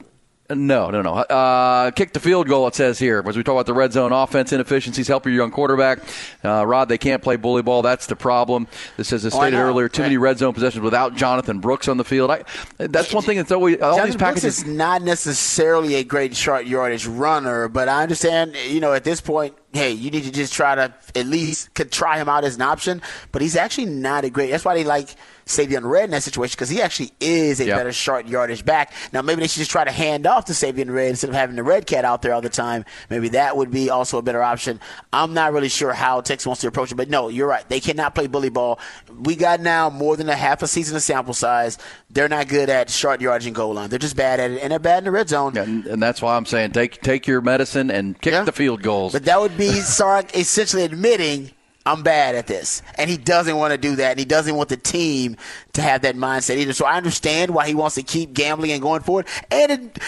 no, 0.54 0.90
no, 0.90 1.02
no. 1.02 1.14
Uh, 1.14 1.90
kick 1.90 2.12
the 2.12 2.20
field 2.20 2.48
goal, 2.48 2.66
it 2.68 2.74
says 2.74 2.98
here. 2.98 3.22
As 3.26 3.36
we 3.36 3.42
talk 3.42 3.52
about 3.52 3.66
the 3.66 3.74
red 3.74 3.92
zone 3.92 4.12
offense 4.12 4.52
inefficiencies, 4.52 5.08
help 5.08 5.26
your 5.26 5.34
young 5.34 5.50
quarterback. 5.50 6.00
Uh, 6.44 6.66
Rod, 6.66 6.88
they 6.88 6.98
can't 6.98 7.22
play 7.22 7.36
bully 7.36 7.62
ball. 7.62 7.82
That's 7.82 8.06
the 8.06 8.16
problem. 8.16 8.66
This 8.96 9.12
as 9.12 9.26
oh, 9.26 9.28
stated 9.30 9.56
earlier, 9.56 9.88
too 9.88 10.02
many 10.02 10.16
red 10.16 10.38
zone 10.38 10.54
possessions 10.54 10.82
without 10.82 11.14
Jonathan 11.14 11.60
Brooks 11.60 11.88
on 11.88 11.96
the 11.96 12.04
field. 12.04 12.30
I, 12.30 12.44
that's 12.78 13.12
one 13.12 13.22
thing 13.22 13.36
that's 13.36 13.52
always, 13.52 13.80
all 13.80 13.96
Jonathan 13.96 14.10
these 14.10 14.16
packages. 14.16 14.42
Brooks 14.42 14.58
is 14.58 14.76
not 14.76 15.02
necessarily 15.02 15.96
a 15.96 16.04
great 16.04 16.36
short 16.36 16.66
yardage 16.66 17.06
runner, 17.06 17.68
but 17.68 17.88
I 17.88 18.02
understand, 18.02 18.54
you 18.68 18.80
know, 18.80 18.92
at 18.92 19.04
this 19.04 19.20
point, 19.20 19.54
hey, 19.72 19.92
you 19.92 20.10
need 20.10 20.24
to 20.24 20.32
just 20.32 20.52
try 20.52 20.74
to 20.74 20.94
at 21.14 21.26
least 21.26 21.72
could 21.74 21.90
try 21.90 22.18
him 22.18 22.28
out 22.28 22.44
as 22.44 22.56
an 22.56 22.62
option. 22.62 23.02
But 23.30 23.42
he's 23.42 23.56
actually 23.56 23.86
not 23.86 24.24
a 24.24 24.30
great. 24.30 24.50
That's 24.50 24.64
why 24.64 24.74
they 24.74 24.84
like 24.84 25.14
Savion 25.46 25.88
Red 25.88 26.04
in 26.04 26.10
that 26.12 26.22
situation 26.22 26.54
because 26.56 26.68
he 26.68 26.80
actually 26.80 27.12
is 27.20 27.60
a 27.60 27.66
yep. 27.66 27.78
better 27.78 27.92
short 27.92 28.26
yardage 28.26 28.64
back. 28.64 28.92
Now 29.12 29.22
maybe 29.22 29.40
they 29.40 29.48
should 29.48 29.60
just 29.60 29.70
try 29.70 29.84
to 29.84 29.92
hand 29.92 30.26
off 30.26 30.46
to 30.46 30.52
Savion 30.52 30.92
Red 30.92 31.10
instead 31.10 31.30
of 31.30 31.34
having 31.34 31.56
the 31.56 31.62
Red 31.62 31.86
Cat 31.86 32.04
out 32.04 32.22
there 32.22 32.34
all 32.34 32.40
the 32.40 32.48
time. 32.48 32.84
Maybe 33.10 33.30
that 33.30 33.56
would 33.56 33.70
be 33.70 33.90
also 33.90 34.18
a 34.18 34.22
better 34.22 34.42
option. 34.42 34.80
I'm 35.12 35.34
not 35.34 35.52
really 35.52 35.68
sure 35.68 35.92
how 35.92 36.20
Texas 36.20 36.46
wants 36.46 36.62
to 36.62 36.68
approach 36.68 36.92
it, 36.92 36.96
but 36.96 37.08
no, 37.08 37.28
you're 37.28 37.48
right. 37.48 37.68
They 37.68 37.80
cannot 37.80 38.14
play 38.14 38.26
bully 38.26 38.50
ball. 38.50 38.78
We 39.20 39.36
got 39.36 39.60
now 39.60 39.90
more 39.90 40.16
than 40.16 40.28
a 40.28 40.36
half 40.36 40.62
a 40.62 40.68
season 40.68 40.96
of 40.96 41.02
sample 41.02 41.34
size. 41.34 41.78
They're 42.10 42.28
not 42.28 42.48
good 42.48 42.68
at 42.68 42.90
short 42.90 43.20
yardage 43.20 43.46
and 43.46 43.54
goal 43.54 43.74
line. 43.74 43.90
They're 43.90 43.98
just 43.98 44.16
bad 44.16 44.40
at 44.40 44.50
it, 44.50 44.62
and 44.62 44.70
they're 44.70 44.78
bad 44.78 44.98
in 44.98 45.04
the 45.04 45.10
red 45.10 45.28
zone. 45.28 45.56
And, 45.56 45.86
and 45.86 46.02
that's 46.02 46.22
why 46.22 46.36
I'm 46.36 46.46
saying 46.46 46.72
take 46.72 47.00
take 47.02 47.26
your 47.26 47.40
medicine 47.40 47.90
and 47.90 48.20
kick 48.20 48.32
yeah. 48.32 48.44
the 48.44 48.52
field 48.52 48.82
goals. 48.82 49.12
But 49.12 49.24
that 49.24 49.40
would 49.40 49.56
be 49.56 49.70
Sark 49.80 50.36
essentially 50.36 50.84
admitting 50.84 51.52
I'm 51.84 52.02
bad 52.02 52.34
at 52.36 52.46
this. 52.46 52.82
And 52.96 53.10
he 53.10 53.16
doesn't 53.16 53.56
want 53.56 53.72
to 53.72 53.78
do 53.78 53.96
that. 53.96 54.10
And 54.12 54.18
he 54.18 54.24
doesn't 54.24 54.54
want 54.54 54.68
the 54.68 54.76
team 54.76 55.36
to 55.72 55.82
have 55.82 56.02
that 56.02 56.14
mindset 56.16 56.56
either. 56.58 56.72
So 56.72 56.84
I 56.84 56.96
understand 56.96 57.52
why 57.52 57.66
he 57.66 57.74
wants 57.74 57.96
to 57.96 58.02
keep 58.02 58.34
gambling 58.34 58.70
and 58.72 58.80
going 58.82 59.02
for 59.02 59.20
it. 59.20 59.26
And 59.50 59.72
it, 59.72 59.98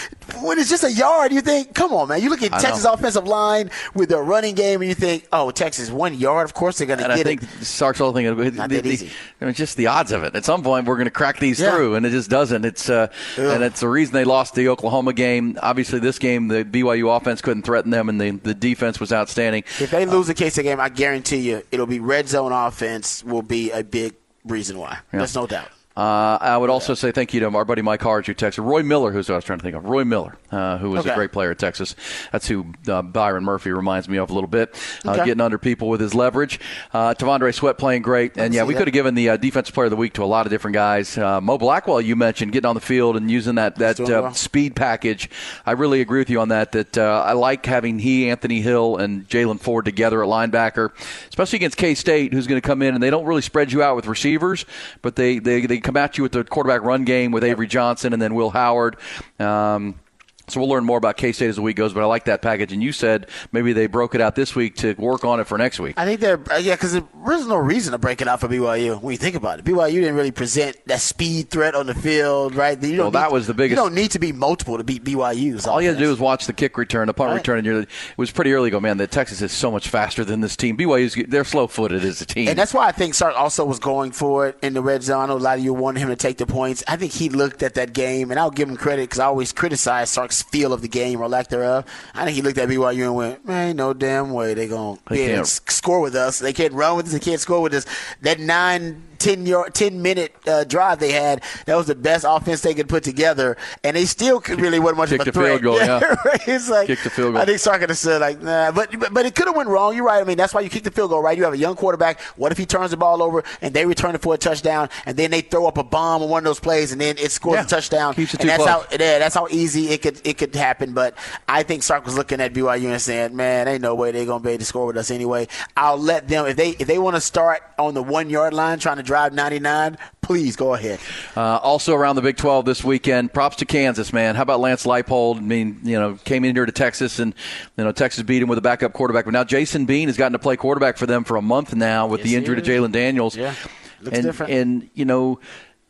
when 0.41 0.57
it's 0.59 0.69
just 0.69 0.83
a 0.83 0.91
yard, 0.91 1.33
you 1.33 1.41
think, 1.41 1.73
come 1.73 1.91
on, 1.91 2.07
man. 2.07 2.21
You 2.21 2.29
look 2.29 2.43
at 2.43 2.53
I 2.53 2.59
Texas 2.59 2.83
know. 2.85 2.93
offensive 2.93 3.27
line 3.27 3.71
with 3.93 4.09
their 4.09 4.23
running 4.23 4.55
game, 4.55 4.81
and 4.81 4.87
you 4.87 4.95
think, 4.95 5.27
oh, 5.33 5.51
Texas, 5.51 5.89
one 5.89 6.13
yard, 6.13 6.45
of 6.45 6.53
course 6.53 6.77
they're 6.77 6.87
going 6.87 6.99
to 6.99 7.05
get 7.05 7.11
it. 7.11 7.19
And 7.19 7.19
I 7.21 7.23
think 7.23 7.43
it. 7.43 7.65
Sark's 7.65 7.99
whole 7.99 8.13
thing, 8.13 8.25
Not 8.55 8.69
the, 8.69 8.75
that 8.77 8.85
easy. 8.85 9.09
Just 9.53 9.75
the 9.75 9.87
odds 9.87 10.11
of 10.11 10.23
it. 10.23 10.35
At 10.35 10.45
some 10.45 10.63
point, 10.63 10.85
we're 10.85 10.95
going 10.95 11.05
to 11.05 11.11
crack 11.11 11.39
these 11.39 11.59
Yeah. 11.59 11.71
through, 11.75 11.95
and 11.95 12.05
it 12.05 12.11
just 12.11 12.29
doesn't. 12.29 12.63
It's 12.63 12.89
uh, 12.89 13.07
and 13.37 13.63
it's 13.63 13.79
the 13.81 13.89
reason 13.89 14.13
they 14.13 14.23
lost 14.23 14.55
the 14.55 14.69
Oklahoma 14.69 15.13
game. 15.13 15.57
Obviously, 15.61 15.99
this 15.99 16.19
game, 16.19 16.47
the 16.47 16.63
BYU 16.63 17.15
offense 17.15 17.41
couldn't 17.41 17.63
threaten 17.63 17.91
them, 17.91 18.07
and 18.07 18.21
the, 18.21 18.31
the 18.31 18.53
defense 18.53 18.99
was 18.99 19.11
outstanding. 19.11 19.63
If 19.79 19.91
they 19.91 20.05
lose 20.05 20.27
the 20.27 20.33
K-State 20.33 20.63
game, 20.63 20.79
I 20.79 20.89
guarantee 20.89 21.37
you 21.49 21.63
it'll 21.75 21.85
be 21.85 21.99
red 21.99 22.27
zone 22.27 22.51
offense 22.51 23.23
will 23.23 23.41
be 23.43 23.69
a 23.71 23.83
big 23.83 24.15
reason 24.45 24.79
why. 24.79 24.99
There's 25.11 25.35
no 25.35 25.45
doubt. 25.45 25.69
Uh, 25.97 26.37
I 26.41 26.57
would 26.57 26.69
also 26.69 26.93
say 26.93 27.11
thank 27.11 27.33
you 27.33 27.39
to 27.39 27.49
our 27.49 27.63
buddy 27.63 27.81
Mike 27.81 28.01
Harge 28.01 28.25
who 28.27 28.33
texted 28.33 28.65
Roy 28.65 28.83
Miller, 28.83 29.11
who's 29.11 29.29
what 29.29 29.35
I 29.35 29.37
was 29.37 29.45
trying 29.45 29.59
to 29.59 29.63
think 29.63 29.75
of. 29.75 29.85
Roy 29.85 30.03
Miller, 30.03 30.37
uh, 30.51 30.77
who 30.77 30.89
was 30.91 31.05
a 31.05 31.13
great 31.15 31.31
player 31.31 31.51
at 31.51 31.59
Texas. 31.59 31.95
That's 32.33 32.47
who 32.47 32.65
uh, 32.87 33.01
Byron 33.01 33.45
Murphy 33.45 33.71
reminds 33.71 34.09
me 34.09 34.17
of 34.17 34.29
a 34.29 34.33
little 34.33 34.49
bit. 34.49 34.75
Uh, 35.05 35.15
Okay. 35.15 35.27
Getting 35.27 35.41
under 35.41 35.57
people 35.57 35.87
with 35.87 36.01
his 36.01 36.13
leverage. 36.13 36.59
Uh, 36.93 37.13
T'Vondre 37.13 37.53
Sweat 37.53 37.77
playing 37.77 38.01
great, 38.01 38.35
and 38.37 38.53
yeah, 38.53 38.65
we 38.65 38.73
could 38.73 38.87
have 38.87 38.93
given 38.93 39.15
the 39.15 39.29
uh, 39.29 39.37
defensive 39.37 39.73
player 39.73 39.85
of 39.85 39.91
the 39.91 39.95
week 39.95 40.11
to 40.13 40.23
a 40.23 40.25
lot 40.25 40.45
of 40.45 40.49
different 40.49 40.73
guys. 40.73 41.17
Uh, 41.17 41.39
Mo 41.39 41.57
Blackwell, 41.57 42.01
you 42.01 42.17
mentioned 42.17 42.51
getting 42.51 42.67
on 42.67 42.75
the 42.75 42.81
field 42.81 43.15
and 43.15 43.31
using 43.31 43.55
that 43.55 43.77
that 43.77 43.97
uh, 44.01 44.03
well. 44.05 44.33
speed 44.33 44.75
package. 44.75 45.29
I 45.65 45.71
really 45.71 46.01
agree 46.01 46.19
with 46.19 46.29
you 46.29 46.41
on 46.41 46.49
that. 46.49 46.73
That 46.73 46.97
uh, 46.97 47.23
I 47.25 47.31
like 47.31 47.65
having 47.65 47.99
he, 47.99 48.29
Anthony 48.29 48.59
Hill, 48.59 48.97
and 48.97 49.25
Jaylan 49.29 49.61
Ford 49.61 49.85
together 49.85 50.21
at 50.21 50.27
linebacker, 50.27 50.89
especially 51.29 51.57
against 51.57 51.77
K 51.77 51.95
State, 51.95 52.33
who's 52.33 52.45
going 52.47 52.59
to 52.59 52.67
come 52.67 52.81
in 52.81 52.93
and 52.93 53.01
they 53.01 53.09
don't 53.09 53.25
really 53.25 53.41
spread 53.41 53.71
you 53.71 53.81
out 53.81 53.95
with 53.95 54.07
receivers, 54.07 54.65
but 55.01 55.15
they 55.15 55.39
they, 55.39 55.65
they 55.65 55.79
come 55.85 55.95
at 55.95 56.17
you 56.17 56.23
with 56.23 56.31
the 56.31 56.43
quarterback 56.43 56.81
run 56.81 57.05
game 57.05 57.31
with 57.31 57.43
Avery 57.43 57.67
Johnson 57.67 58.11
and 58.11 58.21
then 58.21 58.33
Will 58.33 58.49
Howard. 58.49 58.97
Um, 59.39 59.99
so 60.47 60.59
we'll 60.59 60.69
learn 60.69 60.85
more 60.85 60.97
about 60.97 61.17
K 61.17 61.31
State 61.31 61.49
as 61.49 61.55
the 61.55 61.61
week 61.61 61.75
goes, 61.75 61.93
but 61.93 62.01
I 62.01 62.05
like 62.05 62.25
that 62.25 62.41
package. 62.41 62.71
And 62.73 62.81
you 62.83 62.91
said 62.91 63.27
maybe 63.51 63.73
they 63.73 63.87
broke 63.87 64.15
it 64.15 64.21
out 64.21 64.35
this 64.35 64.55
week 64.55 64.75
to 64.77 64.93
work 64.97 65.23
on 65.25 65.39
it 65.39 65.47
for 65.47 65.57
next 65.57 65.79
week. 65.79 65.95
I 65.97 66.05
think 66.05 66.19
they're 66.19 66.39
uh, 66.51 66.57
yeah, 66.57 66.75
because 66.75 66.93
there's 66.93 67.47
no 67.47 67.57
reason 67.57 67.91
to 67.93 67.97
break 67.97 68.21
it 68.21 68.27
out 68.27 68.39
for 68.41 68.47
BYU 68.47 69.01
when 69.01 69.11
you 69.11 69.17
think 69.17 69.35
about 69.35 69.59
it. 69.59 69.65
BYU 69.65 69.93
didn't 69.93 70.15
really 70.15 70.31
present 70.31 70.77
that 70.87 71.01
speed 71.01 71.49
threat 71.49 71.75
on 71.75 71.87
the 71.87 71.95
field, 71.95 72.55
right? 72.55 72.81
You 72.81 72.95
don't 72.97 72.99
Well, 73.05 73.11
that 73.11 73.31
was 73.31 73.47
the 73.47 73.53
biggest- 73.53 73.77
You 73.77 73.83
don't 73.83 73.95
need 73.95 74.11
to 74.11 74.19
be 74.19 74.31
multiple 74.31 74.77
to 74.77 74.83
beat 74.83 75.03
BYU's. 75.03 75.67
All 75.67 75.81
you 75.81 75.87
had 75.89 75.97
to 75.97 76.03
do 76.03 76.09
was 76.09 76.19
watch 76.19 76.45
the 76.47 76.53
kick 76.53 76.77
return, 76.77 77.07
the 77.07 77.13
punt 77.13 77.29
Right. 77.29 77.35
return, 77.37 77.57
and 77.59 77.65
you're, 77.65 77.79
it 77.81 77.89
was 78.17 78.31
pretty 78.31 78.53
early. 78.53 78.69
to 78.69 78.75
Go, 78.75 78.79
man. 78.79 78.97
The 78.97 79.07
Texas 79.07 79.41
is 79.41 79.51
so 79.51 79.71
much 79.71 79.87
faster 79.89 80.23
than 80.25 80.41
this 80.41 80.55
team. 80.55 80.77
BYU's 80.77 81.15
they're 81.29 81.43
slow 81.43 81.67
footed 81.67 82.03
as 82.03 82.21
a 82.21 82.25
team. 82.25 82.47
And 82.49 82.57
that's 82.57 82.73
why 82.73 82.87
I 82.87 82.91
think 82.91 83.13
Sark 83.13 83.35
also 83.37 83.65
was 83.65 83.79
going 83.79 84.11
for 84.11 84.47
it 84.47 84.57
in 84.61 84.73
the 84.73 84.81
red 84.81 85.03
zone. 85.03 85.23
I 85.23 85.25
know 85.27 85.37
a 85.37 85.39
lot 85.39 85.57
of 85.57 85.63
you 85.63 85.73
wanted 85.73 85.99
him 86.01 86.09
to 86.09 86.15
take 86.15 86.37
the 86.37 86.45
points. 86.45 86.83
I 86.87 86.97
think 86.97 87.13
he 87.13 87.29
looked 87.29 87.63
at 87.63 87.73
that 87.75 87.93
game, 87.93 88.31
and 88.31 88.39
I'll 88.39 88.51
give 88.51 88.69
him 88.69 88.77
credit 88.77 89.03
because 89.03 89.19
I 89.19 89.25
always 89.25 89.51
criticize 89.53 90.09
Sark's 90.09 90.34
feel 90.41 90.73
of 90.73 90.81
the 90.81 90.87
game 90.87 91.21
or 91.21 91.27
lack 91.27 91.47
thereof. 91.49 91.85
I 92.13 92.25
think 92.25 92.35
he 92.35 92.41
looked 92.41 92.57
at 92.57 92.69
BYU 92.69 93.03
and 93.05 93.15
went, 93.15 93.45
man, 93.45 93.75
no 93.75 93.93
damn 93.93 94.31
way 94.31 94.53
they're 94.53 94.67
going 94.67 94.97
to 94.97 95.01
They 95.09 95.15
be 95.15 95.21
able 95.23 95.29
to 95.29 95.35
can't. 95.35 95.47
s- 95.47 95.61
score 95.75 95.99
with 96.01 96.15
us. 96.15 96.39
They 96.39 96.53
can't 96.53 96.73
run 96.73 96.97
with 96.97 97.07
us. 97.07 97.13
They 97.13 97.19
can't 97.19 97.39
score 97.39 97.61
with 97.61 97.73
us. 97.73 97.85
That 98.21 98.39
nine, 98.39 99.03
10, 99.25 99.45
yard, 99.47 99.73
10 99.73 100.01
minute 100.01 100.35
uh, 100.47 100.63
drive 100.65 100.99
they 100.99 101.11
had, 101.11 101.41
that 101.65 101.75
was 101.75 101.87
the 101.87 101.95
best 101.95 102.25
offense 102.27 102.61
they 102.61 102.73
could 102.75 102.87
put 102.87 103.03
together, 103.03 103.57
and 103.83 103.95
they 103.95 104.05
still 104.05 104.39
could 104.39 104.61
really 104.61 104.79
wasn't 104.79 104.97
much 104.97 105.11
of 105.11 105.21
a 105.21 105.23
the 105.25 105.31
field 105.33 105.33
threat. 105.33 105.61
goal, 105.63 105.77
yeah. 105.79 106.15
it's 106.47 106.69
like, 106.69 106.87
Kicked 106.87 107.03
the 107.05 107.09
field 107.09 107.33
goal. 107.33 107.41
I 107.41 107.45
think 107.45 107.59
Sark 107.59 107.79
could 107.79 107.89
have 107.89 107.97
said 107.97 108.21
like, 108.21 108.41
nah, 108.41 108.71
but 108.71 108.97
but, 108.99 109.13
but 109.13 109.25
it 109.25 109.33
could 109.35 109.47
have 109.47 109.55
went 109.55 109.67
wrong. 109.69 109.95
You're 109.95 110.05
right. 110.05 110.21
I 110.21 110.23
mean, 110.25 110.37
that's 110.37 110.53
why 110.53 110.61
you 110.61 110.69
kick 110.69 110.83
the 110.83 110.91
field 110.91 111.09
goal, 111.09 111.21
right? 111.23 111.35
You 111.37 111.43
have 111.43 111.53
a 111.53 111.57
young 111.57 111.75
quarterback. 111.75 112.19
What 112.35 112.51
if 112.51 112.57
he 112.59 112.65
turns 112.67 112.91
the 112.91 112.97
ball 112.97 113.23
over 113.23 113.43
and 113.61 113.73
they 113.73 113.85
return 113.85 114.13
it 114.13 114.21
for 114.21 114.35
a 114.35 114.37
touchdown, 114.37 114.89
and 115.07 115.17
then 115.17 115.31
they 115.31 115.41
throw 115.41 115.65
up 115.65 115.77
a 115.79 115.83
bomb 115.83 116.21
on 116.21 116.29
one 116.29 116.39
of 116.39 116.45
those 116.45 116.59
plays, 116.59 116.91
and 116.91 117.01
then 117.01 117.17
it 117.17 117.31
scores 117.31 117.55
Yeah. 117.55 117.63
a 117.63 117.67
touchdown? 117.67 118.13
Keeps 118.13 118.35
it 118.35 118.41
and 118.41 118.49
that's 118.49 118.63
close. 118.63 118.85
how 118.85 118.85
yeah, 118.91 119.17
that's 119.17 119.33
how 119.33 119.47
easy 119.49 119.89
it 119.89 120.03
could 120.03 120.21
it 120.23 120.37
could 120.37 120.53
happen. 120.53 120.93
But 120.93 121.17
I 121.49 121.63
think 121.63 121.81
Sark 121.81 122.05
was 122.05 122.15
looking 122.15 122.39
at 122.41 122.53
BYU 122.53 122.91
and 122.91 123.01
saying, 123.01 123.35
man, 123.35 123.67
ain't 123.67 123.81
no 123.81 123.95
way 123.95 124.11
they're 124.11 124.25
gonna 124.27 124.43
be 124.43 124.51
able 124.51 124.59
to 124.59 124.65
score 124.65 124.85
with 124.85 124.97
us 124.97 125.09
anyway. 125.09 125.47
I'll 125.75 125.97
let 125.97 126.27
them 126.27 126.45
if 126.45 126.55
they 126.57 126.69
if 126.71 126.85
they 126.85 126.99
want 126.99 127.15
to 127.15 127.21
start 127.21 127.63
on 127.79 127.95
the 127.95 128.03
one 128.03 128.29
yard 128.29 128.53
line 128.53 128.77
trying 128.77 128.97
to 128.97 129.03
drive 129.03 129.14
99. 129.33 129.97
Please 130.21 130.55
go 130.55 130.73
ahead. 130.73 130.99
Uh, 131.37 131.57
also 131.57 131.93
around 131.93 132.15
the 132.15 132.21
Big 132.21 132.35
12 132.37 132.65
this 132.65 132.83
weekend, 132.83 133.31
props 133.33 133.57
to 133.57 133.65
Kansas, 133.65 134.11
man. 134.11 134.35
How 134.35 134.41
about 134.41 134.59
Lance 134.59 134.85
Leipold? 134.85 135.37
I 135.37 135.41
mean, 135.41 135.79
you 135.83 135.99
know, 135.99 136.15
came 136.23 136.43
in 136.45 136.55
here 136.55 136.65
to 136.65 136.71
Texas 136.71 137.19
and, 137.19 137.33
you 137.77 137.83
know, 137.83 137.91
Texas 137.91 138.23
beat 138.23 138.41
him 138.41 138.49
with 138.49 138.57
a 138.57 138.61
backup 138.61 138.93
quarterback. 138.93 139.25
But 139.25 139.31
now 139.33 139.43
Jason 139.43 139.85
Bean 139.85 140.07
has 140.07 140.17
gotten 140.17 140.33
to 140.33 140.39
play 140.39 140.57
quarterback 140.57 140.97
for 140.97 141.05
them 141.05 141.23
for 141.23 141.37
a 141.37 141.41
month 141.41 141.75
now 141.75 142.07
with 142.07 142.21
Yes, 142.21 142.29
the 142.29 142.35
injury 142.37 142.61
to. 142.61 142.61
Jalon 142.61 142.91
Daniels. 142.91 143.35
Yeah. 143.37 143.53
Looks 144.01 144.17
and, 144.17 144.25
different. 144.25 144.51
And, 144.51 144.89
you 144.95 145.05
know, 145.05 145.39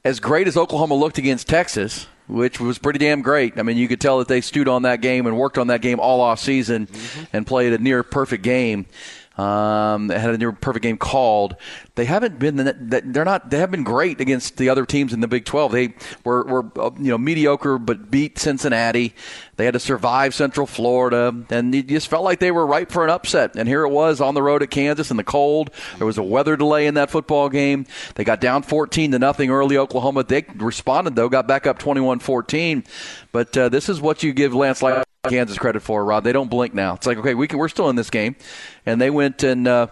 as 0.04 0.20
great 0.20 0.48
as 0.48 0.58
Oklahoma 0.58 0.96
looked 0.96 1.18
against 1.18 1.48
Texas, 1.48 2.08
which 2.28 2.60
was 2.60 2.78
pretty 2.78 3.00
damn 3.00 3.22
great. 3.22 3.58
I 3.58 3.62
mean, 3.64 3.78
you 3.78 3.88
could 3.88 4.02
tell 4.02 4.20
that 4.20 4.28
they 4.28 4.42
stewed 4.42 4.68
on 4.68 4.82
that 4.82 5.00
game 5.02 5.28
and 5.28 5.38
worked 5.38 5.58
on 5.58 5.68
that 5.68 5.82
game 5.82 6.00
all 6.00 6.22
off 6.22 6.40
season 6.40 6.88
Mm-hmm. 6.88 7.24
and 7.38 7.48
played 7.48 7.72
a 7.74 7.78
near 7.78 8.04
perfect 8.04 8.44
game. 8.44 8.86
Um, 9.38 10.08
they 10.08 10.18
had 10.18 10.30
a 10.30 10.38
near 10.38 10.54
perfect 10.54 10.84
game 10.84 10.98
called. 10.98 11.58
They 11.96 12.06
haven't 12.06 12.40
been 12.40 12.56
they're 12.56 13.26
not. 13.26 13.50
They 13.50 13.58
have 13.58 13.72
been 13.72 13.84
great 13.84 14.22
against 14.22 14.58
the 14.58 14.70
other 14.70 14.86
teams 14.86 15.12
in 15.14 15.20
the 15.20 15.28
Big 15.28 15.46
Twelve. 15.46 15.72
They 15.74 15.94
were, 16.24 16.44
were 16.44 16.66
uh, 16.80 16.92
you 16.98 17.12
know 17.12 17.18
mediocre, 17.18 17.78
but 17.78 18.10
beat 18.10 18.40
Cincinnati. 18.40 19.14
They 19.58 19.66
had 19.66 19.74
to 19.74 19.80
survive 19.80 20.34
Central 20.34 20.68
Florida, 20.68 21.34
and 21.50 21.74
you 21.74 21.84
just 21.84 22.08
felt 22.08 22.24
like 22.24 22.40
they 22.40 22.52
were 22.52 22.66
ripe 22.66 22.92
for 22.92 23.04
an 23.04 23.10
upset. 23.10 23.56
And 23.56 23.68
here 23.68 23.84
it 23.84 23.90
was 23.90 24.22
on 24.22 24.34
the 24.36 24.44
road 24.44 24.64
at 24.64 24.70
Kansas 24.70 25.12
in 25.12 25.18
the 25.18 25.24
cold. 25.24 25.70
There 25.98 26.08
was 26.08 26.18
a 26.18 26.24
weather 26.24 26.58
delay 26.58 26.88
in 26.88 26.94
that 26.96 27.10
football 27.10 27.50
game. 27.50 27.86
They 28.16 28.24
got 28.24 28.42
down 28.42 28.64
14 28.64 29.12
to 29.12 29.20
nothing 29.20 29.50
early. 29.50 29.78
Oklahoma 29.78 30.24
they 30.24 30.46
responded 30.56 31.16
though, 31.16 31.30
got 31.30 31.48
back 31.48 31.68
up 31.68 31.80
21-14. 31.80 32.86
But 33.32 33.58
uh, 33.58 33.70
this 33.70 33.90
is 33.90 34.02
what 34.02 34.24
you 34.24 34.34
give 34.34 34.54
Lance 34.54 34.82
Leipold 34.82 35.06
Kansas 35.30 35.58
credit 35.58 35.82
for, 35.82 36.04
Rod. 36.04 36.24
They 36.24 36.32
don't 36.32 36.50
blink 36.50 36.74
now. 36.74 36.96
It's 36.96 37.08
like 37.08 37.18
okay, 37.18 37.34
we 37.34 37.48
can, 37.48 37.60
we're 37.60 37.70
still 37.70 37.90
in 37.90 37.96
this 37.96 38.10
game, 38.10 38.36
and 38.86 39.00
they 39.00 39.10
went 39.10 39.44
and. 39.44 39.68
Uh, 39.68 39.88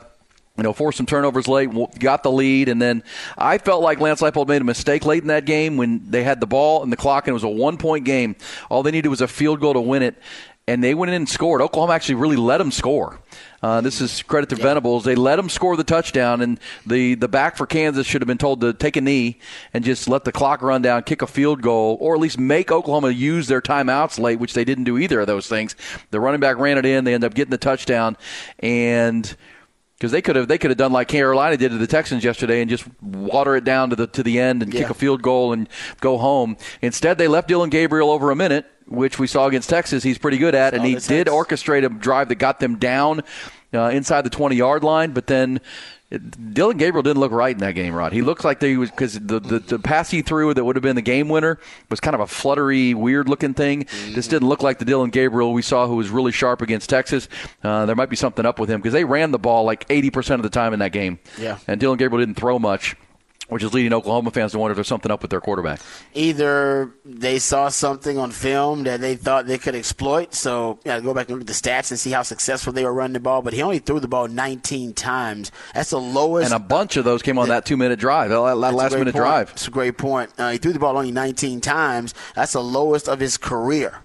you 0.56 0.62
know, 0.62 0.72
forced 0.72 0.98
some 0.98 1.08
turnovers 1.08 1.48
late, 1.48 1.72
got 1.98 2.22
the 2.22 2.32
lead, 2.32 2.70
and 2.70 2.80
then 2.80 3.02
I 3.36 3.58
felt 3.58 3.82
like 3.82 4.00
Lance 4.00 4.22
Leipold 4.22 4.48
made 4.48 4.62
a 4.62 4.66
mistake 4.66 5.04
late 5.04 5.24
in 5.24 5.30
that 5.30 5.46
game 5.46 5.78
when 5.78 6.12
they 6.12 6.24
had 6.24 6.40
the 6.40 6.46
ball 6.46 6.84
and 6.84 6.92
the 6.92 6.96
clock, 6.96 7.26
and 7.26 7.32
it 7.32 7.34
was 7.34 7.44
a 7.44 7.50
one-point 7.50 8.06
game. 8.06 8.36
All 8.70 8.84
they 8.84 8.92
needed 8.92 9.10
was 9.10 9.22
a 9.22 9.28
field 9.28 9.62
goal 9.62 9.74
to 9.74 9.82
win 9.82 10.04
it, 10.04 10.16
and 10.68 10.84
they 10.84 10.94
went 10.94 11.10
in 11.10 11.16
and 11.16 11.28
scored. 11.28 11.62
Oklahoma 11.62 11.94
actually 11.94 12.16
really 12.16 12.36
let 12.36 12.60
them 12.60 12.70
score. 12.70 13.20
Uh, 13.64 13.80
this 13.80 14.02
is 14.02 14.22
credit 14.24 14.50
to 14.50 14.58
Venables. 14.58 15.06
They 15.06 15.16
let 15.16 15.38
them 15.38 15.48
score 15.48 15.78
the 15.78 15.86
touchdown, 15.86 16.42
and 16.42 16.60
the, 16.86 17.16
the 17.16 17.30
back 17.30 17.56
for 17.56 17.66
Kansas 17.66 18.06
should 18.06 18.22
have 18.22 18.28
been 18.28 18.38
told 18.38 18.60
to 18.60 18.74
take 18.74 18.98
a 18.98 19.02
knee 19.02 19.40
and 19.74 19.86
just 19.86 20.10
let 20.10 20.26
the 20.26 20.34
clock 20.34 20.62
run 20.62 20.82
down, 20.82 21.04
kick 21.04 21.22
a 21.22 21.28
field 21.28 21.62
goal, 21.62 21.98
or 22.02 22.14
at 22.14 22.20
least 22.20 22.38
make 22.38 22.74
Oklahoma 22.74 23.12
use 23.12 23.48
their 23.48 23.62
timeouts 23.62 24.20
late, 24.20 24.38
which 24.38 24.54
they 24.54 24.66
didn't 24.66 24.84
do 24.84 24.98
either 24.98 25.22
of 25.22 25.28
those 25.28 25.48
things. 25.48 25.78
The 26.12 26.20
running 26.20 26.42
back 26.42 26.58
ran 26.58 26.78
it 26.78 26.86
in. 26.86 27.06
They 27.06 27.14
end 27.14 27.24
up 27.24 27.36
getting 27.36 27.52
the 27.52 27.58
touchdown, 27.58 28.18
and 28.60 29.34
because 29.98 30.12
they 30.12 30.22
could 30.22 30.36
have 30.36 30.50
they 30.50 30.58
could 30.58 30.70
have 30.70 30.78
done 30.78 30.92
like 30.92 31.08
Carolina 31.08 31.56
did 31.56 31.70
to 31.70 31.78
the 31.78 31.88
Texans 31.88 32.26
yesterday 32.26 32.60
and 32.60 32.70
just 32.70 32.84
water 33.02 33.56
it 33.56 33.64
down 33.64 33.92
to 33.92 33.96
the 33.96 34.08
to 34.08 34.24
the 34.24 34.42
end 34.42 34.62
and 34.62 34.70
kick 34.70 34.90
a 34.90 34.94
field 34.94 35.22
goal 35.22 35.54
and 35.54 35.70
go 36.02 36.18
home. 36.18 36.58
Instead, 36.82 37.18
they 37.18 37.30
left 37.30 37.48
Dillon 37.48 37.70
Gabriel 37.70 38.12
over 38.12 38.30
a 38.30 38.36
minute, 38.36 38.66
which 38.88 39.20
we 39.20 39.28
saw 39.28 39.48
against 39.48 39.70
Texas. 39.70 40.04
He's 40.04 40.18
pretty 40.18 40.38
good 40.38 40.56
at, 40.56 40.74
and 40.74 40.86
he 40.86 40.96
did 40.96 41.28
orchestrate 41.28 41.86
a 41.86 41.90
drive 41.90 42.30
that 42.30 42.36
got 42.36 42.60
them 42.60 42.78
down 42.78 43.22
uh, 43.74 43.90
inside 43.90 44.22
the 44.24 44.30
twenty 44.30 44.56
yard 44.56 44.84
line. 44.84 45.12
But 45.12 45.28
then. 45.28 45.58
it- 46.12 46.54
Dillon 46.54 46.78
Gabriel 46.78 47.02
didn't 47.02 47.20
look 47.20 47.32
right 47.32 47.56
in 47.56 47.58
that 47.62 47.72
game, 47.74 47.96
Rod. 47.96 48.14
He 48.14 48.22
looked 48.22 48.44
like 48.46 48.60
they 48.60 48.78
was 48.78 48.92
because 48.92 49.14
the, 49.16 49.40
the 49.40 49.58
the 49.58 49.80
pass 49.80 50.12
he 50.12 50.22
threw 50.22 50.54
that 50.54 50.64
would 50.64 50.76
have 50.76 50.84
been 50.84 50.96
the 50.96 51.02
game 51.02 51.28
winner 51.28 51.58
was 51.90 52.00
kind 52.00 52.14
of 52.14 52.22
a 52.22 52.28
fluttery, 52.28 52.94
weird 52.94 53.28
looking 53.28 53.56
thing. 53.56 53.88
This 54.14 54.28
didn't 54.28 54.48
look 54.48 54.62
like 54.62 54.78
the 54.78 54.86
Dillon 54.86 55.10
Gabriel 55.10 55.54
we 55.54 55.64
saw 55.64 55.88
who 55.88 55.96
was 55.96 56.10
really 56.12 56.32
sharp 56.32 56.62
against 56.62 56.88
Texas. 56.88 57.28
Uh, 57.64 57.88
there 57.88 57.96
might 57.96 58.12
be 58.12 58.16
something 58.16 58.46
up 58.46 58.60
with 58.60 58.70
him 58.70 58.80
because 58.80 58.94
they 58.94 59.06
ran 59.06 59.32
the 59.32 59.40
ball 59.40 59.64
like 59.64 59.86
eighty 59.90 60.12
percent 60.12 60.38
of 60.40 60.44
the 60.44 60.52
time 60.52 60.72
in 60.74 60.80
that 60.82 60.92
game. 60.92 61.18
Yeah. 61.40 61.58
and 61.68 61.80
Dillon 61.80 61.98
Gabriel 61.98 62.24
didn't 62.24 62.38
throw 62.38 62.60
much, 62.60 62.96
which 63.54 63.64
is 63.64 63.74
leading 63.74 63.94
Oklahoma 63.94 64.32
fans 64.32 64.52
to 64.52 64.60
wonder 64.60 64.72
if 64.72 64.76
there's 64.76 64.88
something 64.88 65.12
up 65.12 65.22
with 65.22 65.32
their 65.32 65.42
quarterback. 65.42 65.80
either 66.14 66.92
they 67.06 67.40
saw 67.40 67.70
something 67.70 68.18
on 68.18 68.32
film 68.32 68.84
that 68.84 69.02
they 69.02 69.16
thought 69.16 69.46
they 69.46 69.58
could 69.58 69.76
exploit. 69.76 70.34
So, 70.34 70.80
yeah, 70.86 71.00
go 71.00 71.14
back 71.14 71.30
and 71.30 71.38
look 71.38 71.42
at 71.42 71.48
the 71.48 71.54
stats 71.54 71.92
and 71.92 72.00
see 72.00 72.12
how 72.12 72.24
successful 72.24 72.74
they 72.74 72.84
were 72.84 72.94
running 72.94 73.14
the 73.14 73.20
ball. 73.20 73.42
But 73.42 73.54
he 73.54 73.62
only 73.62 73.80
threw 73.80 74.00
the 74.00 74.08
ball 74.08 74.28
19 74.28 74.94
times. 74.94 75.52
That's 75.74 75.92
the 75.92 76.00
lowest. 76.00 76.52
And 76.52 76.62
a 76.62 76.66
bunch 76.66 76.98
of 76.98 77.06
those 77.06 77.22
came 77.22 77.38
on 77.38 77.50
that 77.50 77.66
two 77.66 77.78
minute 77.78 78.00
drive, 78.00 78.30
that 78.30 78.36
that 78.42 78.56
last 78.56 78.92
minute 78.94 79.06
point. 79.06 79.16
drive. 79.16 79.48
That's 79.50 79.68
a 79.68 79.72
great 79.72 79.98
point. 79.98 80.32
Uh, 80.38 80.52
he 80.52 80.58
threw 80.58 80.74
the 80.74 80.80
ball 80.80 80.98
only 80.98 81.12
19 81.12 81.62
times. 81.62 82.14
That's 82.36 82.54
the 82.54 82.64
lowest 82.64 83.08
of 83.08 83.20
his 83.20 83.38
career. 83.38 84.03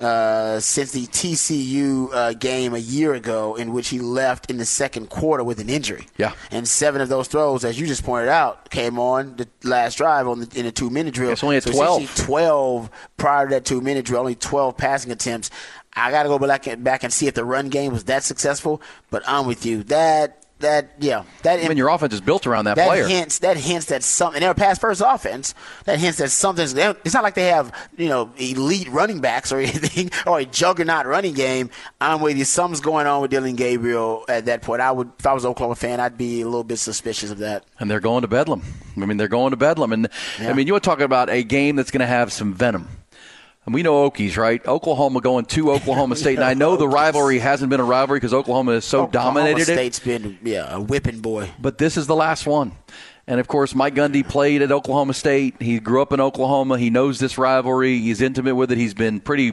Uh, 0.00 0.60
since 0.60 0.92
the 0.92 1.06
TCU 1.08 2.08
uh, 2.14 2.32
game 2.34 2.72
a 2.72 2.78
year 2.78 3.14
ago, 3.14 3.56
in 3.56 3.72
which 3.72 3.88
he 3.88 3.98
left 3.98 4.48
in 4.48 4.56
the 4.56 4.64
second 4.64 5.08
quarter 5.10 5.42
with 5.42 5.58
an 5.58 5.68
injury. 5.68 6.06
Yeah. 6.16 6.34
and 6.52 6.68
seven 6.68 7.00
of 7.00 7.08
those 7.08 7.26
throws, 7.26 7.64
as 7.64 7.80
you 7.80 7.86
just 7.88 8.04
pointed 8.04 8.28
out, 8.28 8.70
came 8.70 9.00
on 9.00 9.34
the 9.36 9.48
last 9.64 9.96
drive 9.98 10.28
on 10.28 10.38
the, 10.40 10.58
in 10.60 10.66
a 10.66 10.70
two 10.70 10.88
minute 10.88 11.14
drill. 11.14 11.32
It's 11.32 11.42
only 11.42 11.56
at 11.56 11.64
So 11.64 11.72
12. 11.72 12.02
essentially 12.02 12.26
12 12.26 12.90
prior 13.16 13.48
to 13.48 13.54
that 13.56 13.64
two 13.64 13.80
minute 13.80 14.04
drill, 14.04 14.20
only 14.20 14.36
12 14.36 14.76
passing 14.76 15.10
attempts. 15.10 15.50
I 15.94 16.12
got 16.12 16.22
to 16.22 16.28
go 16.28 16.38
back 16.38 16.68
and, 16.68 16.84
back 16.84 17.02
and 17.02 17.12
see 17.12 17.26
if 17.26 17.34
the 17.34 17.44
run 17.44 17.68
game 17.68 17.92
was 17.92 18.04
that 18.04 18.22
successful, 18.22 18.80
but 19.10 19.24
I'm 19.26 19.46
with 19.48 19.66
you. 19.66 19.82
That 19.84 20.44
that 20.60 20.90
yeah 20.98 21.24
that 21.42 21.64
I 21.64 21.68
mean, 21.68 21.76
your 21.76 21.88
offense 21.88 22.12
is 22.12 22.20
built 22.20 22.46
around 22.46 22.64
that, 22.64 22.76
that 22.76 22.88
player. 22.88 23.06
hints 23.06 23.38
that 23.40 23.56
hints 23.56 23.86
that 23.86 24.02
something 24.02 24.40
they're 24.40 24.50
a 24.50 24.54
pass 24.54 24.78
first 24.78 25.02
offense. 25.04 25.54
That 25.84 25.98
hints 25.98 26.18
that 26.18 26.30
something's. 26.30 26.74
It's 26.74 27.14
not 27.14 27.22
like 27.22 27.34
they 27.34 27.48
have 27.48 27.72
you 27.96 28.08
know 28.08 28.32
elite 28.36 28.88
running 28.88 29.20
backs 29.20 29.52
or 29.52 29.58
anything 29.60 30.10
or 30.26 30.40
a 30.40 30.44
juggernaut 30.44 31.06
running 31.06 31.34
game. 31.34 31.70
I'm 32.00 32.20
with 32.20 32.36
you. 32.36 32.44
Something's 32.44 32.80
going 32.80 33.06
on 33.06 33.22
with 33.22 33.30
Dillon 33.30 33.56
Gabriel 33.56 34.24
at 34.28 34.46
that 34.46 34.62
point. 34.62 34.80
I 34.80 34.90
would 34.90 35.10
if 35.18 35.26
I 35.26 35.32
was 35.32 35.44
an 35.44 35.50
Oklahoma 35.50 35.76
fan, 35.76 36.00
I'd 36.00 36.18
be 36.18 36.40
a 36.40 36.46
little 36.46 36.64
bit 36.64 36.78
suspicious 36.78 37.30
of 37.30 37.38
that. 37.38 37.64
and 37.78 37.90
they're 37.90 38.00
going 38.00 38.22
to 38.22 38.28
Bedlam. 38.28 38.62
I 38.96 39.06
mean, 39.06 39.16
they're 39.16 39.28
going 39.28 39.52
to 39.52 39.56
Bedlam, 39.56 39.92
and 39.92 40.08
I 40.40 40.52
mean, 40.52 40.66
you 40.66 40.72
were 40.72 40.80
talking 40.80 41.04
about 41.04 41.30
a 41.30 41.44
game 41.44 41.76
that's 41.76 41.92
going 41.92 42.00
to 42.00 42.06
have 42.06 42.32
some 42.32 42.52
venom. 42.52 42.88
And 43.68 43.74
we 43.74 43.82
know 43.82 44.08
Okies, 44.10 44.38
right? 44.38 44.66
Oklahoma 44.66 45.20
going 45.20 45.44
to 45.44 45.72
Oklahoma 45.72 46.16
State, 46.16 46.36
and 46.36 46.44
I 46.44 46.54
know 46.54 46.78
the 46.78 46.88
rivalry 46.88 47.38
hasn't 47.38 47.68
been 47.68 47.80
a 47.80 47.84
rivalry 47.84 48.18
because 48.18 48.32
Oklahoma 48.32 48.72
has 48.72 48.86
so 48.86 49.06
dominated 49.06 49.60
Oklahoma 49.60 49.60
it. 49.60 49.92
State's 49.92 49.98
been 49.98 50.38
yeah 50.42 50.74
a 50.74 50.80
whipping 50.80 51.20
boy. 51.20 51.50
But 51.60 51.76
this 51.76 51.98
is 51.98 52.06
the 52.06 52.16
last 52.16 52.46
one. 52.46 52.72
And 53.26 53.38
of 53.38 53.46
course, 53.46 53.74
Mike 53.74 53.94
Gundy 53.94 54.26
played 54.26 54.62
at 54.62 54.72
Oklahoma 54.72 55.12
State. 55.12 55.60
He 55.60 55.80
grew 55.80 56.00
up 56.00 56.14
in 56.14 56.20
Oklahoma. 56.22 56.78
He 56.78 56.88
knows 56.88 57.18
this 57.18 57.36
rivalry. 57.36 57.98
He's 57.98 58.22
intimate 58.22 58.54
with 58.54 58.72
it. 58.72 58.78
He's 58.78 58.94
been 58.94 59.20
pretty 59.20 59.52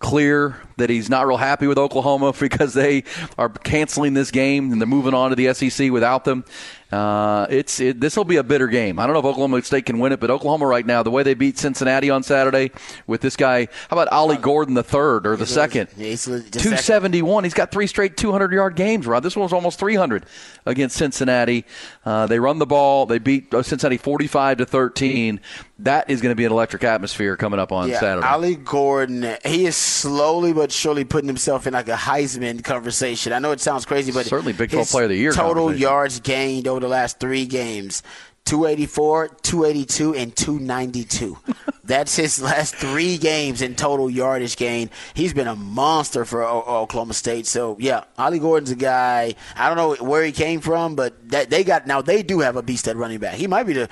clear 0.00 0.60
that 0.78 0.90
he's 0.90 1.08
not 1.08 1.28
real 1.28 1.36
happy 1.36 1.68
with 1.68 1.78
Oklahoma 1.78 2.34
because 2.40 2.74
they 2.74 3.04
are 3.38 3.48
canceling 3.48 4.14
this 4.14 4.32
game 4.32 4.72
and 4.72 4.80
they're 4.80 4.88
moving 4.88 5.14
on 5.14 5.30
to 5.30 5.36
the 5.36 5.54
SEC 5.54 5.92
without 5.92 6.24
them. 6.24 6.44
Uh, 6.92 7.46
it's 7.48 7.80
it, 7.80 8.00
this 8.00 8.16
will 8.16 8.24
be 8.24 8.36
a 8.36 8.42
bitter 8.42 8.66
game. 8.66 8.98
I 8.98 9.06
don't 9.06 9.14
know 9.14 9.20
if 9.20 9.24
Oklahoma 9.24 9.62
State 9.62 9.86
can 9.86 9.98
win 9.98 10.12
it, 10.12 10.20
but 10.20 10.30
Oklahoma 10.30 10.66
right 10.66 10.84
now, 10.84 11.02
the 11.02 11.10
way 11.10 11.22
they 11.22 11.32
beat 11.32 11.58
Cincinnati 11.58 12.10
on 12.10 12.22
Saturday 12.22 12.70
with 13.06 13.22
this 13.22 13.34
guy, 13.34 13.66
how 13.88 13.96
about 13.96 14.12
Ollie 14.12 14.36
Gordon 14.36 14.74
the 14.74 14.82
third 14.82 15.26
or 15.26 15.36
the 15.36 15.46
second? 15.46 15.88
He's 15.96 16.20
second. 16.20 16.52
271. 16.52 17.44
He's 17.44 17.54
got 17.54 17.70
three 17.70 17.86
straight 17.86 18.18
200 18.18 18.52
yard 18.52 18.76
games, 18.76 19.06
Rod. 19.06 19.22
This 19.22 19.34
one 19.34 19.44
was 19.44 19.54
almost 19.54 19.78
300 19.78 20.26
against 20.66 20.96
Cincinnati. 20.96 21.64
Uh, 22.04 22.26
they 22.26 22.38
run 22.38 22.58
the 22.58 22.66
ball. 22.66 23.06
They 23.06 23.18
beat 23.18 23.54
uh, 23.54 23.62
Cincinnati 23.62 23.96
45 23.96 24.58
to 24.58 24.66
13. 24.66 25.40
That 25.82 26.08
is 26.08 26.20
going 26.20 26.30
to 26.30 26.36
be 26.36 26.44
an 26.44 26.52
electric 26.52 26.84
atmosphere 26.84 27.36
coming 27.36 27.58
up 27.58 27.72
on 27.72 27.88
yeah, 27.88 27.98
Saturday. 27.98 28.26
Ollie 28.26 28.54
Gordon, 28.56 29.36
he 29.44 29.66
is 29.66 29.76
slowly 29.76 30.52
but 30.52 30.70
surely 30.70 31.04
putting 31.04 31.28
himself 31.28 31.66
in 31.66 31.72
like 31.72 31.88
a 31.88 31.96
Heisman 31.96 32.62
conversation. 32.62 33.32
I 33.32 33.40
know 33.40 33.50
it 33.50 33.60
sounds 33.60 33.84
crazy, 33.84 34.12
but 34.12 34.26
Certainly 34.26 34.52
Big 34.52 34.70
12 34.70 34.88
Player 34.88 35.04
of 35.04 35.10
the 35.10 35.16
Year 35.16 35.32
Total 35.32 35.74
yards 35.74 36.20
gained 36.20 36.68
over 36.68 36.80
the 36.80 36.88
last 36.88 37.18
three 37.18 37.46
games. 37.46 38.02
284, 38.44 39.28
282, 39.42 40.14
and 40.14 40.34
292. 40.34 41.38
That's 41.84 42.16
his 42.16 42.40
last 42.40 42.74
three 42.74 43.18
games 43.18 43.60
in 43.62 43.74
total 43.74 44.08
yardage 44.08 44.56
gain. 44.56 44.90
He's 45.14 45.32
been 45.32 45.46
a 45.46 45.56
monster 45.56 46.24
for 46.24 46.42
o- 46.42 46.62
Oklahoma 46.62 47.14
State. 47.14 47.46
So 47.46 47.76
yeah, 47.80 48.04
Ollie 48.18 48.38
Gordon's 48.38 48.70
a 48.70 48.76
guy. 48.76 49.34
I 49.56 49.68
don't 49.68 49.76
know 49.76 50.04
where 50.04 50.24
he 50.24 50.32
came 50.32 50.60
from, 50.60 50.94
but 50.94 51.28
that 51.30 51.50
they 51.50 51.64
got 51.64 51.86
now 51.86 52.02
they 52.02 52.22
do 52.22 52.40
have 52.40 52.56
a 52.56 52.62
beast 52.62 52.88
at 52.88 52.96
running 52.96 53.18
back. 53.18 53.34
He 53.34 53.46
might 53.46 53.64
be 53.64 53.72
the 53.74 53.88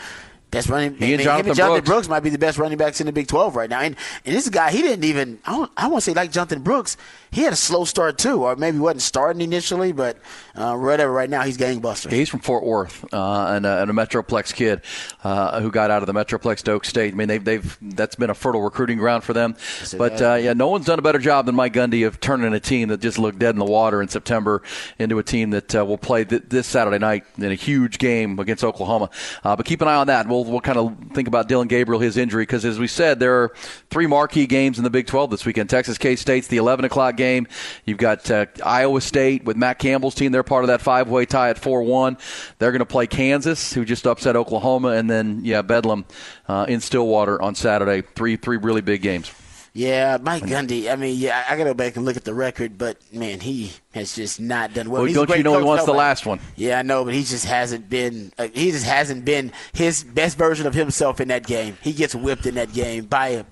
best 0.51 0.69
running. 0.69 0.95
He 0.97 1.15
and 1.15 1.23
Jonathan 1.23 1.47
him 1.47 1.51
and 1.51 1.57
Jonathan 1.57 1.85
Brooks. 1.85 1.89
Brooks 1.89 2.09
might 2.09 2.21
be 2.21 2.31
the 2.31 2.39
best 2.39 2.59
running 2.59 2.79
backs 2.79 3.01
in 3.01 3.07
the 3.07 3.13
Big 3.13 3.29
12 3.29 3.57
right 3.57 3.71
now. 3.71 3.81
And 3.81 3.97
and 4.25 4.35
this 4.35 4.49
guy, 4.49 4.71
he 4.71 4.83
didn't 4.83 5.05
even. 5.05 5.39
I 5.45 5.53
don't. 5.53 5.73
I 5.77 5.89
want 5.89 6.03
to 6.03 6.11
say 6.11 6.15
like 6.15 6.33
Jonathan 6.33 6.63
Brooks. 6.63 6.97
He 7.33 7.43
had 7.43 7.53
a 7.53 7.57
slow 7.57 7.85
start 7.85 8.19
too, 8.19 8.45
or 8.45 8.57
maybe 8.57 8.79
wasn't 8.79 9.03
starting 9.03 9.41
initially, 9.41 9.93
but 9.93 10.19
uh, 10.55 10.77
whatever. 10.77 11.13
Right 11.13 11.31
now, 11.31 11.43
he's 11.43 11.57
gangbuster. 11.57 12.11
He's 12.11 12.29
from 12.29 12.41
Fort 12.41 12.65
Worth 12.65 13.05
uh, 13.13 13.47
and, 13.55 13.65
a, 13.65 13.83
and 13.83 13.91
a 13.91 13.95
Metroplex 13.95 14.53
kid 14.55 14.83
uh, 15.23 15.61
who 15.61 15.71
got 15.71 15.91
out 15.91 16.03
of 16.03 16.07
the 16.07 16.13
Metroplex 16.13 16.63
to 16.63 16.73
Oak 16.73 16.85
State. 16.85 17.15
I 17.15 17.17
mean, 17.17 17.29
they've, 17.29 17.45
they've 17.45 17.79
that's 17.81 18.17
been 18.17 18.31
a 18.31 18.35
fertile 18.35 18.63
recruiting 18.63 18.99
ground 18.99 19.23
for 19.23 19.33
them. 19.33 19.57
But 19.97 20.21
uh, 20.21 20.35
yeah, 20.35 20.55
no 20.55 20.69
one's 20.69 20.87
done 20.87 20.99
a 20.99 21.03
better 21.03 21.19
job 21.19 21.47
than 21.47 21.55
Mike 21.55 21.73
Gundy 21.73 22.07
of 22.07 22.21
turning 22.21 22.53
a 22.53 22.61
team 22.61 22.89
that 22.89 23.01
just 23.01 23.19
looked 23.19 23.39
dead 23.39 23.55
in 23.55 23.59
the 23.59 23.65
water 23.65 24.03
in 24.03 24.09
September 24.09 24.63
into 24.99 25.19
a 25.19 25.23
team 25.23 25.51
that 25.51 25.75
uh, 25.75 25.85
will 25.85 25.99
play 25.99 26.25
th- 26.25 26.45
this 26.49 26.67
Saturday 26.67 26.99
night 26.99 27.25
in 27.37 27.53
a 27.53 27.55
huge 27.55 27.99
game 27.99 28.39
against 28.39 28.65
Oklahoma. 28.65 29.09
Uh, 29.45 29.55
but 29.55 29.67
keep 29.67 29.81
an 29.83 29.89
eye 29.89 29.97
on 29.97 30.09
that. 30.09 30.27
We'll 30.27 30.45
we'll 30.45 30.61
kind 30.61 30.79
of 30.79 30.97
think 31.13 31.29
about 31.29 31.49
Dillon 31.49 31.69
Gabriel, 31.69 32.01
his 32.01 32.17
injury, 32.17 32.43
because 32.43 32.65
as 32.65 32.79
we 32.79 32.89
said, 32.89 33.21
there 33.21 33.43
are 33.43 33.53
three 33.91 34.07
marquee 34.07 34.47
games 34.47 34.79
in 34.79 34.85
the 34.85 34.91
Big 34.91 35.07
12 35.07 35.31
this 35.31 35.47
weekend. 35.47 35.71
Texas 35.71 35.97
K 35.99 36.17
State's 36.17 36.49
the 36.49 36.57
11 36.57 36.85
o'clock 36.85 37.17
game. 37.21 37.47
You've 37.85 37.99
got 37.99 38.31
uh, 38.31 38.47
Iowa 38.65 39.01
State 39.01 39.45
with 39.45 39.57
Matt 39.57 39.79
Campbell's 39.79 40.15
team. 40.15 40.33
They're 40.33 40.43
part 40.43 40.65
of 40.65 40.69
that 40.69 40.81
five 40.81 41.09
way 41.09 41.27
tie 41.27 41.51
at 41.51 41.59
4 41.59 41.83
1. 41.83 42.17
They're 42.59 42.73
going 42.73 42.81
to 42.81 42.87
play 42.87 43.07
Kansas, 43.07 43.73
who 43.73 43.85
just 43.85 44.07
upset 44.07 44.37
Oklahoma, 44.37 44.89
and 44.89 45.11
then, 45.11 45.43
yeah, 45.45 45.63
Bedlam 45.63 46.07
uh, 46.49 46.65
in 46.69 46.81
Stillwater 46.81 47.41
on 47.41 47.55
Saturday. 47.55 48.03
Three, 48.15 48.37
three 48.37 48.57
really 48.57 48.81
big 48.81 49.03
games. 49.03 49.31
Yeah, 49.73 50.19
Mike 50.21 50.43
Gundy. 50.43 50.91
I 50.91 50.97
mean, 50.97 51.17
yeah, 51.17 51.45
I 51.49 51.53
got 51.53 51.65
to 51.65 51.71
go 51.71 51.75
back 51.75 51.95
and 51.95 52.05
look 52.05 52.17
at 52.17 52.25
the 52.25 52.35
record, 52.35 52.77
but 52.77 52.97
man, 53.13 53.39
he 53.39 53.73
has 53.93 54.17
just 54.17 54.41
not 54.41 54.75
done 54.75 54.91
well. 54.91 55.03
Well, 55.03 55.13
don't 55.13 55.37
you 55.37 55.45
know 55.45 55.53
he 55.53 55.59
coach, 55.59 55.67
wants 55.67 55.85
the 55.85 55.93
last 55.93 56.27
one? 56.27 56.41
Yeah, 56.57 56.81
I 56.81 56.83
know, 56.83 57.05
but 57.05 57.15
he 57.15 57.23
just 57.23 57.45
hasn't 57.45 57.89
been. 57.89 58.33
Uh, 58.37 58.49
he 58.53 58.73
just 58.73 58.85
hasn't 58.85 59.25
been 59.25 59.53
his 59.73 60.03
best 60.03 60.37
version 60.37 60.67
of 60.67 60.75
himself 60.75 61.21
in 61.21 61.29
that 61.29 61.47
game. 61.47 61.79
He 61.83 61.93
gets 61.93 62.17
whipped 62.17 62.47
in 62.47 62.57
that 62.57 62.73
game 62.73 63.05
by 63.05 63.45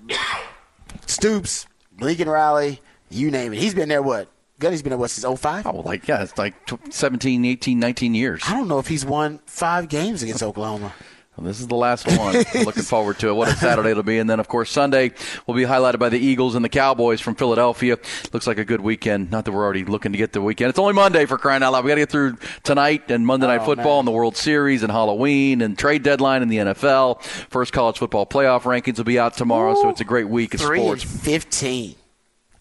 Stoops, 1.05 1.67
Lincoln 2.01 2.27
Riley, 2.27 2.81
you 3.09 3.31
name 3.31 3.53
it. 3.53 3.59
He's 3.59 3.73
been 3.73 3.89
there. 3.89 4.01
What? 4.01 4.27
Gundy's 4.59 4.81
been 4.81 4.89
there 4.89 4.97
what 4.99 5.09
since 5.09 5.39
05? 5.39 5.65
Oh, 5.67 5.81
like, 5.81 6.07
yeah, 6.07 6.21
it's 6.21 6.37
like 6.37 6.65
tw- 6.65 6.93
17, 6.93 7.45
18, 7.45 7.79
19 7.79 8.13
years. 8.13 8.43
I 8.45 8.53
don't 8.53 8.67
know 8.67 8.79
if 8.79 8.87
he's 8.87 9.05
won 9.05 9.39
five 9.45 9.87
games 9.87 10.21
against 10.21 10.43
Oklahoma. 10.43 10.93
Well, 11.37 11.47
this 11.47 11.61
is 11.61 11.67
the 11.67 11.75
last 11.75 12.05
one. 12.17 12.33
Looking 12.65 12.83
forward 12.83 13.17
to 13.19 13.29
it. 13.29 13.33
What 13.33 13.47
a 13.47 13.55
Saturday 13.55 13.91
it'll 13.91 14.03
be. 14.03 14.17
And 14.19 14.29
then, 14.29 14.41
of 14.41 14.49
course, 14.49 14.69
Sunday 14.69 15.11
will 15.47 15.53
be 15.55 15.61
highlighted 15.63 15.97
by 15.97 16.09
the 16.09 16.19
Eagles 16.19 16.55
and 16.55 16.65
the 16.65 16.69
Cowboys 16.69 17.21
from 17.21 17.35
Philadelphia. 17.35 17.97
Looks 18.33 18.45
like 18.45 18.57
a 18.57 18.65
good 18.65 18.81
weekend. 18.81 19.31
Not 19.31 19.45
that 19.45 19.53
we're 19.53 19.63
already 19.63 19.85
looking 19.85 20.11
to 20.11 20.17
get 20.17 20.33
the 20.33 20.41
weekend. 20.41 20.71
It's 20.71 20.79
only 20.79 20.91
Monday 20.91 21.25
for 21.25 21.37
crying 21.37 21.63
out 21.63 21.71
loud. 21.71 21.85
We 21.85 21.87
got 21.87 21.95
to 21.95 22.01
get 22.01 22.09
through 22.09 22.35
tonight 22.63 23.09
and 23.09 23.25
Monday 23.25 23.47
Night 23.47 23.61
Oh, 23.61 23.65
Football 23.67 23.93
man. 23.93 23.99
and 23.99 24.07
the 24.09 24.11
World 24.11 24.35
Series 24.35 24.83
and 24.83 24.91
Halloween 24.91 25.61
and 25.61 25.77
trade 25.79 26.03
deadline 26.03 26.41
in 26.41 26.49
the 26.49 26.57
NFL. 26.57 27.23
First 27.23 27.71
college 27.71 27.97
football 27.99 28.25
playoff 28.25 28.63
rankings 28.63 28.97
will 28.97 29.05
be 29.05 29.17
out 29.17 29.35
tomorrow. 29.35 29.75
So 29.75 29.87
it's 29.87 30.01
a 30.01 30.05
great 30.05 30.27
week 30.27 30.53
of 30.55 30.59
sports. 30.59 31.03
and 31.03 31.21
fifteen. 31.21 31.95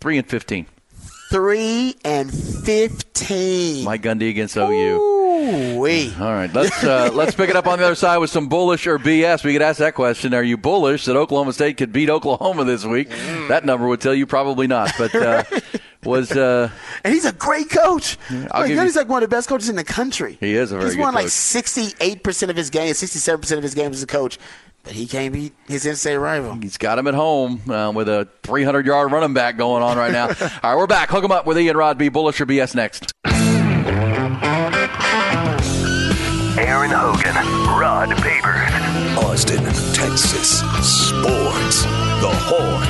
Three 0.01 0.19
and 0.19 0.27
15. 0.29 0.67
Three 1.31 1.95
and 2.07 2.33
fifteen. 2.33 3.85
Mike 3.85 4.01
Gundy 4.01 4.31
against 4.31 4.57
OU. 4.57 4.63
Ooh, 4.71 5.79
wee. 5.79 6.11
All 6.19 6.33
right, 6.33 6.51
let's 6.55 6.83
uh, 6.83 7.11
let's 7.15 7.35
pick 7.35 7.51
it 7.51 7.57
up 7.57 7.67
on 7.67 7.79
the 7.79 7.85
other 7.85 7.95
side 7.95 8.17
with 8.17 8.31
some 8.31 8.49
bullish 8.49 8.87
or 8.87 8.99
BS. 8.99 9.45
We 9.45 9.53
could 9.53 9.61
ask 9.61 9.79
that 9.79 9.95
question: 9.95 10.33
Are 10.33 10.43
you 10.43 10.57
bullish 10.57 11.05
that 11.05 11.17
Oklahoma 11.17 11.53
State 11.53 11.77
could 11.77 11.93
beat 11.93 12.09
Oklahoma 12.09 12.65
this 12.65 12.87
week? 12.87 13.11
Mm. 13.11 13.49
That 13.49 13.67
number 13.67 13.87
would 13.89 14.01
tell 14.01 14.15
you 14.15 14.27
probably 14.27 14.67
not. 14.67 14.91
But 14.97 15.15
uh, 15.15 15.45
was 16.05 16.33
uh, 16.33 16.71
And 17.05 17.13
he's 17.13 17.27
a 17.27 17.33
great 17.33 17.69
coach. 17.69 18.17
I'll 18.31 18.63
Like, 18.63 18.71
you- 18.71 18.77
like 18.77 19.09
one 19.09 19.23
of 19.23 19.29
the 19.29 19.37
best 19.37 19.51
coaches 19.51 19.69
in 19.69 19.77
the 19.77 19.85
country. 19.85 20.39
He 20.41 20.55
is 20.55 20.73
a 20.73 20.79
very 20.79 20.91
He's 20.93 20.99
won 20.99 21.13
like 21.13 21.27
68% 21.27 22.49
of 22.49 22.57
his 22.57 22.71
games, 22.71 22.97
67% 23.03 23.57
of 23.59 23.63
his 23.63 23.75
games 23.75 23.97
as 23.97 24.03
a 24.03 24.07
coach, 24.07 24.39
but 24.89 24.97
he 24.97 25.07
can't 25.07 25.35
beat 25.35 25.53
his 25.67 25.85
in-state 25.85 26.17
rival. 26.17 26.55
he's 26.55 26.79
got 26.79 26.99
him 26.99 27.07
at 27.07 27.13
home 27.13 27.61
uh, 27.71 27.93
with 27.93 28.09
a 28.09 28.27
300 28.43 28.87
yard 28.87 29.13
running 29.13 29.35
back 29.35 29.59
going 29.59 29.83
on 29.83 29.99
right 29.99 30.13
now. 30.13 30.29
All 30.63 30.71
right, 30.71 30.77
we're 30.77 30.87
back. 30.87 31.11
Hook 31.11 31.23
him 31.23 31.31
up 31.31 31.45
with 31.45 31.59
Ian 31.59 31.77
Rod 31.77 31.99
B. 31.99 32.09
Bullish 32.09 32.41
or 32.41 32.47
BS 32.47 32.75
next. 32.75 33.13
Aaron 36.57 36.91
Hogan, 36.91 37.35
Rod 37.79 38.09
Babers. 38.09 39.17
Austin, 39.19 39.63
Texas. 39.93 40.61
Sports. 40.81 41.83
The 41.83 42.31
Horn. 42.33 42.89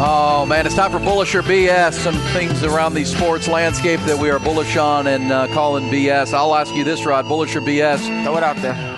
Oh 0.00 0.44
man, 0.46 0.66
it's 0.66 0.74
time 0.74 0.90
for 0.92 0.98
bullish 0.98 1.34
or 1.34 1.42
BS. 1.42 1.94
Some 1.94 2.14
things 2.34 2.62
around 2.64 2.92
the 2.92 3.04
sports 3.06 3.48
landscape 3.48 4.00
that 4.00 4.18
we 4.18 4.28
are 4.28 4.38
bullish 4.38 4.76
on 4.76 5.06
and 5.06 5.32
uh, 5.32 5.46
calling 5.54 5.84
BS. 5.84 6.34
I'll 6.34 6.54
ask 6.54 6.74
you 6.74 6.84
this, 6.84 7.06
Rod: 7.06 7.26
bullish 7.26 7.56
or 7.56 7.62
BS? 7.62 8.24
Throw 8.24 8.36
it 8.36 8.42
out 8.42 8.56
there. 8.56 8.97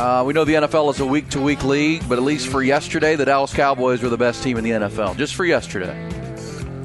Uh, 0.00 0.24
we 0.24 0.32
know 0.32 0.46
the 0.46 0.54
NFL 0.54 0.90
is 0.94 1.00
a 1.00 1.04
week 1.04 1.28
to 1.28 1.38
week 1.38 1.62
league, 1.62 2.02
but 2.08 2.16
at 2.16 2.24
least 2.24 2.48
for 2.48 2.62
yesterday, 2.62 3.16
the 3.16 3.26
Dallas 3.26 3.52
Cowboys 3.52 4.02
were 4.02 4.08
the 4.08 4.16
best 4.16 4.42
team 4.42 4.56
in 4.56 4.64
the 4.64 4.70
NFL. 4.70 5.14
Just 5.18 5.34
for 5.34 5.44
yesterday. 5.44 5.94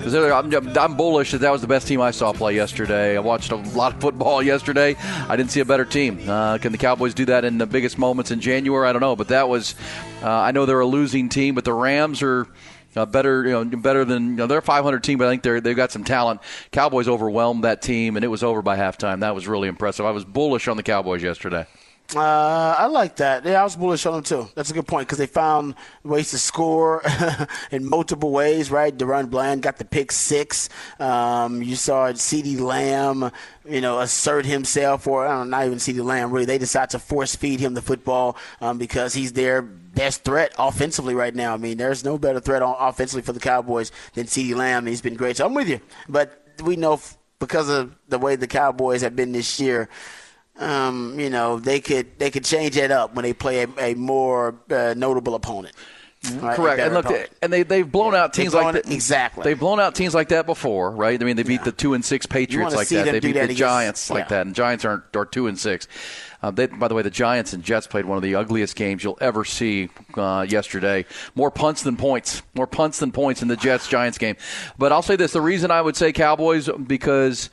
I'm, 0.06 0.78
I'm 0.78 0.98
bullish 0.98 1.32
that 1.32 1.38
that 1.38 1.50
was 1.50 1.62
the 1.62 1.68
best 1.68 1.88
team 1.88 2.02
I 2.02 2.12
saw 2.12 2.34
play 2.34 2.56
yesterday. 2.56 3.16
I 3.16 3.22
watched 3.22 3.54
a 3.54 3.56
lot 3.56 3.94
of 3.94 4.02
football 4.02 4.44
yesterday. 4.54 4.98
I 5.00 5.38
didn't 5.38 5.52
see 5.52 5.62
a 5.62 5.66
better 5.66 5.86
team. 5.86 6.30
Uh, 6.30 6.58
can 6.58 6.74
the 6.74 6.78
Cowboys 6.78 7.14
do 7.14 7.24
that 7.28 7.46
in 7.46 7.58
the 7.58 7.66
biggest 7.66 7.98
moments 7.98 8.32
in 8.32 8.42
January? 8.42 8.86
I 8.86 8.92
don't 8.92 9.00
know, 9.00 9.16
but 9.16 9.30
that 9.30 9.48
was. 9.48 9.76
Uh, 10.22 10.30
I 10.30 10.52
know 10.52 10.66
they're 10.66 10.82
a 10.82 10.86
losing 10.86 11.30
team, 11.30 11.56
but 11.56 11.64
the 11.64 11.74
Rams 11.74 12.22
are. 12.22 12.48
Uh, 12.98 13.06
better, 13.06 13.44
you 13.44 13.52
know, 13.52 13.64
better 13.78 14.06
than 14.06 14.24
you 14.24 14.36
know, 14.36 14.48
they're 14.48 14.60
a 14.60 14.62
500 14.62 15.04
team, 15.04 15.18
but 15.18 15.28
I 15.28 15.32
think 15.32 15.44
they're 15.44 15.60
they've 15.60 15.76
got 15.76 15.92
some 15.92 16.06
talent. 16.06 16.40
Cowboys 16.72 17.10
overwhelmed 17.10 17.66
that 17.66 17.82
team, 17.82 18.16
and 18.16 18.24
it 18.24 18.30
was 18.30 18.42
over 18.42 18.62
by 18.62 18.78
halftime. 18.78 19.20
That 19.20 19.36
was 19.36 19.50
really 19.50 19.68
impressive. 19.68 20.06
I 20.06 20.12
was 20.12 20.24
bullish 20.24 20.70
on 20.70 20.78
the 20.78 20.84
Cowboys 20.84 21.22
yesterday. 21.22 21.66
Uh, 22.14 22.76
I 22.78 22.86
like 22.86 23.16
that. 23.16 23.44
Yeah, 23.46 23.62
I 23.62 23.64
was 23.64 23.76
bullish 23.76 24.06
on 24.06 24.14
them 24.14 24.24
too. 24.24 24.48
That's 24.54 24.70
a 24.70 24.74
good 24.74 24.86
point 24.86 25.08
because 25.08 25.18
they 25.18 25.26
found 25.26 25.74
ways 26.04 26.30
to 26.32 26.38
score 26.38 27.02
in 27.72 27.90
multiple 27.90 28.32
ways. 28.32 28.70
Right, 28.70 28.96
DaRon 28.96 29.32
Bland 29.32 29.64
got 29.64 29.78
the 29.78 29.86
pick 29.86 30.12
six. 30.12 30.70
Um, 31.00 31.64
you 31.64 31.76
saw 31.76 32.12
CeeDee 32.12 32.60
Lamb, 32.60 33.32
you 33.68 33.82
know, 33.82 34.00
assert 34.02 34.46
himself, 34.46 35.08
or 35.08 35.26
I 35.26 35.32
don't 35.32 35.50
know, 35.50 35.58
not 35.58 35.66
even 35.66 35.80
CeeDee 35.80 36.04
Lamb. 36.04 36.32
Really, 36.32 36.46
they 36.46 36.60
decide 36.60 36.92
to 36.92 37.00
force 37.00 37.36
feed 37.36 37.60
him 37.60 37.74
the 37.74 37.82
football 37.82 38.38
um, 38.62 38.78
because 38.78 39.16
he's 39.16 39.34
their 39.34 39.64
best 39.64 40.24
threat 40.24 40.54
offensively 40.60 41.16
right 41.16 41.34
now. 41.34 41.56
I 41.56 41.58
mean, 41.58 41.78
there's 41.78 42.04
no 42.06 42.20
better 42.20 42.40
threat 42.40 42.62
on 42.62 42.76
offensively 42.80 43.24
for 43.24 43.34
the 43.34 43.40
Cowboys 43.40 43.92
than 44.14 44.28
CeeDee 44.28 44.56
Lamb. 44.56 44.86
He's 44.86 45.02
been 45.02 45.16
great. 45.16 45.38
So 45.38 45.46
I'm 45.48 45.56
with 45.56 45.70
you, 45.70 45.80
but 46.08 46.40
we 46.64 46.76
know 46.76 46.94
f- 46.94 47.18
because 47.40 47.68
of 47.68 47.96
the 48.10 48.20
way 48.20 48.36
the 48.36 48.48
Cowboys 48.48 49.02
have 49.02 49.16
been 49.16 49.32
this 49.32 49.60
year. 49.60 49.90
Um, 50.58 51.20
you 51.20 51.30
know 51.30 51.60
they 51.60 51.82
could 51.82 52.18
they 52.18 52.32
could 52.32 52.46
change 52.46 52.78
it 52.78 52.90
up 52.90 53.14
when 53.14 53.24
they 53.24 53.34
play 53.34 53.64
a, 53.64 53.68
a 53.78 53.94
more 53.96 54.56
uh, 54.70 54.94
notable 54.96 55.36
opponent. 55.36 55.76
Right, 56.34 56.56
Correct. 56.56 56.80
And 56.80 56.94
look, 56.94 57.06
opponent. 57.06 57.30
and 57.42 57.54
they 57.54 57.64
they've 57.64 57.90
blown 57.90 58.16
out 58.16 58.34
They've 58.34 58.46
teams 58.46 58.54
like 58.54 58.74
that. 58.74 58.92
exactly. 58.92 59.44
They've 59.44 59.60
blown 59.60 59.80
out 59.80 59.96
teams 59.96 60.16
like 60.16 60.30
that 60.30 60.46
before, 60.46 60.92
right? 60.92 61.22
I 61.22 61.26
mean, 61.26 61.36
they 61.36 61.44
beat 61.44 61.64
the 61.64 61.72
two 61.72 61.94
and 61.94 62.04
six 62.04 62.26
Patriots 62.26 62.74
like 62.74 62.88
that. 62.88 63.06
They 63.06 63.20
beat 63.20 63.34
that 63.34 63.40
the 63.42 63.44
against- 63.44 63.60
Giants 63.60 64.10
like 64.10 64.24
yeah. 64.24 64.30
that, 64.30 64.48
and 64.48 64.56
Giants 64.56 64.86
aren't 64.86 65.16
are 65.16 65.26
two 65.26 65.48
and 65.48 65.60
six. 65.60 65.88
Uh, 66.42 66.52
they, 66.52 66.68
by 66.68 66.88
the 66.88 66.96
way, 66.96 67.02
the 67.02 67.10
Giants 67.10 67.54
and 67.54 67.64
Jets 67.64 67.86
played 67.86 68.06
one 68.06 68.18
of 68.18 68.24
the 68.24 68.36
ugliest 68.36 68.76
games 68.76 69.04
you'll 69.04 69.18
ever 69.22 69.44
see 69.46 69.90
uh, 70.16 70.46
yesterday. 70.48 71.06
More 71.36 71.52
punts 71.52 71.84
than 71.84 71.98
points. 71.98 72.42
More 72.54 72.68
punts 72.68 73.00
than 73.00 73.12
points 73.12 73.42
in 73.42 73.48
the 73.48 73.58
Jets 73.58 73.88
Giants 73.88 74.18
game. 74.18 74.36
But 74.78 74.92
I'll 74.92 75.02
say 75.02 75.16
this: 75.16 75.34
the 75.34 75.42
reason 75.42 75.70
I 75.70 75.82
would 75.82 75.96
say 75.96 76.12
Cowboys 76.12 76.70
because 76.70 77.50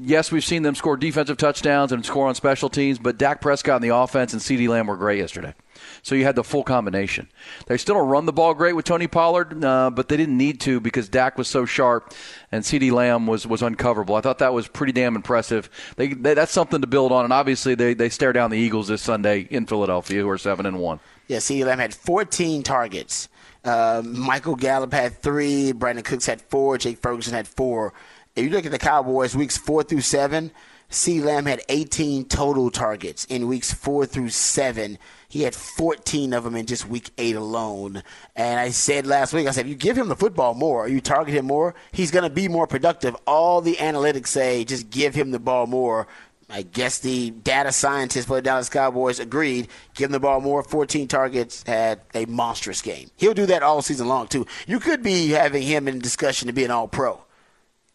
yes, 0.00 0.30
we've 0.30 0.44
seen 0.44 0.62
them 0.62 0.74
score 0.74 0.96
defensive 0.96 1.36
touchdowns 1.36 1.92
and 1.92 2.04
score 2.04 2.28
on 2.28 2.34
special 2.34 2.68
teams, 2.68 2.98
but 2.98 3.18
Dak 3.18 3.40
Prescott 3.40 3.76
and 3.76 3.84
the 3.84 3.94
offense 3.94 4.32
and 4.32 4.42
CeeDee 4.42 4.68
Lamb 4.68 4.86
were 4.86 4.96
great 4.96 5.18
yesterday. 5.18 5.54
So 6.02 6.14
you 6.14 6.24
had 6.24 6.36
the 6.36 6.44
full 6.44 6.64
combination. 6.64 7.28
They 7.66 7.76
still 7.76 7.94
don't 7.94 8.08
run 8.08 8.26
the 8.26 8.32
ball 8.32 8.54
great 8.54 8.74
with 8.74 8.84
Tony 8.84 9.06
Pollard, 9.06 9.64
uh, 9.64 9.90
but 9.90 10.08
they 10.08 10.16
didn't 10.16 10.36
need 10.36 10.60
to 10.62 10.80
because 10.80 11.08
Dak 11.08 11.38
was 11.38 11.48
so 11.48 11.64
sharp 11.64 12.12
and 12.50 12.64
CeeDee 12.64 12.92
Lamb 12.92 13.26
was, 13.26 13.46
was 13.46 13.62
uncoverable. 13.62 14.16
I 14.16 14.20
thought 14.20 14.38
that 14.38 14.52
was 14.52 14.68
pretty 14.68 14.92
damn 14.92 15.16
impressive. 15.16 15.70
They, 15.96 16.08
they, 16.08 16.34
that's 16.34 16.52
something 16.52 16.80
to 16.80 16.86
build 16.86 17.12
on, 17.12 17.24
and 17.24 17.32
obviously 17.32 17.74
they, 17.74 17.94
they 17.94 18.08
stare 18.08 18.32
down 18.32 18.50
the 18.50 18.58
Eagles 18.58 18.88
this 18.88 19.02
Sunday 19.02 19.46
in 19.50 19.66
Philadelphia, 19.66 20.22
who 20.22 20.28
are 20.28 20.38
seven 20.38 20.66
and 20.66 20.78
one. 20.78 21.00
Yeah, 21.28 21.38
CeeDee 21.38 21.64
Lamb 21.64 21.78
had 21.78 21.94
14 21.94 22.62
targets. 22.62 23.28
Uh, 23.64 24.02
Michael 24.04 24.56
Gallup 24.56 24.92
had 24.92 25.18
three. 25.18 25.72
Brandin 25.72 26.04
Cooks 26.04 26.26
had 26.26 26.40
four. 26.40 26.78
Jake 26.78 26.98
Ferguson 26.98 27.34
had 27.34 27.46
four. 27.46 27.92
If 28.38 28.44
you 28.44 28.50
look 28.50 28.66
at 28.66 28.70
the 28.70 28.78
Cowboys, 28.78 29.34
weeks 29.34 29.58
four 29.58 29.82
through 29.82 30.02
seven, 30.02 30.52
C. 30.90 31.20
Lamb 31.20 31.46
had 31.46 31.60
18 31.68 32.26
total 32.26 32.70
targets 32.70 33.24
in 33.24 33.48
weeks 33.48 33.74
four 33.74 34.06
through 34.06 34.28
seven. 34.28 34.96
He 35.28 35.42
had 35.42 35.56
14 35.56 36.32
of 36.32 36.44
them 36.44 36.54
in 36.54 36.64
just 36.64 36.88
week 36.88 37.10
eight 37.18 37.34
alone. 37.34 38.04
And 38.36 38.60
I 38.60 38.70
said 38.70 39.08
last 39.08 39.32
week, 39.32 39.48
I 39.48 39.50
said, 39.50 39.66
if 39.66 39.70
you 39.70 39.74
give 39.74 39.98
him 39.98 40.06
the 40.06 40.14
football 40.14 40.54
more, 40.54 40.86
you 40.86 41.00
target 41.00 41.34
him 41.34 41.46
more, 41.46 41.74
he's 41.90 42.12
going 42.12 42.22
to 42.22 42.30
be 42.30 42.46
more 42.46 42.68
productive. 42.68 43.16
All 43.26 43.60
the 43.60 43.74
analytics 43.74 44.28
say 44.28 44.64
just 44.64 44.88
give 44.88 45.16
him 45.16 45.32
the 45.32 45.40
ball 45.40 45.66
more. 45.66 46.06
I 46.48 46.62
guess 46.62 47.00
the 47.00 47.30
data 47.30 47.72
scientists 47.72 48.26
for 48.26 48.36
the 48.36 48.42
Dallas 48.42 48.68
Cowboys 48.68 49.18
agreed. 49.18 49.66
Give 49.96 50.06
him 50.06 50.12
the 50.12 50.20
ball 50.20 50.40
more. 50.40 50.62
14 50.62 51.08
targets, 51.08 51.64
had 51.66 52.02
a 52.14 52.24
monstrous 52.26 52.82
game. 52.82 53.10
He'll 53.16 53.34
do 53.34 53.46
that 53.46 53.64
all 53.64 53.82
season 53.82 54.06
long, 54.06 54.28
too. 54.28 54.46
You 54.68 54.78
could 54.78 55.02
be 55.02 55.30
having 55.30 55.62
him 55.62 55.88
in 55.88 55.98
discussion 55.98 56.46
to 56.46 56.52
be 56.52 56.64
an 56.64 56.70
all 56.70 56.86
pro 56.86 57.20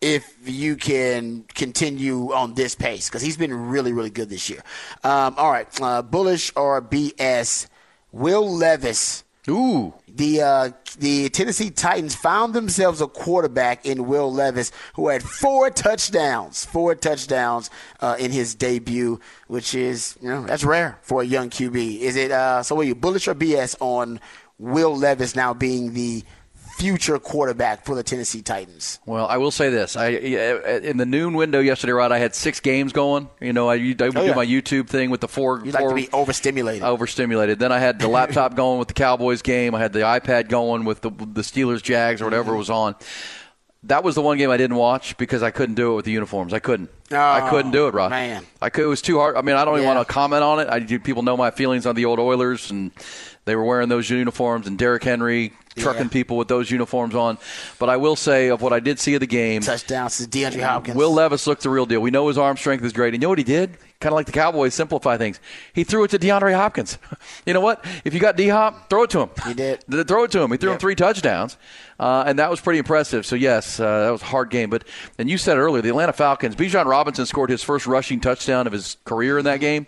if 0.04 0.36
you 0.44 0.76
can 0.76 1.46
continue 1.56 2.34
on 2.34 2.54
this 2.56 2.76
pace 2.76 3.08
because 3.10 3.22
he's 3.22 3.38
been 3.38 3.54
really, 3.54 3.94
really 3.94 4.10
good 4.10 4.30
this 4.30 4.50
year. 4.50 4.62
Um, 5.04 5.36
all 5.38 5.50
right, 5.50 5.68
uh, 5.82 6.02
bullish 6.02 6.52
or 6.56 6.82
BS? 6.82 7.68
Will 8.12 8.48
Levis. 8.48 9.24
Ooh. 9.50 9.94
The 10.08 10.42
uh, 10.42 10.70
the 11.00 11.30
Tennessee 11.30 11.72
Titans 11.72 12.16
found 12.16 12.54
themselves 12.54 13.02
a 13.02 13.08
quarterback 13.08 13.86
in 13.86 14.06
Will 14.06 14.32
Levis 14.32 14.72
who 14.94 15.08
had 15.08 15.24
four 15.24 15.70
touchdowns, 15.70 16.64
four 16.64 16.94
touchdowns 16.96 17.70
uh, 18.00 18.16
in 18.20 18.32
his 18.32 18.54
debut, 18.54 19.20
which 19.48 19.74
is 19.74 20.18
you 20.22 20.30
know 20.30 20.46
that's 20.46 20.64
rare 20.64 21.00
for 21.02 21.24
a 21.24 21.26
young 21.26 21.50
QB. 21.50 22.00
Is 22.00 22.16
it 22.16 22.32
uh, 22.32 22.62
so? 22.62 22.80
Are 22.80 22.84
you 22.84 22.94
bullish 22.94 23.28
or 23.28 23.34
BS 23.34 23.76
on 23.80 24.20
Will 24.60 24.96
Levis 24.96 25.36
now 25.36 25.54
being 25.54 25.94
the 25.94 26.24
future 26.78 27.20
quarterback 27.20 27.86
for 27.86 27.96
the 27.96 28.04
Tennessee 28.04 28.42
Titans? 28.42 29.00
Well, 29.06 29.26
I 29.28 29.38
will 29.38 29.52
say 29.52 29.70
this: 29.70 29.96
I 29.96 30.08
in 30.10 30.98
the 30.98 31.06
noon 31.06 31.34
window 31.34 31.60
yesterday, 31.60 31.94
Rod, 31.94 32.12
I 32.12 32.18
had 32.20 32.36
six 32.36 32.60
games 32.60 32.94
going. 32.94 33.30
You 33.40 33.54
know, 33.54 33.70
I, 33.70 33.76
I 33.76 33.88
would 33.94 34.02
Oh, 34.18 34.28
do 34.28 34.34
my 34.36 34.46
YouTube 34.46 34.88
thing 34.88 35.10
with 35.10 35.22
the 35.22 35.28
four. 35.28 35.62
You 35.64 35.72
like 35.72 35.88
to 35.88 35.96
be 35.96 36.10
overstimulated. 36.12 36.84
overstimulated. 36.84 37.60
Then 37.60 37.72
I 37.72 37.80
had 37.80 38.00
the 38.00 38.08
laptop 38.08 38.56
going 38.56 38.80
with 38.80 38.88
the 38.88 38.94
Cowboys 38.94 39.42
game. 39.42 39.76
I 39.76 39.80
had 39.80 39.94
the 39.94 40.00
iPad 40.02 40.50
going 40.50 40.86
with 40.86 41.02
the 41.02 41.10
the 41.10 41.42
Steelers 41.42 41.82
Jags 41.82 42.22
or 42.22 42.26
whatever 42.26 42.52
Mm-hmm. 42.52 42.58
was 42.60 42.70
on. 42.70 42.96
That 43.88 44.06
was 44.06 44.16
the 44.16 44.22
one 44.22 44.38
game 44.38 44.50
I 44.50 44.56
didn't 44.56 44.78
watch 44.78 45.18
because 45.18 45.44
I 45.44 45.52
couldn't 45.52 45.76
do 45.76 45.92
it 45.92 45.96
with 45.98 46.06
the 46.06 46.12
uniforms. 46.12 46.54
I 46.54 46.60
couldn't. 46.60 46.90
I 47.12 47.50
couldn't 47.50 47.72
do 47.72 47.88
it, 47.88 47.94
Rod. 47.94 48.12
man. 48.12 48.46
I 48.62 48.70
could, 48.70 48.86
it 48.86 48.88
was 48.88 49.02
too 49.02 49.20
hard. 49.20 49.36
I 49.36 49.42
mean, 49.42 49.58
I 49.58 49.66
don't 49.66 49.74
even 49.76 49.84
Yeah. 49.90 49.96
want 49.96 50.08
to 50.08 50.14
comment 50.14 50.42
on 50.42 50.60
it. 50.62 50.70
I 50.70 50.80
people 51.00 51.22
know 51.22 51.36
my 51.36 51.52
feelings 51.52 51.86
on 51.86 51.94
the 51.96 52.06
old 52.06 52.18
Oilers, 52.18 52.72
and 52.72 52.92
they 53.44 53.58
were 53.58 53.64
wearing 53.66 53.90
those 53.90 54.10
uniforms, 54.10 54.68
and 54.68 54.78
Derrick 54.80 55.04
Henry 55.04 55.52
trucking 55.76 56.04
Yeah. 56.04 56.08
people 56.10 56.38
with 56.38 56.48
those 56.48 56.70
uniforms 56.72 57.16
on. 57.16 57.38
But 57.80 57.90
I 57.90 57.98
will 57.98 58.16
say 58.16 58.50
of 58.50 58.62
what 58.62 58.74
I 58.74 58.80
did 58.80 59.00
see 59.00 59.14
of 59.16 59.20
the 59.20 59.28
game, 59.28 59.62
Touchdowns 59.62 60.18
to 60.18 60.24
DeAndre 60.24 60.62
Hopkins. 60.64 60.96
Will 60.98 61.14
Levis 61.14 61.48
looked 61.48 61.64
the 61.64 61.70
real 61.70 61.86
deal. 61.86 62.00
We 62.02 62.12
know 62.12 62.28
his 62.28 62.38
arm 62.38 62.58
strength 62.58 62.84
is 62.84 62.94
great. 62.94 63.14
And 63.14 63.22
you 63.22 63.26
know 63.26 63.30
what 63.30 63.38
he 63.38 63.44
did? 63.44 63.78
Kind 64.00 64.12
of 64.12 64.16
like 64.18 64.26
the 64.26 64.32
Cowboys 64.34 64.74
simplify 64.74 65.16
things. 65.18 65.40
He 65.72 65.84
threw 65.86 66.04
it 66.04 66.10
to 66.12 66.20
DeAndre 66.20 66.54
Hopkins. 66.54 66.98
you 67.46 67.54
know 67.54 67.62
what? 67.62 67.86
If 68.04 68.14
you 68.14 68.20
got 68.20 68.36
D 68.36 68.50
Hop, 68.50 68.90
throw 68.90 69.04
it 69.04 69.10
to 69.12 69.22
him. 69.22 69.30
He 69.48 69.54
did. 69.54 69.84
Th- 69.90 70.06
Throw 70.06 70.24
it 70.26 70.32
to 70.32 70.42
him. 70.42 70.52
He 70.52 70.58
threw 70.58 70.72
him 70.74 70.78
three 70.78 70.96
touchdowns, 70.96 71.58
uh, 72.00 72.26
and 72.28 72.38
that 72.38 72.50
was 72.50 72.60
pretty 72.60 72.80
impressive. 72.80 73.26
So 73.26 73.36
yes, 73.38 73.80
uh, 73.80 74.04
that 74.06 74.12
was 74.12 74.22
a 74.22 74.26
hard 74.26 74.50
game. 74.50 74.70
But 74.70 74.84
and 75.18 75.30
you 75.30 75.38
said 75.38 75.58
earlier, 75.58 75.82
the 75.82 75.88
Atlanta 75.90 76.12
Falcons. 76.12 76.56
Bijan 76.58 76.86
Robinson 76.86 77.26
scored 77.26 77.50
his 77.50 77.64
first 77.64 77.88
rushing 77.88 78.20
touchdown 78.20 78.68
of 78.68 78.74
his 78.74 78.98
career 79.06 79.38
in 79.40 79.46
that 79.46 79.62
game, 79.62 79.88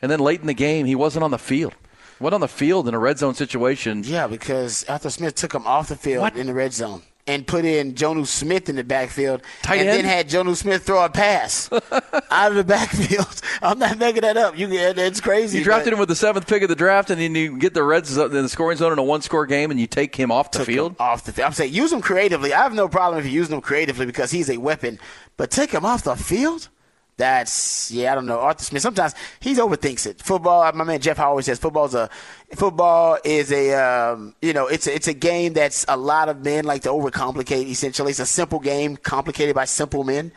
and 0.00 0.10
then 0.10 0.20
late 0.20 0.40
in 0.40 0.46
the 0.46 0.54
game, 0.54 0.86
he 0.86 0.94
wasn't 0.94 1.22
on 1.22 1.30
the 1.30 1.38
field. 1.38 1.74
Went 2.20 2.34
on 2.34 2.40
the 2.40 2.48
field 2.48 2.86
in 2.86 2.94
a 2.94 2.98
red 2.98 3.18
zone 3.18 3.34
situation. 3.34 4.02
Yeah, 4.04 4.26
because 4.26 4.84
Arthur 4.88 5.10
Smith 5.10 5.34
took 5.34 5.54
him 5.54 5.66
off 5.66 5.88
the 5.88 5.96
field 5.96 6.36
in 6.36 6.46
the 6.46 6.54
red 6.54 6.72
zone 6.74 7.02
and 7.26 7.46
put 7.46 7.64
in 7.64 7.94
Jonnu 7.94 8.26
Smith 8.26 8.68
in 8.68 8.76
the 8.76 8.84
backfield, 8.84 9.42
Tight 9.62 9.76
and 9.80 9.88
end? 9.88 9.98
then 9.98 10.04
had 10.04 10.28
Jonnu 10.28 10.56
Smith 10.56 10.82
throw 10.84 11.04
a 11.04 11.08
pass 11.08 11.70
out 12.30 12.50
of 12.50 12.56
the 12.56 12.64
backfield. 12.64 13.40
I'm 13.62 13.78
not 13.78 13.98
making 13.98 14.22
that 14.22 14.36
up. 14.36 14.58
You, 14.58 14.68
it's 14.70 15.20
crazy. 15.20 15.58
You 15.58 15.64
drafted 15.64 15.92
him 15.92 15.98
with 15.98 16.08
the 16.08 16.16
seventh 16.16 16.46
pick 16.46 16.62
of 16.62 16.68
the 16.68 16.74
draft, 16.74 17.08
and 17.10 17.20
then 17.20 17.34
you 17.34 17.56
get 17.58 17.72
the 17.72 17.82
red 17.84 18.04
zone, 18.06 18.30
the 18.32 18.48
scoring 18.48 18.76
zone 18.78 18.92
in 18.92 18.98
a 18.98 19.02
one-score 19.02 19.46
game, 19.46 19.70
and 19.70 19.78
you 19.78 19.86
take 19.86 20.14
him 20.14 20.30
off 20.32 20.50
the 20.50 20.64
field. 20.64 20.96
off 20.98 21.24
the 21.24 21.32
field. 21.32 21.46
I'm 21.46 21.52
saying 21.52 21.72
use 21.72 21.92
him 21.92 22.00
creatively. 22.00 22.52
I 22.52 22.62
have 22.62 22.74
no 22.74 22.88
problem 22.88 23.20
if 23.20 23.26
you 23.26 23.32
use 23.32 23.48
him 23.50 23.60
creatively 23.60 24.06
because 24.06 24.30
he's 24.30 24.50
a 24.50 24.56
weapon, 24.58 24.98
but 25.36 25.50
take 25.50 25.70
him 25.70 25.84
off 25.84 26.04
the 26.04 26.16
field. 26.16 26.68
That's 27.16 27.90
yeah, 27.90 28.12
I 28.12 28.14
don't 28.14 28.26
know. 28.26 28.38
Arthur 28.38 28.64
Smith. 28.64 28.82
Sometimes 28.82 29.14
he 29.40 29.54
overthinks 29.54 30.06
it. 30.06 30.22
Football. 30.22 30.72
My 30.72 30.84
man 30.84 31.00
Jeff 31.00 31.18
always 31.18 31.46
says 31.46 31.58
football's 31.58 31.94
a 31.94 32.08
football 32.54 33.18
is 33.24 33.52
a 33.52 33.74
um, 33.74 34.34
you 34.40 34.52
know 34.52 34.66
it's 34.66 34.86
a, 34.86 34.94
it's 34.94 35.08
a 35.08 35.14
game 35.14 35.52
that's 35.52 35.84
a 35.88 35.96
lot 35.96 36.28
of 36.28 36.42
men 36.44 36.64
like 36.64 36.82
to 36.82 36.88
overcomplicate. 36.88 37.66
Essentially, 37.66 38.10
it's 38.10 38.20
a 38.20 38.26
simple 38.26 38.58
game 38.58 38.96
complicated 38.96 39.54
by 39.54 39.66
simple 39.66 40.04
men, 40.04 40.32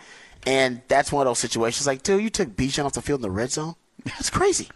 and 0.46 0.82
that's 0.88 1.12
one 1.12 1.26
of 1.26 1.30
those 1.32 1.40
situations. 1.40 1.88
Like, 1.88 2.04
dude, 2.04 2.22
you 2.22 2.30
took 2.30 2.50
Bijan 2.50 2.86
off 2.86 2.94
the 2.94 3.02
field 3.02 3.20
in 3.20 3.24
the 3.24 3.32
red 3.32 3.52
zone. 3.52 3.76
That's 4.06 4.30
crazy. 4.30 4.70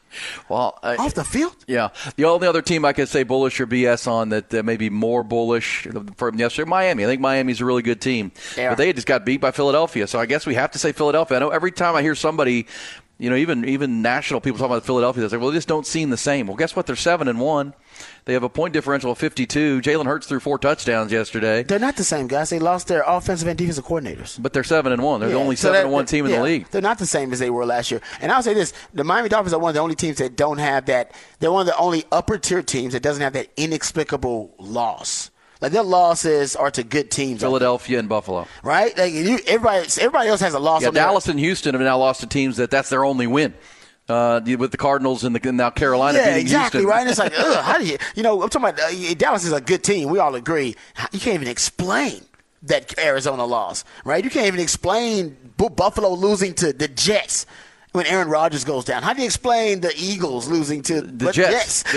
Well, 0.49 0.79
I, 0.81 0.95
Off 0.95 1.13
the 1.13 1.23
field. 1.23 1.55
Yeah. 1.67 1.89
The 2.15 2.25
only 2.25 2.47
other 2.47 2.61
team 2.61 2.85
I 2.85 2.93
could 2.93 3.09
say 3.09 3.23
bullish 3.23 3.59
or 3.59 3.67
BS 3.67 4.07
on 4.07 4.29
that 4.29 4.53
uh, 4.53 4.63
maybe 4.63 4.89
more 4.89 5.23
bullish 5.23 5.87
from 6.15 6.39
yesterday, 6.39 6.69
Miami. 6.69 7.03
I 7.03 7.07
think 7.07 7.21
Miami's 7.21 7.61
a 7.61 7.65
really 7.65 7.81
good 7.81 8.01
team. 8.01 8.31
Yeah. 8.55 8.69
But 8.69 8.77
they 8.77 8.93
just 8.93 9.07
got 9.07 9.25
beat 9.25 9.41
by 9.41 9.51
Philadelphia. 9.51 10.07
So 10.07 10.19
I 10.19 10.25
guess 10.25 10.45
we 10.45 10.55
have 10.55 10.71
to 10.71 10.79
say 10.79 10.91
Philadelphia. 10.91 11.37
I 11.37 11.39
know 11.41 11.49
every 11.49 11.71
time 11.71 11.95
I 11.95 12.01
hear 12.01 12.15
somebody, 12.15 12.67
you 13.17 13.29
know, 13.29 13.35
even 13.35 13.65
even 13.65 14.01
national 14.01 14.41
people 14.41 14.59
talking 14.59 14.73
about 14.73 14.85
Philadelphia, 14.85 15.23
they 15.23 15.29
say, 15.29 15.37
well, 15.37 15.49
they 15.49 15.57
just 15.57 15.67
don't 15.67 15.85
seem 15.85 16.09
the 16.09 16.17
same. 16.17 16.47
Well, 16.47 16.55
guess 16.55 16.75
what? 16.75 16.85
They're 16.85 16.95
7 16.95 17.27
and 17.27 17.39
1. 17.39 17.73
They 18.27 18.33
have 18.33 18.43
a 18.43 18.49
point 18.49 18.73
differential 18.73 19.09
of 19.09 19.17
52. 19.17 19.79
Jalen 19.79 20.05
Hurts 20.05 20.27
threw 20.27 20.41
four 20.41 20.59
touchdowns 20.59 21.13
yesterday. 21.13 21.63
They're 21.63 21.79
not 21.79 21.95
the 21.95 22.03
same 22.03 22.27
guys. 22.27 22.49
They 22.49 22.59
lost 22.59 22.89
their 22.89 23.01
offensive 23.07 23.47
and 23.47 23.57
defensive 23.57 23.85
coordinators. 23.85 24.37
But 24.41 24.51
they're 24.51 24.65
7 24.65 24.91
and 24.91 25.01
1. 25.01 25.21
They're 25.21 25.29
the 25.29 25.35
only 25.35 25.55
so 25.55 25.69
7 25.69 25.73
that- 25.75 25.83
and 25.85 25.93
1 25.93 26.05
team 26.07 26.25
in 26.25 26.31
yeah, 26.31 26.37
the 26.39 26.43
league. 26.43 26.67
They're 26.69 26.81
not 26.81 26.99
the 26.99 27.05
same 27.05 27.31
as 27.31 27.39
they 27.39 27.49
were 27.49 27.65
last 27.65 27.89
year. 27.89 28.01
And 28.19 28.29
I'll 28.29 28.43
say 28.43 28.53
this: 28.53 28.73
the 28.93 29.05
Miami 29.05 29.29
Dolphins 29.29 29.53
are 29.53 29.59
one 29.59 29.69
of 29.69 29.75
the 29.75 29.79
only 29.79 29.95
teams 29.95 30.17
that 30.17 30.35
don't 30.35 30.57
have 30.57 30.87
that. 30.87 31.13
They're 31.39 31.53
one 31.53 31.61
of 31.61 31.67
the 31.67 31.77
only 31.77 32.03
upper 32.11 32.37
tier 32.37 32.61
teams 32.61 32.91
that 32.91 33.01
doesn't 33.01 33.23
have 33.23 33.31
that 33.31 33.47
inexplicable 33.55 34.53
loss. 34.59 35.31
Like 35.61 35.71
their 35.71 35.81
losses 35.83 36.57
are 36.57 36.69
to 36.71 36.83
good 36.83 37.09
teams, 37.09 37.39
Philadelphia 37.39 37.97
and 37.97 38.09
Buffalo. 38.09 38.45
right? 38.61 38.95
Like 38.97 39.13
you, 39.13 39.39
everybody, 39.47 39.87
everybody 40.01 40.27
else 40.27 40.41
has 40.41 40.53
a 40.53 40.59
loss. 40.59 40.81
Yeah, 40.81 40.89
on 40.89 40.93
their- 40.93 41.03
Dallas 41.05 41.29
and 41.29 41.39
Houston 41.39 41.73
have 41.75 41.81
now 41.81 41.97
lost 41.97 42.19
to 42.19 42.27
teams 42.27 42.57
that 42.57 42.69
that's 42.71 42.89
their 42.89 43.05
only 43.05 43.25
win. 43.25 43.53
Uh, 44.09 44.39
with 44.57 44.71
the 44.71 44.77
Cardinals 44.77 45.23
and, 45.23 45.35
the, 45.35 45.49
and 45.49 45.57
now 45.57 45.69
Carolina 45.69 46.17
Yeah, 46.17 46.35
exactly 46.35 46.79
Houston. 46.81 46.89
right. 46.89 47.01
And 47.01 47.09
it's 47.09 47.19
like, 47.19 47.33
ugh, 47.37 47.63
how 47.63 47.77
do 47.77 47.85
you? 47.85 47.97
You 48.15 48.23
know, 48.23 48.41
I'm 48.41 48.49
talking 48.49 48.69
about 48.69 48.79
uh, 48.79 49.13
Dallas 49.15 49.43
is 49.43 49.51
a 49.51 49.59
good 49.59 49.83
team. 49.83 50.09
We 50.09 50.19
all 50.19 50.35
agree. 50.35 50.75
You 51.11 51.19
can't 51.19 51.35
even 51.35 51.47
explain 51.49 52.21
that 52.63 52.97
Arizona 52.97 53.45
lost, 53.45 53.85
right? 54.05 54.23
You 54.23 54.29
can't 54.29 54.47
even 54.47 54.59
explain 54.59 55.35
Buffalo 55.57 56.13
losing 56.13 56.53
to 56.55 56.71
the 56.73 56.87
Jets 56.87 57.45
when 57.97 58.05
Aaron 58.05 58.29
Rodgers 58.29 58.63
goes 58.63 58.85
down. 58.85 59.01
How 59.01 59.13
do 59.13 59.21
you 59.21 59.25
explain 59.25 59.81
the 59.81 59.91
Eagles 59.97 60.47
losing 60.47 60.83
to 60.83 61.01
the 61.01 61.31
Jets. 61.31 61.83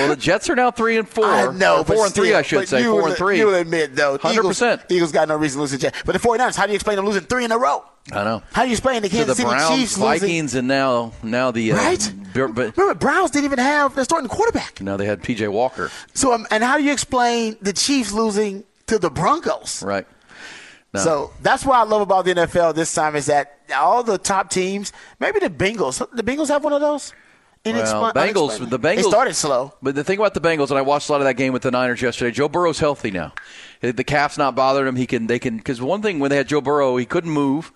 Well, 0.00 0.08
the 0.08 0.16
Jets 0.18 0.48
are 0.48 0.56
now 0.56 0.70
three 0.70 0.96
and 0.96 1.06
four. 1.08 1.26
I 1.26 1.52
know, 1.52 1.84
four 1.84 2.06
and 2.06 2.14
three, 2.14 2.28
still, 2.28 2.38
I 2.38 2.42
should 2.42 2.68
say. 2.68 2.82
Four 2.84 3.08
and 3.08 3.16
three. 3.16 3.38
You 3.38 3.46
will 3.46 3.54
admit, 3.56 3.94
though, 3.94 4.14
Eagles, 4.14 4.58
100%. 4.60 4.90
Eagles 4.90 5.12
got 5.12 5.28
no 5.28 5.36
reason 5.36 5.58
to 5.58 5.60
lose 5.60 5.70
to 5.72 5.76
the 5.76 5.82
Jets. 5.82 6.02
But 6.06 6.12
the 6.12 6.18
49ers, 6.18 6.56
how 6.56 6.64
do 6.64 6.72
you 6.72 6.76
explain 6.76 6.96
them 6.96 7.04
losing 7.06 7.22
three 7.24 7.44
in 7.44 7.52
a 7.52 7.58
row? 7.58 7.84
I 8.12 8.24
know. 8.24 8.42
How 8.52 8.62
do 8.62 8.68
you 8.68 8.72
explain 8.72 9.02
the 9.02 9.08
To 9.08 9.14
Kansas 9.14 9.36
the 9.36 9.42
City 9.42 9.48
Browns, 9.48 9.76
Chiefs 9.78 9.98
losing? 9.98 10.20
Vikings, 10.20 10.54
and 10.54 10.68
now 10.68 11.12
now 11.22 11.50
the 11.50 11.72
uh, 11.72 11.76
Right? 11.76 12.12
But, 12.32 12.76
Remember, 12.76 12.94
Browns 12.94 13.30
didn't 13.30 13.44
even 13.44 13.58
have 13.58 13.94
their 13.94 14.04
starting 14.04 14.28
quarterback. 14.28 14.80
now 14.80 14.96
they 14.96 15.06
had 15.06 15.22
PJ 15.22 15.50
Walker. 15.52 15.90
So, 16.14 16.32
um, 16.32 16.46
and 16.50 16.64
how 16.64 16.78
do 16.78 16.84
you 16.84 16.92
explain 16.92 17.56
the 17.60 17.72
Chiefs 17.74 18.12
losing 18.12 18.64
to 18.86 18.98
the 18.98 19.10
Broncos? 19.10 19.82
Right. 19.82 20.06
No. 20.92 21.00
So 21.00 21.32
that's 21.40 21.64
what 21.64 21.76
I 21.76 21.84
love 21.84 22.02
about 22.02 22.24
the 22.24 22.34
NFL 22.34 22.74
this 22.74 22.92
time 22.92 23.14
is 23.14 23.26
that 23.26 23.60
all 23.74 24.02
the 24.02 24.18
top 24.18 24.50
teams, 24.50 24.92
maybe 25.20 25.38
the 25.38 25.50
Bengals, 25.50 26.04
the 26.12 26.22
Bengals 26.22 26.48
have 26.48 26.64
one 26.64 26.72
of 26.72 26.80
those. 26.80 27.12
Well, 27.64 28.12
Bengals, 28.14 28.70
the 28.70 28.78
Bengals 28.78 28.96
They 28.96 29.02
started 29.02 29.34
slow. 29.34 29.74
But 29.82 29.94
the 29.94 30.02
thing 30.02 30.18
about 30.18 30.32
the 30.32 30.40
Bengals, 30.40 30.70
and 30.70 30.78
I 30.78 30.82
watched 30.82 31.10
a 31.10 31.12
lot 31.12 31.20
of 31.20 31.26
that 31.26 31.34
game 31.34 31.52
with 31.52 31.62
the 31.62 31.70
Niners 31.70 32.00
yesterday. 32.00 32.30
Joe 32.30 32.48
Burrow's 32.48 32.80
healthy 32.80 33.10
now. 33.10 33.34
The 33.82 34.02
calf's 34.02 34.38
not 34.38 34.54
bothering 34.54 34.88
him. 34.88 34.96
He 34.96 35.06
can, 35.06 35.26
they 35.26 35.38
can, 35.38 35.58
because 35.58 35.80
one 35.80 36.00
thing 36.00 36.20
when 36.20 36.30
they 36.30 36.38
had 36.38 36.48
Joe 36.48 36.62
Burrow, 36.62 36.96
he 36.96 37.04
couldn't 37.04 37.30
move. 37.30 37.70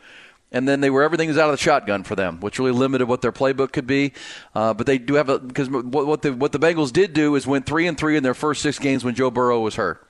And 0.55 0.67
then 0.69 0.81
they 0.81 0.89
were 0.89 1.03
everything 1.03 1.29
was 1.29 1.37
out 1.37 1.51
of 1.51 1.53
the 1.53 1.63
shotgun 1.63 2.05
for 2.05 2.15
them, 2.15 2.39
which 2.41 2.59
really 2.59 2.71
limited 2.71 3.07
what 3.07 3.21
their 3.21 3.33
playbook 3.33 3.73
could 3.73 3.87
be. 3.87 4.13
Uh, 4.55 4.73
but 4.73 4.87
they 4.87 4.99
do 4.99 5.15
have 5.15 5.29
a 5.29 5.39
because 5.41 5.69
what, 5.69 6.07
what 6.07 6.23
the 6.23 6.33
what 6.33 6.53
the 6.53 6.61
Bengals 6.61 6.93
did 6.93 7.13
do 7.13 7.35
is 7.35 7.47
went 7.47 7.67
three 7.67 7.87
and 7.87 7.99
three 7.99 8.17
in 8.17 8.23
their 8.23 8.35
first 8.35 8.63
six 8.63 8.79
games 8.79 9.05
when 9.05 9.15
Joe 9.15 9.31
Burrow 9.31 9.61
was 9.61 9.75
hurt 9.75 10.07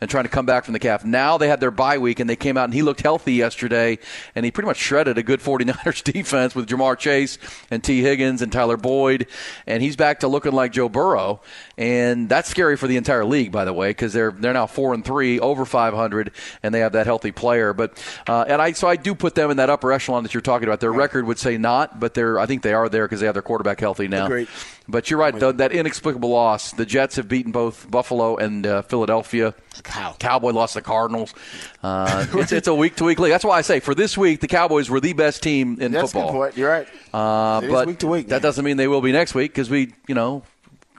and 0.00 0.10
trying 0.10 0.24
to 0.24 0.30
come 0.30 0.46
back 0.46 0.64
from 0.64 0.72
the 0.72 0.78
calf. 0.78 1.04
Now 1.04 1.36
they 1.36 1.46
had 1.46 1.60
their 1.60 1.70
bye 1.70 1.98
week 1.98 2.20
and 2.20 2.28
they 2.28 2.36
came 2.36 2.56
out 2.56 2.64
and 2.64 2.74
he 2.74 2.82
looked 2.82 3.02
healthy 3.02 3.34
yesterday 3.34 3.98
and 4.34 4.44
he 4.44 4.50
pretty 4.50 4.66
much 4.66 4.78
shredded 4.78 5.18
a 5.18 5.22
good 5.22 5.40
49ers 5.40 6.02
defense 6.12 6.54
with 6.54 6.68
Ja'Marr 6.68 6.98
Chase 6.98 7.38
and 7.70 7.84
Tee 7.84 8.00
Higgins 8.00 8.40
and 8.40 8.50
Tyler 8.50 8.78
Boyd 8.78 9.26
and 9.66 9.82
he's 9.82 9.96
back 9.96 10.20
to 10.20 10.28
looking 10.28 10.52
like 10.52 10.72
Joe 10.72 10.88
Burrow 10.88 11.42
and 11.76 12.30
that's 12.30 12.48
scary 12.48 12.78
for 12.78 12.86
the 12.86 12.96
entire 12.96 13.24
league 13.24 13.52
by 13.52 13.66
the 13.66 13.72
way 13.74 13.90
because 13.90 14.12
they're 14.14 14.30
they're 14.30 14.54
now 14.54 14.66
four 14.66 14.94
and 14.94 15.04
three 15.04 15.38
over 15.38 15.66
500 15.66 16.32
and 16.62 16.74
they 16.74 16.80
have 16.80 16.92
that 16.92 17.06
healthy 17.06 17.32
player. 17.32 17.72
But 17.74 18.02
uh, 18.26 18.44
and 18.48 18.62
I 18.62 18.72
so 18.72 18.88
I 18.88 18.96
do 18.96 19.14
put 19.14 19.34
them 19.34 19.50
in 19.50 19.58
that 19.58 19.68
upper 19.82 19.92
echelon 19.92 20.22
that 20.22 20.32
you're 20.32 20.40
talking 20.40 20.68
about. 20.68 20.78
Their 20.80 20.92
record 20.92 21.26
would 21.26 21.38
say 21.38 21.58
not, 21.58 21.98
but 21.98 22.14
they're 22.14 22.38
I 22.38 22.46
think 22.46 22.62
they 22.62 22.72
are 22.72 22.88
there 22.88 23.04
because 23.06 23.18
they 23.20 23.26
have 23.26 23.34
their 23.34 23.42
quarterback 23.42 23.80
healthy 23.80 24.06
now. 24.06 24.26
Agreed. 24.26 24.48
But 24.88 25.10
you're 25.10 25.18
right, 25.18 25.36
though, 25.36 25.52
that 25.52 25.72
inexplicable 25.72 26.28
loss. 26.28 26.72
The 26.72 26.86
Jets 26.86 27.16
have 27.16 27.28
beaten 27.28 27.52
both 27.52 27.90
Buffalo 27.90 28.36
and 28.36 28.66
uh, 28.66 28.82
Philadelphia. 28.82 29.54
How? 29.84 30.14
Cowboy 30.18 30.50
lost 30.50 30.74
the 30.74 30.82
Cardinals. 30.82 31.34
Uh, 31.82 32.26
it's, 32.34 32.52
it's 32.52 32.68
a 32.68 32.74
week 32.74 32.96
to 32.96 33.04
week 33.04 33.18
league. 33.18 33.32
That's 33.32 33.44
why 33.44 33.58
I 33.58 33.62
say 33.62 33.80
for 33.80 33.94
this 33.94 34.16
week, 34.16 34.40
the 34.40 34.48
Cowboys 34.48 34.88
were 34.90 35.00
the 35.00 35.12
best 35.12 35.42
team 35.42 35.80
in 35.80 35.92
That's 35.92 36.10
a 36.10 36.12
football. 36.12 36.32
good 36.32 36.38
point. 36.38 36.56
You're 36.56 36.70
right. 36.70 36.88
Uh, 37.12 37.60
It 37.62 37.66
is 37.66 37.72
but 37.72 37.86
week 37.86 37.98
to 38.00 38.06
week, 38.06 38.28
that 38.28 38.36
man. 38.36 38.42
doesn't 38.42 38.64
mean 38.64 38.76
they 38.76 38.88
will 38.88 39.00
be 39.00 39.12
next 39.12 39.34
week 39.34 39.52
because 39.52 39.70
we, 39.70 39.92
you 40.06 40.14
know, 40.14 40.42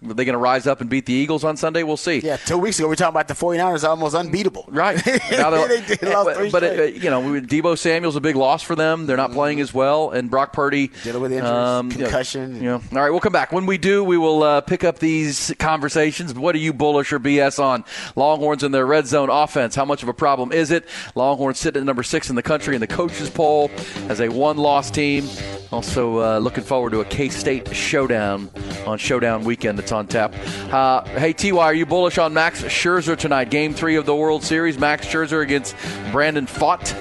are 0.10 0.14
they 0.14 0.26
going 0.26 0.34
to 0.34 0.38
rise 0.38 0.68
up 0.68 0.82
and 0.82 0.90
beat 0.90 1.06
the 1.06 1.14
Eagles 1.14 1.44
on 1.44 1.58
Sunday? 1.58 1.84
We'll 1.84 1.98
see. 1.98 2.20
Yeah, 2.20 2.38
two 2.38 2.58
weeks 2.58 2.80
ago 2.80 2.88
we 2.88 2.92
were 2.92 2.96
talking 2.96 3.14
about 3.16 3.28
the 3.28 3.34
49ers 3.34 3.88
almost 3.88 4.16
unbeatable. 4.16 4.66
Right. 4.68 5.02
They 5.34 5.40
lost 5.42 6.26
but 6.26 6.38
three 6.38 6.50
but, 6.50 6.64
straight. 6.64 7.04
you 7.04 7.10
know, 7.10 7.22
Deebo 7.22 7.78
Samuel's 7.78 8.16
a 8.16 8.22
big 8.22 8.36
loss 8.36 8.62
for 8.62 8.76
them. 8.76 9.06
They're 9.06 9.18
not 9.18 9.32
playing 9.32 9.60
as 9.62 9.74
well, 9.74 10.12
and 10.12 10.30
Brock 10.30 10.54
Purdy 10.54 10.74
Mm-hmm. 10.74 11.04
Dealing 11.04 11.22
with 11.22 11.32
injuries, 11.32 11.52
um, 11.52 11.92
concussion. 11.92 12.56
You 12.56 12.62
know, 12.64 12.82
all 12.92 12.98
right, 13.00 13.10
we'll 13.10 13.20
come 13.20 13.34
back. 13.34 13.52
When 13.52 13.66
we 13.66 13.78
do, 13.78 14.04
we 14.04 14.18
will 14.18 14.44
uh, 14.44 14.62
pick 14.62 14.84
up 14.84 15.00
these 15.00 15.54
conversations. 15.60 16.34
What 16.34 16.56
are 16.56 16.60
you 16.60 16.74
bullish 16.74 17.12
or 17.14 17.20
BS 17.20 17.62
on? 17.62 17.84
Longhorns 18.16 18.64
and 18.64 18.74
their 18.74 18.86
red 18.86 19.08
zone 19.08 19.30
offense. 19.30 19.76
How 19.76 19.86
much 19.86 20.04
of 20.04 20.10
a 20.10 20.14
problem 20.14 20.52
is 20.52 20.72
it? 20.72 20.86
Longhorns 21.16 21.60
sitting 21.60 21.82
at 21.82 21.86
number 21.86 22.04
six 22.04 22.30
in 22.30 22.36
the 22.36 22.44
country 22.44 22.76
in 22.76 22.82
the 22.82 22.88
coaches 22.88 23.30
poll 23.30 23.70
as 24.10 24.20
a 24.20 24.30
one-loss 24.30 24.92
team. 24.92 25.28
Also, 25.72 26.20
uh, 26.20 26.38
looking 26.40 26.64
forward 26.64 26.92
to 26.92 27.00
a 27.02 27.06
K-State 27.06 27.74
showdown 27.76 28.50
on 28.86 28.98
Showdown 28.98 29.44
Weekend 29.44 29.80
that's 29.80 29.92
on 29.94 30.08
tap. 30.08 30.34
Uh, 30.72 31.04
hey, 31.18 31.34
Ty, 31.34 31.52
are 31.52 31.74
you 31.74 31.86
bullish 31.86 32.18
on 32.18 32.34
Max 32.34 32.64
Scherzer 32.64 33.18
tonight? 33.18 33.50
Game 33.50 33.74
three 33.74 33.96
of 33.96 34.06
the 34.06 34.16
World 34.16 34.44
Series. 34.44 34.78
Max 34.78 35.06
Scherzer 35.06 35.42
against 35.42 35.76
Brandon 36.12 36.46
Pfaadt. 36.46 36.94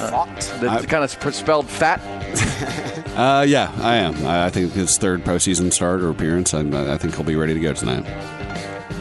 Uh, 0.00 0.26
That's 0.60 0.86
kind 0.86 1.04
of 1.04 1.34
spelled 1.34 1.68
fat. 1.68 2.00
Uh, 3.12 3.44
yeah, 3.46 3.70
I 3.82 3.96
am. 3.96 4.26
I, 4.26 4.48
think 4.48 4.72
his 4.72 4.96
third 4.96 5.22
postseason 5.22 5.70
start 5.70 6.00
or 6.00 6.08
appearance. 6.08 6.54
I, 6.54 6.60
I 6.94 6.96
think 6.96 7.14
he'll 7.14 7.24
be 7.24 7.36
ready 7.36 7.52
to 7.52 7.60
go 7.60 7.74
tonight. 7.74 8.06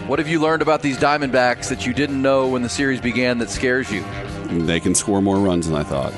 What 0.06 0.20
have 0.20 0.28
you 0.28 0.42
learned 0.42 0.62
about 0.62 0.82
these 0.82 0.98
Diamondbacks 0.98 1.70
that 1.70 1.86
you 1.86 1.94
didn't 1.94 2.22
know 2.22 2.50
when 2.50 2.62
the 2.62 2.68
series 2.68 3.00
began 3.00 3.38
that 3.38 3.50
scares 3.50 3.89
you? 3.89 4.04
They 4.50 4.82
can 4.82 4.96
score 4.96 5.22
more 5.22 5.38
runs 5.38 5.70
than 5.70 5.78
I 5.78 5.84
thought. 5.84 6.12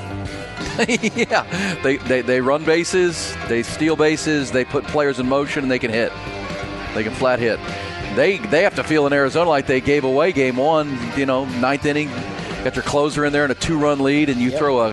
yeah, 1.16 1.78
they, 1.84 1.98
they 1.98 2.22
they 2.22 2.42
run 2.42 2.66
bases, 2.66 3.36
they 3.48 3.62
steal 3.62 3.96
bases, 3.96 4.52
they 4.52 4.66
put 4.66 4.84
players 4.86 5.20
in 5.20 5.30
motion, 5.30 5.62
and 5.62 5.72
they 5.72 5.78
can 5.78 5.92
hit. 5.92 6.12
They 6.94 7.04
can 7.04 7.14
flat 7.14 7.40
hit. 7.40 7.60
They 8.16 8.38
they 8.38 8.64
have 8.64 8.76
to 8.76 8.84
feel 8.84 9.08
in 9.08 9.14
Arizona 9.14 9.50
like 9.50 9.66
they 9.66 9.82
gave 9.82 10.04
away 10.04 10.32
game 10.32 10.58
one. 10.58 10.98
You 11.18 11.26
know, 11.26 11.46
ninth 11.46 11.86
inning, 11.86 12.10
got 12.64 12.76
your 12.76 12.84
closer 12.84 13.26
in 13.26 13.34
there 13.34 13.44
and 13.44 13.52
a 13.52 13.56
two 13.56 13.78
run 13.78 14.00
lead, 14.00 14.30
and 14.30 14.40
you 14.40 14.52
throw 14.52 14.82
a 14.82 14.92